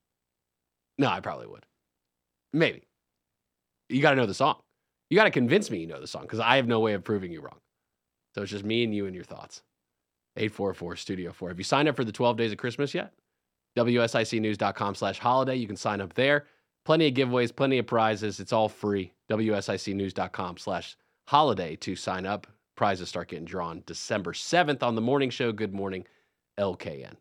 No, 0.97 1.07
I 1.07 1.19
probably 1.19 1.47
would. 1.47 1.65
Maybe. 2.53 2.87
You 3.89 4.01
got 4.01 4.11
to 4.11 4.15
know 4.15 4.25
the 4.25 4.33
song. 4.33 4.57
You 5.09 5.17
got 5.17 5.25
to 5.25 5.31
convince 5.31 5.71
me 5.71 5.79
you 5.79 5.87
know 5.87 5.99
the 5.99 6.07
song 6.07 6.23
because 6.23 6.39
I 6.39 6.57
have 6.57 6.67
no 6.67 6.79
way 6.79 6.93
of 6.93 7.03
proving 7.03 7.31
you 7.31 7.41
wrong. 7.41 7.59
So 8.35 8.43
it's 8.43 8.51
just 8.51 8.65
me 8.65 8.83
and 8.83 8.93
you 8.93 9.05
and 9.05 9.15
your 9.15 9.23
thoughts. 9.23 9.63
844 10.37 10.95
Studio 10.95 11.31
4. 11.31 11.49
Have 11.49 11.57
you 11.57 11.63
signed 11.63 11.87
up 11.87 11.95
for 11.95 12.03
the 12.03 12.11
12 12.11 12.37
days 12.37 12.51
of 12.51 12.57
Christmas 12.57 12.93
yet? 12.93 13.13
WSICnews.com 13.77 14.95
slash 14.95 15.19
holiday. 15.19 15.55
You 15.55 15.67
can 15.67 15.75
sign 15.75 16.01
up 16.01 16.13
there. 16.13 16.45
Plenty 16.85 17.07
of 17.07 17.13
giveaways, 17.13 17.55
plenty 17.55 17.77
of 17.77 17.87
prizes. 17.87 18.39
It's 18.39 18.53
all 18.53 18.69
free. 18.69 19.13
WSICnews.com 19.29 20.57
slash 20.57 20.95
holiday 21.27 21.75
to 21.77 21.95
sign 21.95 22.25
up. 22.25 22.47
Prizes 22.75 23.09
start 23.09 23.29
getting 23.29 23.45
drawn 23.45 23.83
December 23.85 24.33
7th 24.33 24.83
on 24.83 24.95
the 24.95 25.01
morning 25.01 25.29
show. 25.29 25.51
Good 25.51 25.73
morning, 25.73 26.05
LKN. 26.59 27.15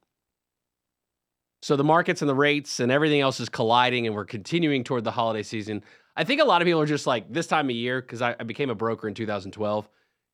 So 1.62 1.76
the 1.76 1.84
markets 1.84 2.22
and 2.22 2.28
the 2.28 2.34
rates 2.34 2.80
and 2.80 2.92
everything 2.92 3.20
else 3.20 3.40
is 3.40 3.48
colliding, 3.48 4.06
and 4.06 4.14
we're 4.14 4.24
continuing 4.24 4.84
toward 4.84 5.04
the 5.04 5.10
holiday 5.10 5.42
season. 5.42 5.82
I 6.16 6.24
think 6.24 6.40
a 6.40 6.44
lot 6.44 6.62
of 6.62 6.66
people 6.66 6.80
are 6.80 6.86
just 6.86 7.06
like 7.06 7.32
this 7.32 7.46
time 7.46 7.66
of 7.66 7.76
year 7.76 8.00
because 8.00 8.22
I, 8.22 8.36
I 8.38 8.44
became 8.44 8.70
a 8.70 8.74
broker 8.74 9.08
in 9.08 9.14
2012. 9.14 9.88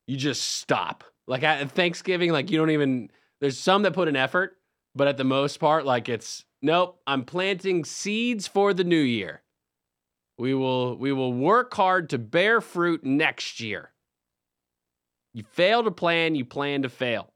You 0.07 0.17
just 0.17 0.43
stop. 0.43 1.03
Like 1.27 1.43
at 1.43 1.71
Thanksgiving, 1.71 2.31
like 2.31 2.51
you 2.51 2.57
don't 2.57 2.71
even. 2.71 3.09
There's 3.41 3.57
some 3.57 3.83
that 3.83 3.93
put 3.93 4.07
an 4.07 4.15
effort, 4.15 4.57
but 4.95 5.07
at 5.07 5.17
the 5.17 5.23
most 5.23 5.59
part, 5.59 5.85
like 5.85 6.07
it's 6.09 6.45
nope. 6.61 6.99
I'm 7.07 7.23
planting 7.23 7.83
seeds 7.83 8.47
for 8.47 8.73
the 8.73 8.83
new 8.83 8.95
year. 8.95 9.41
We 10.37 10.53
will 10.53 10.97
we 10.97 11.11
will 11.11 11.33
work 11.33 11.73
hard 11.73 12.09
to 12.11 12.17
bear 12.17 12.61
fruit 12.61 13.03
next 13.03 13.59
year. 13.59 13.91
You 15.33 15.43
fail 15.51 15.83
to 15.83 15.91
plan, 15.91 16.35
you 16.35 16.45
plan 16.45 16.83
to 16.83 16.89
fail. 16.89 17.33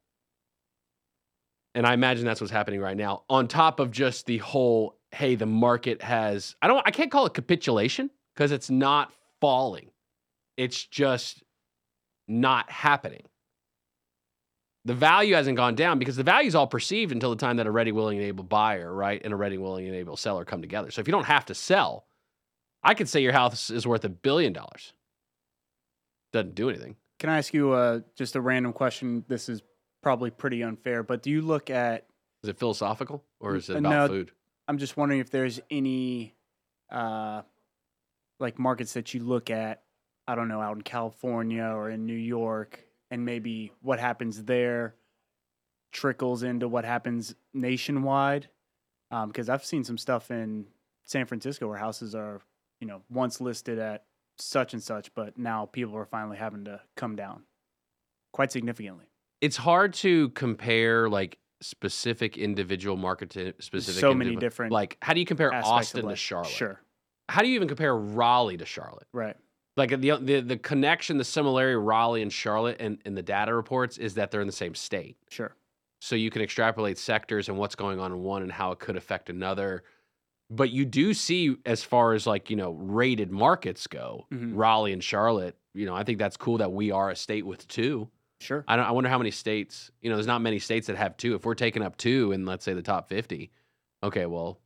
And 1.76 1.86
I 1.86 1.94
imagine 1.94 2.26
that's 2.26 2.42
what's 2.42 2.52
happening 2.52 2.80
right 2.80 2.98
now. 2.98 3.24
On 3.30 3.48
top 3.48 3.80
of 3.80 3.92
just 3.92 4.26
the 4.26 4.40
whole, 4.40 4.98
hey, 5.12 5.36
the 5.36 5.46
market 5.46 6.02
has 6.02 6.56
I 6.62 6.68
don't 6.68 6.82
I 6.86 6.92
can't 6.92 7.12
call 7.12 7.26
it 7.26 7.34
capitulation 7.34 8.10
because 8.36 8.52
it's 8.52 8.70
not 8.70 9.12
falling. 9.42 9.92
It's 10.58 10.86
just 10.86 11.44
not 12.28 12.70
happening. 12.70 13.24
The 14.86 14.94
value 14.94 15.36
hasn't 15.36 15.58
gone 15.58 15.76
down 15.76 16.00
because 16.00 16.16
the 16.16 16.24
value 16.24 16.48
is 16.48 16.56
all 16.56 16.68
perceived 16.68 17.12
until 17.12 17.30
the 17.30 17.36
time 17.36 17.58
that 17.58 17.68
a 17.68 17.72
ready, 17.72 17.92
willing, 17.92 18.18
and 18.18 18.28
able 18.28 18.44
buyer, 18.44 18.92
right, 18.94 19.22
and 19.24 19.34
a 19.34 19.36
ready, 19.36 19.58
willing, 19.58 19.86
and 19.86 19.96
able 19.96 20.16
seller 20.16 20.46
come 20.46 20.62
together. 20.62 20.90
So 20.90 21.02
if 21.02 21.08
you 21.08 21.12
don't 21.12 21.26
have 21.26 21.46
to 21.48 21.56
sell, 21.56 22.06
I 22.82 22.94
could 22.94 23.10
say 23.10 23.22
your 23.22 23.34
house 23.34 23.70
is 23.70 23.86
worth 23.86 24.06
a 24.06 24.10
billion 24.10 24.54
dollars. 24.54 24.94
Doesn't 26.32 26.56
do 26.56 26.70
anything. 26.70 26.96
Can 27.20 27.30
I 27.30 27.38
ask 27.38 27.54
you 27.54 27.74
uh, 27.74 28.00
just 28.16 28.36
a 28.36 28.42
random 28.42 28.72
question? 28.72 29.26
This 29.28 29.50
is 29.50 29.62
probably 30.02 30.32
pretty 30.32 30.64
unfair, 30.64 31.04
but 31.04 31.22
do 31.22 31.30
you 31.30 31.42
look 31.42 31.70
at? 31.70 32.08
Is 32.44 32.50
it 32.50 32.58
philosophical 32.58 33.24
or 33.40 33.56
is 33.56 33.70
it 33.70 33.78
about 33.78 33.90
no. 33.90 34.08
food? 34.08 34.32
I'm 34.68 34.78
just 34.78 34.96
wondering 34.98 35.20
if 35.20 35.30
there's 35.30 35.60
any, 35.70 36.36
uh, 36.92 37.42
like 38.40 38.58
markets 38.60 38.94
that 38.94 39.14
you 39.14 39.24
look 39.24 39.50
at. 39.50 39.84
I 40.28 40.36
don't 40.36 40.48
know, 40.48 40.62
out 40.62 40.76
in 40.78 40.84
California 40.84 41.64
or 41.64 41.90
in 41.90 42.06
New 42.06 42.14
York, 42.14 42.80
and 43.10 43.26
maybe 43.26 43.72
what 43.82 44.00
happens 44.00 44.44
there 44.44 44.94
trickles 45.92 46.44
into 46.44 46.68
what 46.68 46.86
happens 46.86 47.34
nationwide. 47.54 48.48
Because 49.10 49.50
I've 49.50 49.66
seen 49.66 49.84
some 49.84 49.98
stuff 49.98 50.30
in 50.30 50.68
San 51.04 51.26
Francisco 51.26 51.68
where 51.68 51.80
houses 51.80 52.14
are, 52.14 52.42
you 52.80 52.86
know, 52.86 53.02
once 53.10 53.42
listed 53.42 53.80
at 53.80 54.06
such 54.38 54.74
and 54.74 54.84
such, 54.84 55.12
but 55.16 55.36
now 55.36 55.66
people 55.66 55.98
are 55.98 56.06
finally 56.06 56.38
having 56.38 56.66
to 56.66 56.80
come 56.96 57.16
down 57.16 57.42
quite 58.32 58.52
significantly. 58.52 59.09
It's 59.42 59.58
hard 59.58 59.94
to 59.96 60.30
compare 60.30 61.10
like 61.10 61.38
specific 61.62 62.38
individual 62.38 62.98
market 62.98 63.30
to 63.32 63.54
specific. 63.60 64.00
so 64.00 64.14
many 64.14 64.36
different 64.36 64.72
Like, 64.72 64.98
how 65.02 65.14
do 65.14 65.20
you 65.20 65.26
compare 65.26 65.54
Austin 65.54 66.08
to. 66.08 66.16
Charlotte? 66.16 66.50
Sure, 66.50 66.82
How 67.28 67.42
do 67.42 67.48
you 67.48 67.56
even 67.56 67.68
compare 67.68 67.96
Raleigh 67.96 68.58
to 68.58 68.66
Charlotte? 68.66 69.08
right. 69.14 69.36
Like 69.78 69.92
the 70.02 70.18
the 70.18 70.42
the 70.42 70.58
connection, 70.58 71.18
the 71.18 71.24
similarity 71.24 71.76
Raleigh 71.76 72.22
and 72.22 72.34
Charlotte, 72.34 72.78
and 72.82 72.98
in 73.06 73.16
the 73.16 73.22
data 73.24 73.54
reports 73.54 73.98
is 73.98 74.16
that 74.16 74.30
they're 74.30 74.42
in 74.42 74.48
the 74.48 74.52
same 74.54 74.76
state. 74.76 75.16
Sure. 75.30 75.56
so 76.02 76.16
you 76.16 76.30
can 76.30 76.42
extrapolate 76.42 76.98
sectors 76.98 77.48
and 77.50 77.58
what's 77.58 77.76
going 77.76 78.00
on 78.00 78.12
in 78.12 78.20
one 78.20 78.42
and 78.42 78.52
how 78.52 78.72
it 78.72 78.80
could 78.80 78.96
affect 78.98 79.30
another 79.30 79.84
but 80.50 80.70
you 80.72 80.84
do 80.86 81.14
see 81.14 81.56
as 81.66 81.84
far 81.84 82.14
as 82.14 82.26
like 82.26 82.50
you 82.50 82.56
know 82.56 82.72
rated 82.72 83.32
markets 83.32 83.86
go 83.86 84.26
Mhm. 84.34 84.54
raleigh 84.56 84.94
and 84.94 85.04
charlotte 85.04 85.56
you 85.74 85.86
know 85.86 85.94
i 85.94 86.04
think 86.06 86.18
that's 86.18 86.38
cool 86.38 86.58
that 86.60 86.72
we 86.72 86.90
are 86.92 87.10
a 87.10 87.16
state 87.18 87.46
with 87.46 87.68
two 87.68 88.08
Sure. 88.42 88.64
i 88.68 88.76
don't 88.76 88.86
i 88.86 88.92
wonder 88.92 89.10
how 89.10 89.18
many 89.18 89.32
states 89.32 89.92
you 90.02 90.10
know 90.10 90.16
there's 90.16 90.28
not 90.28 90.42
many 90.42 90.60
states 90.60 90.88
that 90.88 90.96
have 90.96 91.18
two 91.18 91.36
if 91.36 91.46
we're 91.46 91.56
taking 91.56 91.84
up 91.84 91.98
two 91.98 92.32
in 92.32 92.46
let's 92.46 92.64
say 92.64 92.74
the 92.74 92.82
top 92.82 93.10
50 93.10 93.52
okay 94.04 94.26
well 94.26 94.60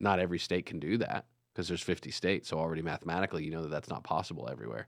not 0.00 0.20
every 0.20 0.38
state 0.38 0.66
can 0.66 0.78
do 0.78 0.98
that 0.98 1.26
because 1.52 1.68
there's 1.68 1.82
50 1.82 2.10
states 2.10 2.48
so 2.48 2.58
already 2.58 2.82
mathematically 2.82 3.44
you 3.44 3.50
know 3.50 3.62
that 3.62 3.70
that's 3.70 3.88
not 3.88 4.04
possible 4.04 4.48
everywhere 4.50 4.86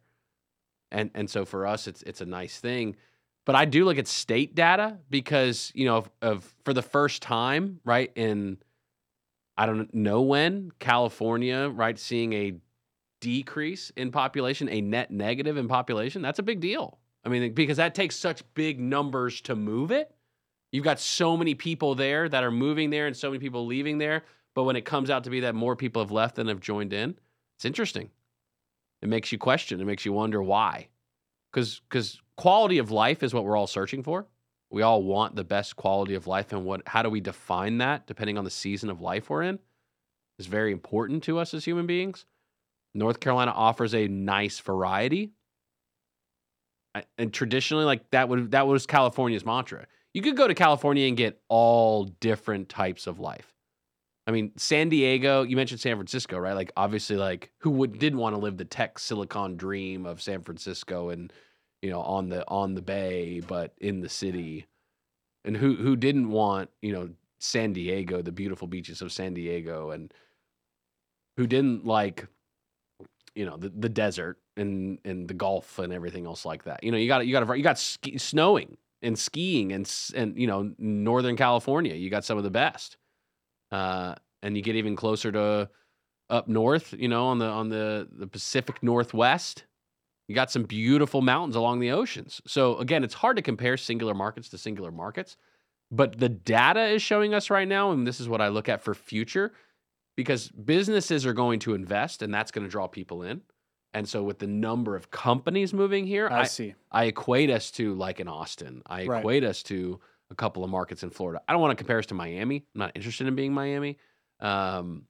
and 0.93 1.11
and 1.14 1.28
so 1.28 1.45
for 1.45 1.66
us 1.66 1.86
it's 1.86 2.03
it's 2.03 2.20
a 2.20 2.26
nice 2.26 2.59
thing 2.61 2.97
but 3.49 3.55
I 3.55 3.64
do 3.64 3.86
look 3.86 3.97
at 3.97 4.07
state 4.07 4.55
data 4.55 4.99
because 5.09 5.72
you 5.74 5.86
know 5.86 5.97
of, 5.97 6.11
of 6.20 6.55
for 6.66 6.74
the 6.74 6.82
first 6.82 7.22
time, 7.22 7.80
right 7.82 8.12
in 8.14 8.59
I 9.57 9.64
don't 9.64 9.93
know 9.95 10.20
when 10.20 10.70
California, 10.78 11.70
right, 11.70 11.99
seeing 11.99 12.34
a 12.34 12.53
decrease 13.22 13.91
in 13.97 14.12
population, 14.12 14.68
a 14.68 14.82
net 14.82 15.11
negative 15.11 15.57
in 15.57 15.66
population. 15.66 16.20
That's 16.20 16.39
a 16.39 16.43
big 16.43 16.61
deal. 16.61 16.99
I 17.29 17.31
mean, 17.31 17.53
because 17.53 17.76
that 17.76 17.95
takes 17.95 18.16
such 18.16 18.43
big 18.55 18.81
numbers 18.81 19.43
to 19.43 19.55
move 19.55 19.91
it. 19.91 20.11
You've 20.72 20.85
got 20.85 20.99
so 20.99 21.37
many 21.37 21.55
people 21.55 21.95
there 21.95 22.26
that 22.26 22.43
are 22.43 22.51
moving 22.51 22.89
there, 22.89 23.07
and 23.07 23.14
so 23.14 23.29
many 23.29 23.39
people 23.39 23.66
leaving 23.66 23.99
there. 23.99 24.24
But 24.55 24.64
when 24.64 24.76
it 24.76 24.87
comes 24.87 25.11
out 25.11 25.24
to 25.24 25.31
be 25.31 25.41
that 25.41 25.55
more 25.55 25.76
people 25.76 26.01
have 26.01 26.11
left 26.11 26.37
than 26.37 26.49
have 26.49 26.61
joined 26.61 26.95
in, 26.95 27.18
it's 27.57 27.66
interesting. 27.66 28.09
It 29.03 29.11
makes 29.11 29.31
you 29.31 29.37
question. 29.37 29.79
It 29.79 29.85
makes 29.85 30.07
you 30.07 30.12
wonder 30.14 30.43
why 30.43 30.89
because 31.53 31.81
because 31.81 32.18
quality 32.37 32.79
of 32.79 32.91
life 32.91 33.22
is 33.22 33.35
what 33.35 33.45
we're 33.45 33.59
all 33.59 33.66
searching 33.66 34.03
for. 34.03 34.26
We 34.70 34.81
all 34.81 35.03
want 35.03 35.37
the 35.37 35.45
best 35.45 35.76
quality 35.76 36.14
of 36.14 36.26
life, 36.26 36.51
and 36.53 36.64
what 36.64 36.81
how 36.87 37.03
do 37.03 37.11
we 37.11 37.20
define 37.20 37.76
that 37.79 38.07
depending 38.07 38.39
on 38.39 38.45
the 38.45 38.51
season 38.51 38.89
of 38.89 39.03
life 39.03 39.29
we're 39.29 39.43
in 39.43 39.59
is 40.39 40.47
very 40.47 40.72
important 40.72 41.24
to 41.24 41.39
us 41.39 41.53
as 41.53 41.66
human 41.66 41.87
beings. 41.87 42.24
North 42.95 43.20
Carolina 43.20 43.51
offers 43.51 43.95
a 43.95 44.09
nice 44.09 44.61
variety, 44.61 45.33
and 47.16 47.32
traditionally, 47.32 47.84
like 47.84 48.09
that 48.11 48.28
would 48.28 48.51
that 48.53 48.66
was 48.66 48.86
California's 48.86 49.44
mantra. 49.44 49.86
You 50.14 50.22
could 50.22 50.36
go 50.36 50.49
to 50.49 50.55
California 50.55 51.07
and 51.07 51.16
get 51.16 51.40
all 51.49 52.05
different 52.05 52.68
types 52.68 53.07
of 53.07 53.20
life. 53.20 53.55
I 54.26 54.30
mean, 54.30 54.53
San 54.57 54.88
Diego, 54.88 55.42
you 55.42 55.57
mentioned 55.57 55.80
San 55.80 55.96
Francisco, 55.96 56.38
right? 56.38 56.55
Like 56.55 56.72
obviously 56.76 57.16
like 57.16 57.51
who 57.59 57.70
would 57.70 57.99
didn't 57.99 58.18
want 58.18 58.34
to 58.34 58.40
live 58.40 58.57
the 58.57 58.64
tech 58.64 58.99
silicon 58.99 59.57
dream 59.57 60.07
of 60.07 60.20
San 60.20 60.42
Francisco 60.42 61.11
and 61.11 61.32
you 61.82 61.90
know, 61.90 62.01
on 62.01 62.28
the 62.28 62.46
on 62.49 62.74
the 62.74 62.82
bay 62.82 63.40
but 63.40 63.72
in 63.78 64.01
the 64.01 64.09
city. 64.09 64.66
And 65.44 65.57
who 65.57 65.76
who 65.76 65.96
didn't 65.96 66.30
want, 66.30 66.70
you 66.82 66.92
know, 66.92 67.11
San 67.38 67.72
Diego, 67.72 68.20
the 68.20 68.32
beautiful 68.32 68.68
beaches 68.68 69.01
of 69.01 69.12
San 69.12 69.34
Diego 69.34 69.90
and 69.90 70.12
who 71.36 71.46
didn't 71.46 71.86
like 71.86 72.26
you 73.34 73.46
know, 73.46 73.57
the, 73.57 73.68
the 73.68 73.88
desert 73.88 74.36
and 74.59 74.99
and 75.05 75.29
the 75.29 75.35
Gulf 75.35 75.79
and 75.79 75.93
everything 75.93 76.27
else 76.27 76.45
like 76.45 76.65
that. 76.65 76.83
You 76.83 76.93
know, 76.93 76.99
you 76.99 77.09
got 77.09 77.27
you 77.27 77.33
got 77.33 77.57
you 77.57 77.63
got 77.63 77.79
ski, 77.79 78.19
snowing 78.19 78.77
and 79.03 79.19
skiing 79.19 79.73
and 79.73 79.91
and 80.15 80.39
you 80.39 80.47
know, 80.47 80.73
Northern 80.79 81.37
California, 81.37 81.95
you 81.95 82.11
got 82.11 82.25
some 82.25 82.39
of 82.39 82.45
the 82.45 82.51
best 82.51 82.97
uh, 83.71 84.15
and 84.43 84.57
you 84.57 84.63
get 84.63 84.77
even 84.77 84.97
closer 84.97 85.33
to 85.33 85.69
up 86.31 86.49
north, 86.49 86.95
you 86.99 87.09
know, 87.09 87.27
on 87.27 87.39
the 87.39 87.47
on 87.47 87.69
the 87.69 88.09
the 88.11 88.27
Pacific 88.27 88.83
Northwest. 88.83 89.65
You 90.29 90.35
got 90.35 90.51
some 90.51 90.65
beautiful 90.65 91.23
mountains 91.23 91.57
along 91.57 91.81
the 91.81 91.93
oceans. 91.93 92.43
So 92.47 92.77
again, 92.79 93.03
it's 93.03 93.15
hard 93.15 93.37
to 93.37 93.43
compare 93.43 93.79
singular 93.79 94.13
markets 94.13 94.51
to 94.51 94.59
singular 94.59 94.91
markets, 94.91 95.39
but 95.91 96.19
the 96.19 96.29
data 96.29 96.85
is 96.85 97.01
showing 97.01 97.33
us 97.33 97.49
right 97.49 97.67
now, 97.67 97.93
and 97.93 98.07
this 98.07 98.21
is 98.21 98.29
what 98.29 98.43
I 98.43 98.49
look 98.49 98.69
at 98.69 98.83
for 98.83 98.95
future, 98.95 99.53
because 100.17 100.49
businesses 100.49 101.25
are 101.25 101.33
going 101.33 101.61
to 101.61 101.73
invest, 101.73 102.21
and 102.21 102.33
that's 102.33 102.51
going 102.51 102.67
to 102.67 102.71
draw 102.71 102.89
people 102.89 103.23
in. 103.23 103.41
And 103.99 104.09
so, 104.09 104.22
with 104.22 104.38
the 104.38 104.46
number 104.46 104.94
of 104.94 105.11
companies 105.11 105.74
moving 105.74 106.07
here, 106.07 106.28
I, 106.28 106.42
I, 106.42 106.44
see. 106.44 106.74
I 106.92 107.05
equate 107.07 107.51
us 107.51 107.72
to 107.72 107.94
like 107.94 108.20
in 108.20 108.28
Austin. 108.28 108.80
I 108.86 109.07
Right. 109.07 109.18
equate 109.18 109.42
us 109.42 109.64
to 109.64 109.99
a 110.30 110.36
couple 110.36 110.62
of 110.62 110.70
markets 110.70 111.03
in 111.03 111.11
Florida. 111.11 111.42
I 111.49 111.53
don't 111.53 111.61
want 111.61 111.72
to 111.72 111.76
compare 111.76 111.99
us 111.99 112.07
to 112.07 112.14
Miami. 112.14 112.64
I'm 112.74 112.78
not 112.78 112.92
interested 112.94 113.26
in 113.26 113.34
being 113.34 113.53
Miami. 113.53 113.99
Um, 114.38 115.03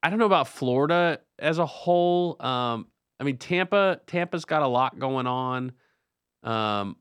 I 0.00 0.10
don't 0.10 0.20
know 0.20 0.26
about 0.26 0.46
Florida 0.46 1.18
as 1.40 1.58
a 1.58 1.66
whole. 1.66 2.40
Um, 2.40 2.86
I 3.18 3.24
mean, 3.24 3.36
Tampa. 3.36 4.00
Tampa's 4.06 4.44
got 4.44 4.62
a 4.62 4.68
lot 4.68 4.96
going 5.00 5.26
on. 5.26 5.72
Um, 6.44 6.96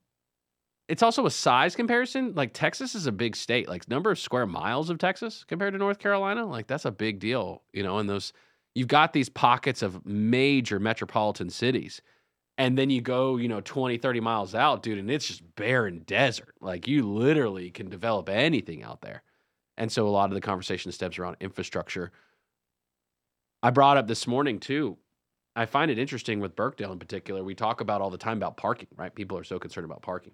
it's 0.87 1.03
also 1.03 1.27
a 1.27 1.31
size 1.31 1.75
comparison. 1.75 2.33
Like 2.33 2.53
Texas 2.53 2.95
is 2.95 3.05
a 3.05 3.11
big 3.11 3.35
state. 3.35 3.69
Like 3.69 3.87
number 3.87 4.09
of 4.09 4.17
square 4.17 4.47
miles 4.47 4.89
of 4.89 4.97
Texas 4.97 5.43
compared 5.47 5.73
to 5.73 5.77
North 5.77 5.99
Carolina, 5.99 6.43
like 6.43 6.65
that's 6.65 6.85
a 6.85 6.91
big 6.91 7.19
deal. 7.19 7.61
You 7.71 7.83
know, 7.83 7.99
and 7.99 8.09
those 8.09 8.33
you've 8.75 8.89
got 8.89 9.13
these 9.13 9.29
pockets 9.29 9.81
of 9.81 10.05
major 10.05 10.79
metropolitan 10.79 11.49
cities 11.49 12.01
and 12.57 12.77
then 12.77 12.89
you 12.89 13.01
go 13.01 13.37
you 13.37 13.47
know 13.47 13.61
20 13.61 13.97
30 13.97 14.19
miles 14.19 14.53
out 14.53 14.83
dude 14.83 14.99
and 14.99 15.09
it's 15.09 15.27
just 15.27 15.55
barren 15.55 16.03
desert. 16.05 16.55
Like 16.61 16.87
you 16.87 17.09
literally 17.11 17.71
can 17.71 17.89
develop 17.89 18.29
anything 18.29 18.83
out 18.83 19.01
there. 19.01 19.23
And 19.77 19.91
so 19.91 20.07
a 20.07 20.09
lot 20.09 20.29
of 20.29 20.35
the 20.35 20.41
conversation 20.41 20.91
steps 20.91 21.19
around 21.19 21.37
infrastructure. 21.39 22.11
I 23.63 23.71
brought 23.71 23.97
up 23.97 24.07
this 24.07 24.27
morning 24.27 24.59
too 24.59 24.97
i 25.55 25.65
find 25.65 25.89
it 25.89 25.97
interesting 25.97 26.41
with 26.41 26.55
Birkdale 26.55 26.91
in 26.91 26.99
particular 26.99 27.43
we 27.43 27.55
talk 27.55 27.79
about 27.81 28.01
all 28.01 28.09
the 28.09 28.17
time 28.17 28.37
about 28.37 28.57
parking 28.57 28.89
right? 28.97 29.15
People 29.15 29.37
are 29.37 29.43
so 29.43 29.57
concerned 29.57 29.85
about 29.85 30.01
parking. 30.01 30.33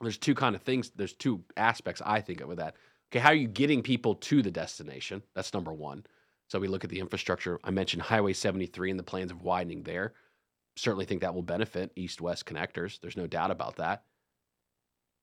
There's 0.00 0.18
two 0.18 0.34
kind 0.34 0.54
of 0.56 0.62
things 0.62 0.90
there's 0.96 1.14
two 1.14 1.42
aspects 1.56 2.02
i 2.04 2.20
think 2.20 2.40
of 2.40 2.48
with 2.48 2.58
that. 2.58 2.74
Okay 3.10 3.20
how 3.20 3.30
are 3.30 3.34
you 3.34 3.48
getting 3.48 3.82
people 3.82 4.14
to 4.16 4.42
the 4.42 4.50
destination? 4.50 5.22
That's 5.34 5.54
number 5.54 5.72
one 5.72 6.04
so 6.50 6.58
we 6.58 6.68
look 6.68 6.84
at 6.84 6.90
the 6.90 7.00
infrastructure 7.00 7.58
i 7.64 7.70
mentioned 7.70 8.02
highway 8.02 8.32
73 8.32 8.90
and 8.90 8.98
the 8.98 9.04
plans 9.04 9.30
of 9.30 9.42
widening 9.42 9.82
there 9.82 10.12
certainly 10.76 11.04
think 11.04 11.20
that 11.20 11.34
will 11.34 11.42
benefit 11.42 11.92
east 11.96 12.20
west 12.20 12.46
connectors. 12.46 13.00
There's 13.00 13.16
no 13.16 13.26
doubt 13.26 13.50
about 13.50 13.76
that. 13.76 14.04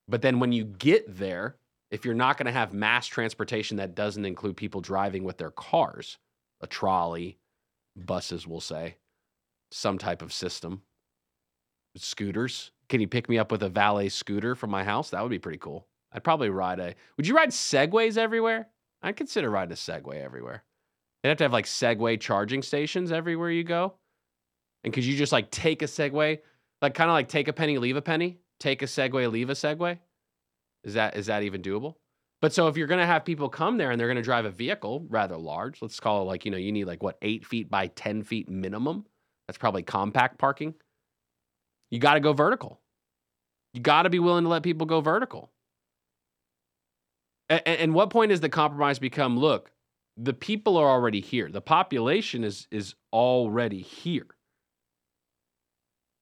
But 0.07 0.21
then 0.21 0.39
when 0.39 0.51
you 0.51 0.63
get 0.63 1.17
there, 1.17 1.57
if 1.91 2.05
you're 2.05 2.13
not 2.13 2.37
going 2.37 2.45
to 2.45 2.51
have 2.51 2.73
mass 2.73 3.07
transportation 3.07 3.77
that 3.77 3.95
doesn't 3.95 4.25
include 4.25 4.57
people 4.57 4.81
driving 4.81 5.23
with 5.23 5.37
their 5.37 5.51
cars, 5.51 6.17
a 6.61 6.67
trolley, 6.67 7.39
buses, 7.95 8.47
we'll 8.47 8.61
say, 8.61 8.95
some 9.71 9.97
type 9.97 10.21
of 10.21 10.31
system, 10.31 10.81
scooters. 11.95 12.71
Can 12.89 13.01
you 13.01 13.07
pick 13.07 13.27
me 13.27 13.37
up 13.37 13.51
with 13.51 13.63
a 13.63 13.69
valet 13.69 14.09
scooter 14.09 14.55
from 14.55 14.69
my 14.69 14.83
house? 14.83 15.09
That 15.09 15.21
would 15.21 15.29
be 15.29 15.39
pretty 15.39 15.57
cool. 15.57 15.87
I'd 16.11 16.23
probably 16.23 16.49
ride 16.49 16.79
a. 16.79 16.95
Would 17.17 17.27
you 17.27 17.35
ride 17.35 17.49
Segways 17.49 18.17
everywhere? 18.17 18.67
I'd 19.01 19.17
consider 19.17 19.49
riding 19.49 19.73
a 19.73 19.75
Segway 19.75 20.23
everywhere. 20.23 20.63
They'd 21.27 21.31
have 21.31 21.37
to 21.39 21.43
have 21.43 21.51
like 21.51 21.65
Segway 21.65 22.17
charging 22.17 22.61
stations 22.61 23.11
everywhere 23.11 23.51
you 23.51 23.65
go. 23.65 23.95
And 24.85 24.93
could 24.93 25.03
you 25.03 25.17
just 25.17 25.33
like 25.33 25.51
take 25.51 25.81
a 25.81 25.85
Segway, 25.85 26.39
like 26.81 26.93
kind 26.93 27.09
of 27.09 27.15
like 27.15 27.27
take 27.27 27.49
a 27.49 27.53
penny, 27.53 27.77
leave 27.77 27.97
a 27.97 28.01
penny, 28.01 28.37
take 28.61 28.81
a 28.81 28.85
Segway, 28.85 29.29
leave 29.29 29.49
a 29.49 29.53
Segway? 29.53 29.99
Is 30.85 30.93
that 30.93 31.17
is 31.17 31.25
that 31.25 31.43
even 31.43 31.61
doable? 31.61 31.95
But 32.39 32.53
so 32.53 32.69
if 32.69 32.77
you're 32.77 32.87
gonna 32.87 33.05
have 33.05 33.25
people 33.25 33.49
come 33.49 33.77
there 33.77 33.91
and 33.91 33.99
they're 33.99 34.07
gonna 34.07 34.21
drive 34.21 34.45
a 34.45 34.49
vehicle 34.49 35.05
rather 35.09 35.35
large, 35.35 35.81
let's 35.81 35.99
call 35.99 36.21
it 36.21 36.25
like 36.27 36.45
you 36.45 36.51
know 36.51 36.55
you 36.55 36.71
need 36.71 36.85
like 36.85 37.03
what 37.03 37.17
eight 37.21 37.45
feet 37.45 37.69
by 37.69 37.87
ten 37.87 38.23
feet 38.23 38.47
minimum. 38.47 39.05
That's 39.49 39.57
probably 39.57 39.83
compact 39.83 40.37
parking. 40.37 40.75
You 41.91 41.99
got 41.99 42.13
to 42.13 42.21
go 42.21 42.31
vertical. 42.31 42.79
You 43.73 43.81
got 43.81 44.03
to 44.03 44.09
be 44.09 44.19
willing 44.19 44.45
to 44.45 44.49
let 44.49 44.63
people 44.63 44.87
go 44.87 45.01
vertical. 45.01 45.51
And, 47.49 47.67
and 47.67 47.93
what 47.93 48.11
point 48.11 48.29
does 48.29 48.39
the 48.39 48.47
compromise 48.47 48.97
become? 48.97 49.37
Look, 49.37 49.71
the 50.17 50.33
people 50.33 50.77
are 50.77 50.89
already 50.89 51.21
here. 51.21 51.49
The 51.49 51.61
population 51.61 52.43
is 52.43 52.67
is 52.71 52.95
already 53.13 53.81
here, 53.81 54.27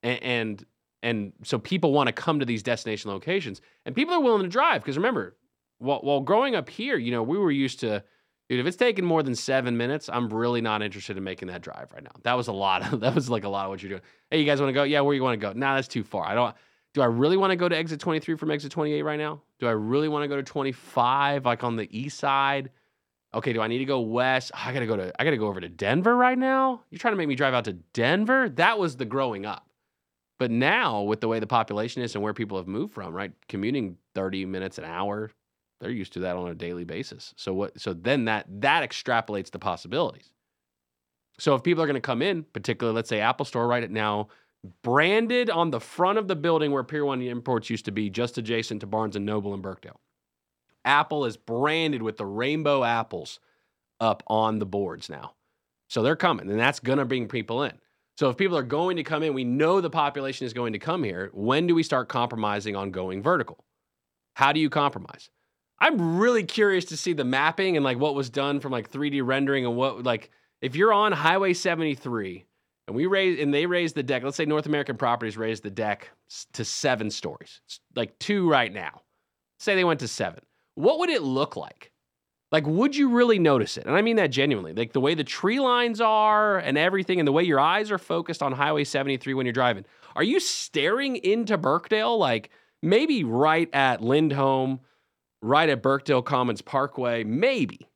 and 0.03 0.21
and, 0.21 0.65
and 1.01 1.33
so 1.43 1.57
people 1.57 1.93
want 1.93 2.07
to 2.07 2.13
come 2.13 2.39
to 2.39 2.45
these 2.45 2.61
destination 2.61 3.09
locations, 3.09 3.61
and 3.85 3.95
people 3.95 4.13
are 4.13 4.21
willing 4.21 4.43
to 4.43 4.49
drive 4.49 4.81
because 4.81 4.97
remember, 4.97 5.37
while, 5.79 5.99
while 5.99 6.19
growing 6.19 6.55
up 6.55 6.69
here, 6.69 6.97
you 6.97 7.11
know, 7.11 7.23
we 7.23 7.37
were 7.37 7.51
used 7.51 7.79
to. 7.81 8.03
Dude, 8.47 8.59
if 8.59 8.67
it's 8.67 8.77
taking 8.77 9.03
more 9.03 9.23
than 9.23 9.33
seven 9.33 9.75
minutes, 9.75 10.07
I'm 10.07 10.31
really 10.31 10.61
not 10.61 10.83
interested 10.83 11.17
in 11.17 11.23
making 11.23 11.47
that 11.47 11.63
drive 11.63 11.91
right 11.91 12.03
now. 12.03 12.11
That 12.21 12.33
was 12.33 12.47
a 12.47 12.51
lot. 12.51 12.93
Of, 12.93 12.99
that 13.01 13.15
was 13.15 13.27
like 13.27 13.43
a 13.43 13.49
lot 13.49 13.65
of 13.65 13.71
what 13.71 13.81
you're 13.81 13.89
doing. 13.89 14.03
Hey, 14.29 14.39
you 14.39 14.45
guys 14.45 14.61
want 14.61 14.69
to 14.69 14.73
go? 14.73 14.83
Yeah, 14.83 15.01
where 15.01 15.15
you 15.15 15.23
want 15.23 15.39
to 15.39 15.47
go? 15.47 15.53
Nah, 15.53 15.75
that's 15.75 15.87
too 15.87 16.03
far. 16.03 16.27
I 16.27 16.35
don't. 16.35 16.55
Do 16.93 17.01
I 17.01 17.05
really 17.05 17.37
want 17.37 17.51
to 17.51 17.55
go 17.55 17.67
to 17.67 17.75
exit 17.75 17.99
23 17.99 18.35
from 18.35 18.51
exit 18.51 18.71
28 18.71 19.01
right 19.01 19.17
now? 19.17 19.41
Do 19.59 19.67
I 19.67 19.71
really 19.71 20.07
want 20.07 20.23
to 20.23 20.27
go 20.27 20.35
to 20.35 20.43
25, 20.43 21.43
like 21.43 21.63
on 21.63 21.75
the 21.75 21.89
east 21.97 22.19
side? 22.19 22.69
Okay, 23.35 23.51
do 23.51 23.61
I 23.61 23.67
need 23.67 23.79
to 23.79 23.85
go 23.85 23.99
west? 23.99 24.51
I 24.53 24.71
gotta 24.73 24.85
go 24.85 24.95
to. 24.95 25.21
I 25.21 25.25
gotta 25.25 25.37
go 25.37 25.47
over 25.47 25.59
to 25.59 25.67
Denver 25.69 26.15
right 26.15 26.37
now. 26.37 26.81
You're 26.89 26.99
trying 26.99 27.13
to 27.13 27.17
make 27.17 27.27
me 27.27 27.35
drive 27.35 27.53
out 27.53 27.65
to 27.65 27.73
Denver? 27.73 28.49
That 28.49 28.79
was 28.79 28.95
the 28.95 29.05
growing 29.05 29.45
up. 29.45 29.67
But 30.39 30.51
now, 30.51 31.01
with 31.01 31.21
the 31.21 31.27
way 31.27 31.39
the 31.39 31.47
population 31.47 32.01
is 32.01 32.15
and 32.15 32.23
where 32.23 32.33
people 32.33 32.57
have 32.57 32.67
moved 32.67 32.93
from, 32.93 33.13
right, 33.13 33.31
commuting 33.47 33.97
30 34.15 34.45
minutes 34.45 34.77
an 34.77 34.83
hour, 34.83 35.31
they're 35.79 35.91
used 35.91 36.13
to 36.13 36.19
that 36.19 36.35
on 36.35 36.49
a 36.49 36.55
daily 36.55 36.83
basis. 36.83 37.33
So 37.37 37.53
what? 37.53 37.79
So 37.79 37.93
then 37.93 38.25
that 38.25 38.45
that 38.61 38.89
extrapolates 38.89 39.51
the 39.51 39.59
possibilities. 39.59 40.31
So 41.37 41.55
if 41.55 41.63
people 41.63 41.83
are 41.83 41.87
going 41.87 41.95
to 41.95 42.01
come 42.01 42.21
in, 42.21 42.43
particularly 42.43 42.95
let's 42.95 43.09
say 43.09 43.19
Apple 43.19 43.45
Store 43.45 43.67
right 43.67 43.89
now, 43.89 44.29
branded 44.81 45.49
on 45.49 45.69
the 45.69 45.79
front 45.79 46.17
of 46.17 46.27
the 46.27 46.35
building 46.35 46.71
where 46.71 46.83
Pier 46.83 47.05
One 47.05 47.21
Imports 47.21 47.69
used 47.69 47.85
to 47.85 47.91
be, 47.91 48.09
just 48.09 48.37
adjacent 48.37 48.81
to 48.81 48.87
Barnes 48.87 49.15
and 49.15 49.25
Noble 49.25 49.53
in 49.53 49.61
Birkdale, 49.61 49.99
Apple 50.85 51.25
is 51.25 51.35
branded 51.35 52.01
with 52.01 52.17
the 52.17 52.25
rainbow 52.25 52.83
apples 52.83 53.39
up 53.99 54.23
on 54.27 54.59
the 54.59 54.65
boards 54.65 55.09
now. 55.09 55.33
So 55.89 56.01
they're 56.01 56.15
coming, 56.15 56.49
and 56.49 56.59
that's 56.59 56.79
going 56.79 56.99
to 56.99 57.05
bring 57.05 57.27
people 57.27 57.63
in. 57.63 57.73
So 58.17 58.29
if 58.29 58.37
people 58.37 58.57
are 58.57 58.63
going 58.63 58.95
to 58.97 59.03
come 59.03 59.23
in, 59.23 59.33
we 59.33 59.43
know 59.43 59.81
the 59.81 59.89
population 59.89 60.45
is 60.45 60.53
going 60.53 60.73
to 60.73 60.79
come 60.79 61.03
here. 61.03 61.29
When 61.33 61.67
do 61.67 61.75
we 61.75 61.83
start 61.83 62.07
compromising 62.07 62.75
on 62.75 62.91
going 62.91 63.21
vertical? 63.21 63.65
How 64.35 64.53
do 64.53 64.59
you 64.59 64.69
compromise? 64.69 65.29
I'm 65.79 66.17
really 66.17 66.43
curious 66.43 66.85
to 66.85 66.97
see 66.97 67.13
the 67.13 67.25
mapping 67.25 67.75
and 67.75 67.83
like 67.83 67.99
what 67.99 68.15
was 68.15 68.29
done 68.29 68.59
from 68.59 68.71
like 68.71 68.91
3D 68.91 69.25
rendering 69.25 69.65
and 69.65 69.75
what 69.75 70.03
like 70.03 70.31
if 70.61 70.75
you're 70.75 70.93
on 70.93 71.11
Highway 71.11 71.53
73 71.53 72.45
and 72.87 72.95
we 72.95 73.05
raise 73.05 73.41
and 73.41 73.53
they 73.53 73.65
raise 73.65 73.91
the 73.91 74.03
deck, 74.03 74.23
let's 74.23 74.37
say 74.37 74.45
North 74.45 74.65
American 74.65 74.95
Properties 74.95 75.35
raised 75.35 75.63
the 75.63 75.69
deck 75.69 76.09
to 76.53 76.63
seven 76.63 77.09
stories, 77.11 77.61
It's 77.65 77.81
like 77.95 78.17
two 78.19 78.49
right 78.49 78.71
now. 78.71 79.01
Say 79.59 79.75
they 79.75 79.83
went 79.83 79.99
to 80.01 80.07
seven. 80.07 80.41
What 80.75 80.99
would 80.99 81.09
it 81.09 81.23
look 81.23 81.55
like? 81.55 81.91
Like, 82.51 82.67
would 82.67 82.95
you 82.95 83.09
really 83.09 83.39
notice 83.39 83.75
it? 83.77 83.85
And 83.85 83.95
I 83.95 84.01
mean 84.01 84.17
that 84.17 84.31
genuinely. 84.31 84.73
Like 84.73 84.93
the 84.93 85.01
way 85.01 85.13
the 85.13 85.23
tree 85.23 85.59
lines 85.59 85.99
are 85.99 86.57
and 86.57 86.77
everything, 86.77 87.19
and 87.19 87.27
the 87.27 87.31
way 87.31 87.43
your 87.43 87.59
eyes 87.59 87.91
are 87.91 87.97
focused 87.97 88.43
on 88.43 88.51
Highway 88.51 88.83
73 88.83 89.33
when 89.33 89.45
you're 89.45 89.53
driving. 89.53 89.85
Are 90.15 90.23
you 90.23 90.39
staring 90.39 91.17
into 91.17 91.57
Birkdale? 91.57 92.17
Like 92.17 92.51
maybe 92.81 93.23
right 93.23 93.69
at 93.73 94.01
Lindholm, 94.01 94.79
right 95.41 95.67
at 95.67 95.81
Birkdale 95.81 96.21
Commons 96.23 96.61
Parkway, 96.61 97.23
maybe. 97.23 97.87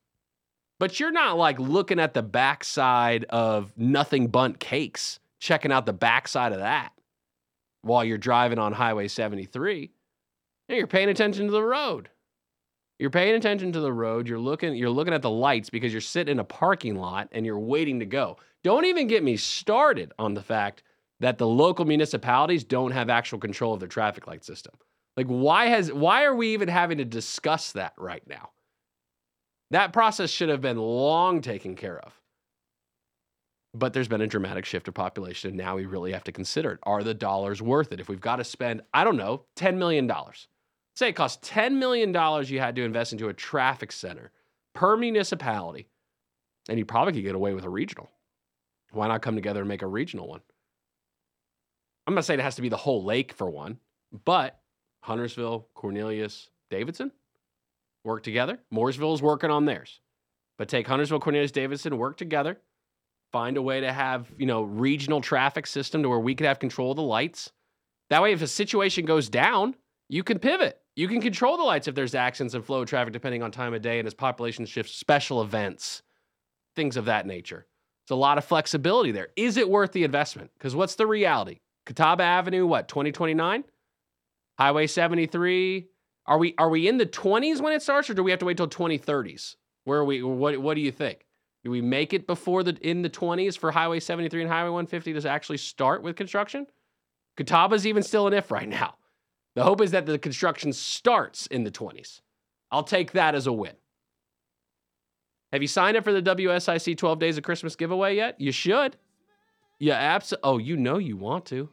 But 0.79 0.99
you're 0.99 1.11
not 1.11 1.37
like 1.37 1.59
looking 1.59 1.99
at 1.99 2.13
the 2.13 2.23
backside 2.23 3.25
of 3.25 3.71
Nothing 3.77 4.27
Bundt 4.27 4.59
Cakes, 4.59 5.19
checking 5.39 5.71
out 5.71 5.85
the 5.85 5.93
backside 5.93 6.53
of 6.53 6.59
that 6.59 6.91
while 7.81 8.03
you're 8.03 8.17
driving 8.17 8.59
on 8.59 8.73
Highway 8.73 9.07
73. 9.07 9.91
Yeah, 10.67 10.75
You're 10.75 10.87
paying 10.87 11.09
attention 11.09 11.45
to 11.45 11.51
the 11.51 11.63
road. 11.63 12.09
You're 12.99 13.09
paying 13.09 13.35
attention 13.35 13.71
to 13.71 13.79
the 13.79 13.93
road. 13.93 14.27
You're 14.27 14.39
looking, 14.39 14.75
you're 14.75 14.89
looking 14.89 15.13
at 15.13 15.21
the 15.21 15.29
lights 15.29 15.69
because 15.69 15.93
you're 15.93 16.01
sitting 16.01 16.33
in 16.33 16.39
a 16.39 16.43
parking 16.43 16.95
lot 16.95 17.29
and 17.31 17.45
you're 17.45 17.59
waiting 17.59 17.99
to 18.01 18.05
go. 18.05 18.37
Don't 18.61 18.85
even 18.85 19.07
get 19.07 19.23
me 19.23 19.37
started 19.37 20.11
on 20.19 20.33
the 20.33 20.43
fact 20.43 20.83
that 21.21 21.37
the 21.37 21.47
local 21.47 21.85
municipalities 21.85 22.65
don't 22.65 22.91
have 22.91 23.09
actual 23.09 23.39
control 23.39 23.73
of 23.73 23.79
their 23.79 23.87
traffic 23.87 24.27
light 24.27 24.43
system. 24.43 24.73
Like 25.15 25.27
why 25.27 25.67
has 25.67 25.91
why 25.91 26.25
are 26.25 26.35
we 26.35 26.53
even 26.53 26.67
having 26.67 26.97
to 26.97 27.05
discuss 27.05 27.71
that 27.71 27.93
right 27.97 28.25
now? 28.27 28.51
That 29.71 29.93
process 29.93 30.29
should 30.29 30.49
have 30.49 30.61
been 30.61 30.77
long 30.77 31.41
taken 31.41 31.75
care 31.75 31.99
of. 31.99 32.13
But 33.73 33.93
there's 33.93 34.07
been 34.07 34.21
a 34.21 34.27
dramatic 34.27 34.65
shift 34.65 34.87
of 34.87 34.95
population, 34.95 35.49
and 35.49 35.57
now 35.57 35.75
we 35.75 35.85
really 35.85 36.11
have 36.11 36.23
to 36.23 36.31
consider 36.31 36.71
it. 36.71 36.79
Are 36.83 37.03
the 37.03 37.13
dollars 37.13 37.61
worth 37.61 37.91
it? 37.91 37.99
If 37.99 38.09
we've 38.09 38.19
got 38.19 38.37
to 38.37 38.43
spend, 38.43 38.81
I 38.93 39.03
don't 39.03 39.17
know, 39.17 39.43
$10 39.57 39.77
million. 39.77 40.11
Say 40.95 41.09
it 41.09 41.13
costs 41.13 41.47
$10 41.49 41.73
million 41.73 42.13
you 42.47 42.59
had 42.59 42.75
to 42.75 42.83
invest 42.83 43.13
into 43.13 43.29
a 43.29 43.33
traffic 43.33 43.91
center 43.91 44.31
per 44.73 44.97
municipality, 44.97 45.87
and 46.67 46.77
you 46.77 46.85
probably 46.85 47.13
could 47.13 47.23
get 47.23 47.35
away 47.35 47.53
with 47.53 47.63
a 47.63 47.69
regional. 47.69 48.09
Why 48.91 49.07
not 49.07 49.21
come 49.21 49.35
together 49.35 49.61
and 49.61 49.69
make 49.69 49.81
a 49.81 49.87
regional 49.87 50.27
one? 50.27 50.41
I'm 52.07 52.15
not 52.15 52.25
saying 52.25 52.39
it 52.39 52.43
has 52.43 52.55
to 52.55 52.61
be 52.61 52.69
the 52.69 52.77
whole 52.77 53.03
lake 53.03 53.33
for 53.33 53.49
one, 53.49 53.77
but 54.25 54.59
Huntersville, 55.01 55.67
Cornelius, 55.73 56.49
Davidson 56.69 57.11
work 58.03 58.23
together. 58.23 58.59
Mooresville 58.73 59.13
is 59.13 59.21
working 59.21 59.51
on 59.51 59.65
theirs. 59.65 59.99
But 60.57 60.67
take 60.67 60.87
Huntersville, 60.87 61.19
Cornelius, 61.19 61.51
Davidson, 61.51 61.97
work 61.97 62.17
together, 62.17 62.59
find 63.31 63.57
a 63.57 63.61
way 63.61 63.81
to 63.81 63.93
have, 63.93 64.27
you 64.37 64.45
know, 64.45 64.63
regional 64.63 65.21
traffic 65.21 65.67
system 65.67 66.03
to 66.03 66.09
where 66.09 66.19
we 66.19 66.35
could 66.35 66.47
have 66.47 66.59
control 66.59 66.91
of 66.91 66.97
the 66.97 67.03
lights. 67.03 67.51
That 68.09 68.21
way, 68.21 68.33
if 68.33 68.41
a 68.41 68.47
situation 68.47 69.05
goes 69.05 69.29
down, 69.29 69.75
you 70.09 70.23
can 70.23 70.39
pivot. 70.39 70.81
You 70.95 71.07
can 71.07 71.21
control 71.21 71.55
the 71.55 71.63
lights 71.63 71.87
if 71.87 71.95
there's 71.95 72.15
accidents 72.15 72.55
and 72.55 72.65
flow 72.65 72.81
of 72.81 72.89
traffic 72.89 73.13
depending 73.13 73.41
on 73.41 73.51
time 73.51 73.73
of 73.73 73.81
day 73.81 73.99
and 73.99 74.07
as 74.07 74.13
population 74.13 74.65
shifts, 74.65 74.95
special 74.95 75.41
events, 75.41 76.01
things 76.75 76.97
of 76.97 77.05
that 77.05 77.25
nature. 77.25 77.67
It's 78.03 78.11
a 78.11 78.15
lot 78.15 78.37
of 78.37 78.43
flexibility 78.43 79.11
there. 79.11 79.29
Is 79.35 79.55
it 79.55 79.69
worth 79.69 79.91
the 79.91 80.03
investment? 80.03 80.51
Because 80.57 80.75
what's 80.75 80.95
the 80.95 81.07
reality? 81.07 81.59
Catawba 81.85 82.23
Avenue, 82.23 82.65
what, 82.65 82.87
2029? 82.87 83.63
Highway 84.57 84.87
73. 84.87 85.87
Are 86.25 86.37
we 86.37 86.53
are 86.57 86.69
we 86.69 86.87
in 86.87 86.97
the 86.97 87.05
20s 87.05 87.61
when 87.61 87.73
it 87.73 87.81
starts, 87.81 88.09
or 88.09 88.13
do 88.13 88.21
we 88.21 88.31
have 88.31 88.39
to 88.39 88.45
wait 88.45 88.57
till 88.57 88.67
2030s? 88.67 89.55
Where 89.85 89.99
are 89.99 90.05
we? 90.05 90.21
What 90.21 90.59
what 90.59 90.75
do 90.75 90.81
you 90.81 90.91
think? 90.91 91.25
Do 91.63 91.71
we 91.71 91.81
make 91.81 92.13
it 92.13 92.27
before 92.27 92.63
the 92.63 92.77
in 92.87 93.01
the 93.01 93.09
20s 93.09 93.57
for 93.57 93.71
Highway 93.71 93.99
73 93.99 94.41
and 94.41 94.51
Highway 94.51 94.69
150 94.69 95.13
to 95.13 95.29
actually 95.29 95.57
start 95.57 96.03
with 96.03 96.15
construction? 96.15 96.67
Catawba's 97.37 97.87
even 97.87 98.03
still 98.03 98.27
an 98.27 98.33
if 98.33 98.51
right 98.51 98.67
now. 98.67 98.95
The 99.55 99.63
hope 99.63 99.81
is 99.81 99.91
that 99.91 100.05
the 100.05 100.17
construction 100.17 100.73
starts 100.73 101.47
in 101.47 101.63
the 101.63 101.71
20s. 101.71 102.21
I'll 102.71 102.83
take 102.83 103.13
that 103.13 103.35
as 103.35 103.47
a 103.47 103.53
win. 103.53 103.73
Have 105.51 105.61
you 105.61 105.67
signed 105.67 105.97
up 105.97 106.03
for 106.03 106.13
the 106.13 106.21
WSIC 106.21 106.97
12 106.97 107.19
Days 107.19 107.37
of 107.37 107.43
Christmas 107.43 107.75
giveaway 107.75 108.15
yet? 108.15 108.39
You 108.39 108.51
should. 108.51 108.95
Yeah, 109.79 109.95
absolutely. 109.95 110.49
Oh, 110.49 110.57
you 110.59 110.77
know 110.77 110.97
you 110.97 111.17
want 111.17 111.45
to. 111.47 111.69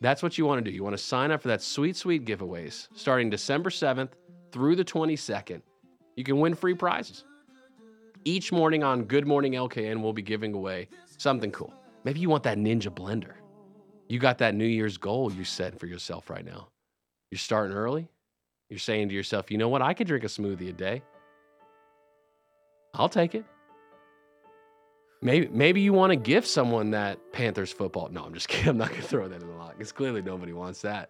That's 0.00 0.22
what 0.22 0.38
you 0.38 0.46
want 0.46 0.64
to 0.64 0.68
do. 0.70 0.74
You 0.74 0.82
want 0.82 0.96
to 0.96 1.02
sign 1.02 1.30
up 1.30 1.42
for 1.42 1.48
that 1.48 1.62
sweet, 1.62 1.96
sweet 1.96 2.24
giveaways 2.24 2.88
starting 2.94 3.30
December 3.30 3.70
7th 3.70 4.10
through 4.50 4.76
the 4.76 4.84
22nd. 4.84 5.62
You 6.16 6.24
can 6.24 6.40
win 6.40 6.54
free 6.54 6.74
prizes. 6.74 7.24
Each 8.24 8.52
morning 8.52 8.82
on 8.82 9.04
Good 9.04 9.26
Morning 9.26 9.52
LKN, 9.52 10.00
we'll 10.02 10.12
be 10.12 10.22
giving 10.22 10.54
away 10.54 10.88
something 11.18 11.50
cool. 11.50 11.72
Maybe 12.04 12.20
you 12.20 12.30
want 12.30 12.42
that 12.44 12.58
Ninja 12.58 12.88
blender. 12.88 13.34
You 14.12 14.18
got 14.18 14.36
that 14.38 14.54
New 14.54 14.66
Year's 14.66 14.98
goal 14.98 15.32
you 15.32 15.42
set 15.42 15.80
for 15.80 15.86
yourself 15.86 16.28
right 16.28 16.44
now. 16.44 16.68
You're 17.30 17.38
starting 17.38 17.74
early. 17.74 18.10
You're 18.68 18.78
saying 18.78 19.08
to 19.08 19.14
yourself, 19.14 19.50
you 19.50 19.56
know 19.56 19.70
what? 19.70 19.80
I 19.80 19.94
could 19.94 20.06
drink 20.06 20.22
a 20.22 20.26
smoothie 20.26 20.68
a 20.68 20.72
day. 20.74 21.00
I'll 22.92 23.08
take 23.08 23.34
it. 23.34 23.46
Maybe 25.22 25.48
maybe 25.48 25.80
you 25.80 25.94
want 25.94 26.10
to 26.10 26.16
give 26.16 26.44
someone 26.44 26.90
that 26.90 27.32
Panthers 27.32 27.72
football. 27.72 28.10
No, 28.10 28.22
I'm 28.22 28.34
just 28.34 28.48
kidding. 28.50 28.68
I'm 28.68 28.76
not 28.76 28.90
gonna 28.90 29.00
throw 29.00 29.26
that 29.28 29.40
in 29.40 29.48
the 29.48 29.54
lot 29.54 29.78
because 29.78 29.92
clearly 29.92 30.20
nobody 30.20 30.52
wants 30.52 30.82
that. 30.82 31.08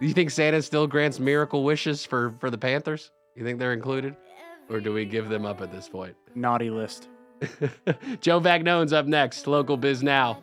Do 0.00 0.06
you 0.06 0.14
think 0.14 0.30
Santa 0.30 0.62
still 0.62 0.86
grants 0.86 1.18
miracle 1.18 1.64
wishes 1.64 2.06
for 2.06 2.30
for 2.38 2.48
the 2.48 2.58
Panthers? 2.58 3.10
You 3.34 3.42
think 3.42 3.58
they're 3.58 3.72
included, 3.72 4.14
or 4.70 4.78
do 4.78 4.92
we 4.92 5.04
give 5.04 5.30
them 5.30 5.44
up 5.44 5.60
at 5.62 5.72
this 5.72 5.88
point? 5.88 6.14
Naughty 6.36 6.70
list. 6.70 7.08
Joe 8.20 8.40
Vagnone's 8.40 8.92
up 8.92 9.06
next, 9.06 9.46
Local 9.46 9.76
Biz 9.76 10.02
Now. 10.02 10.42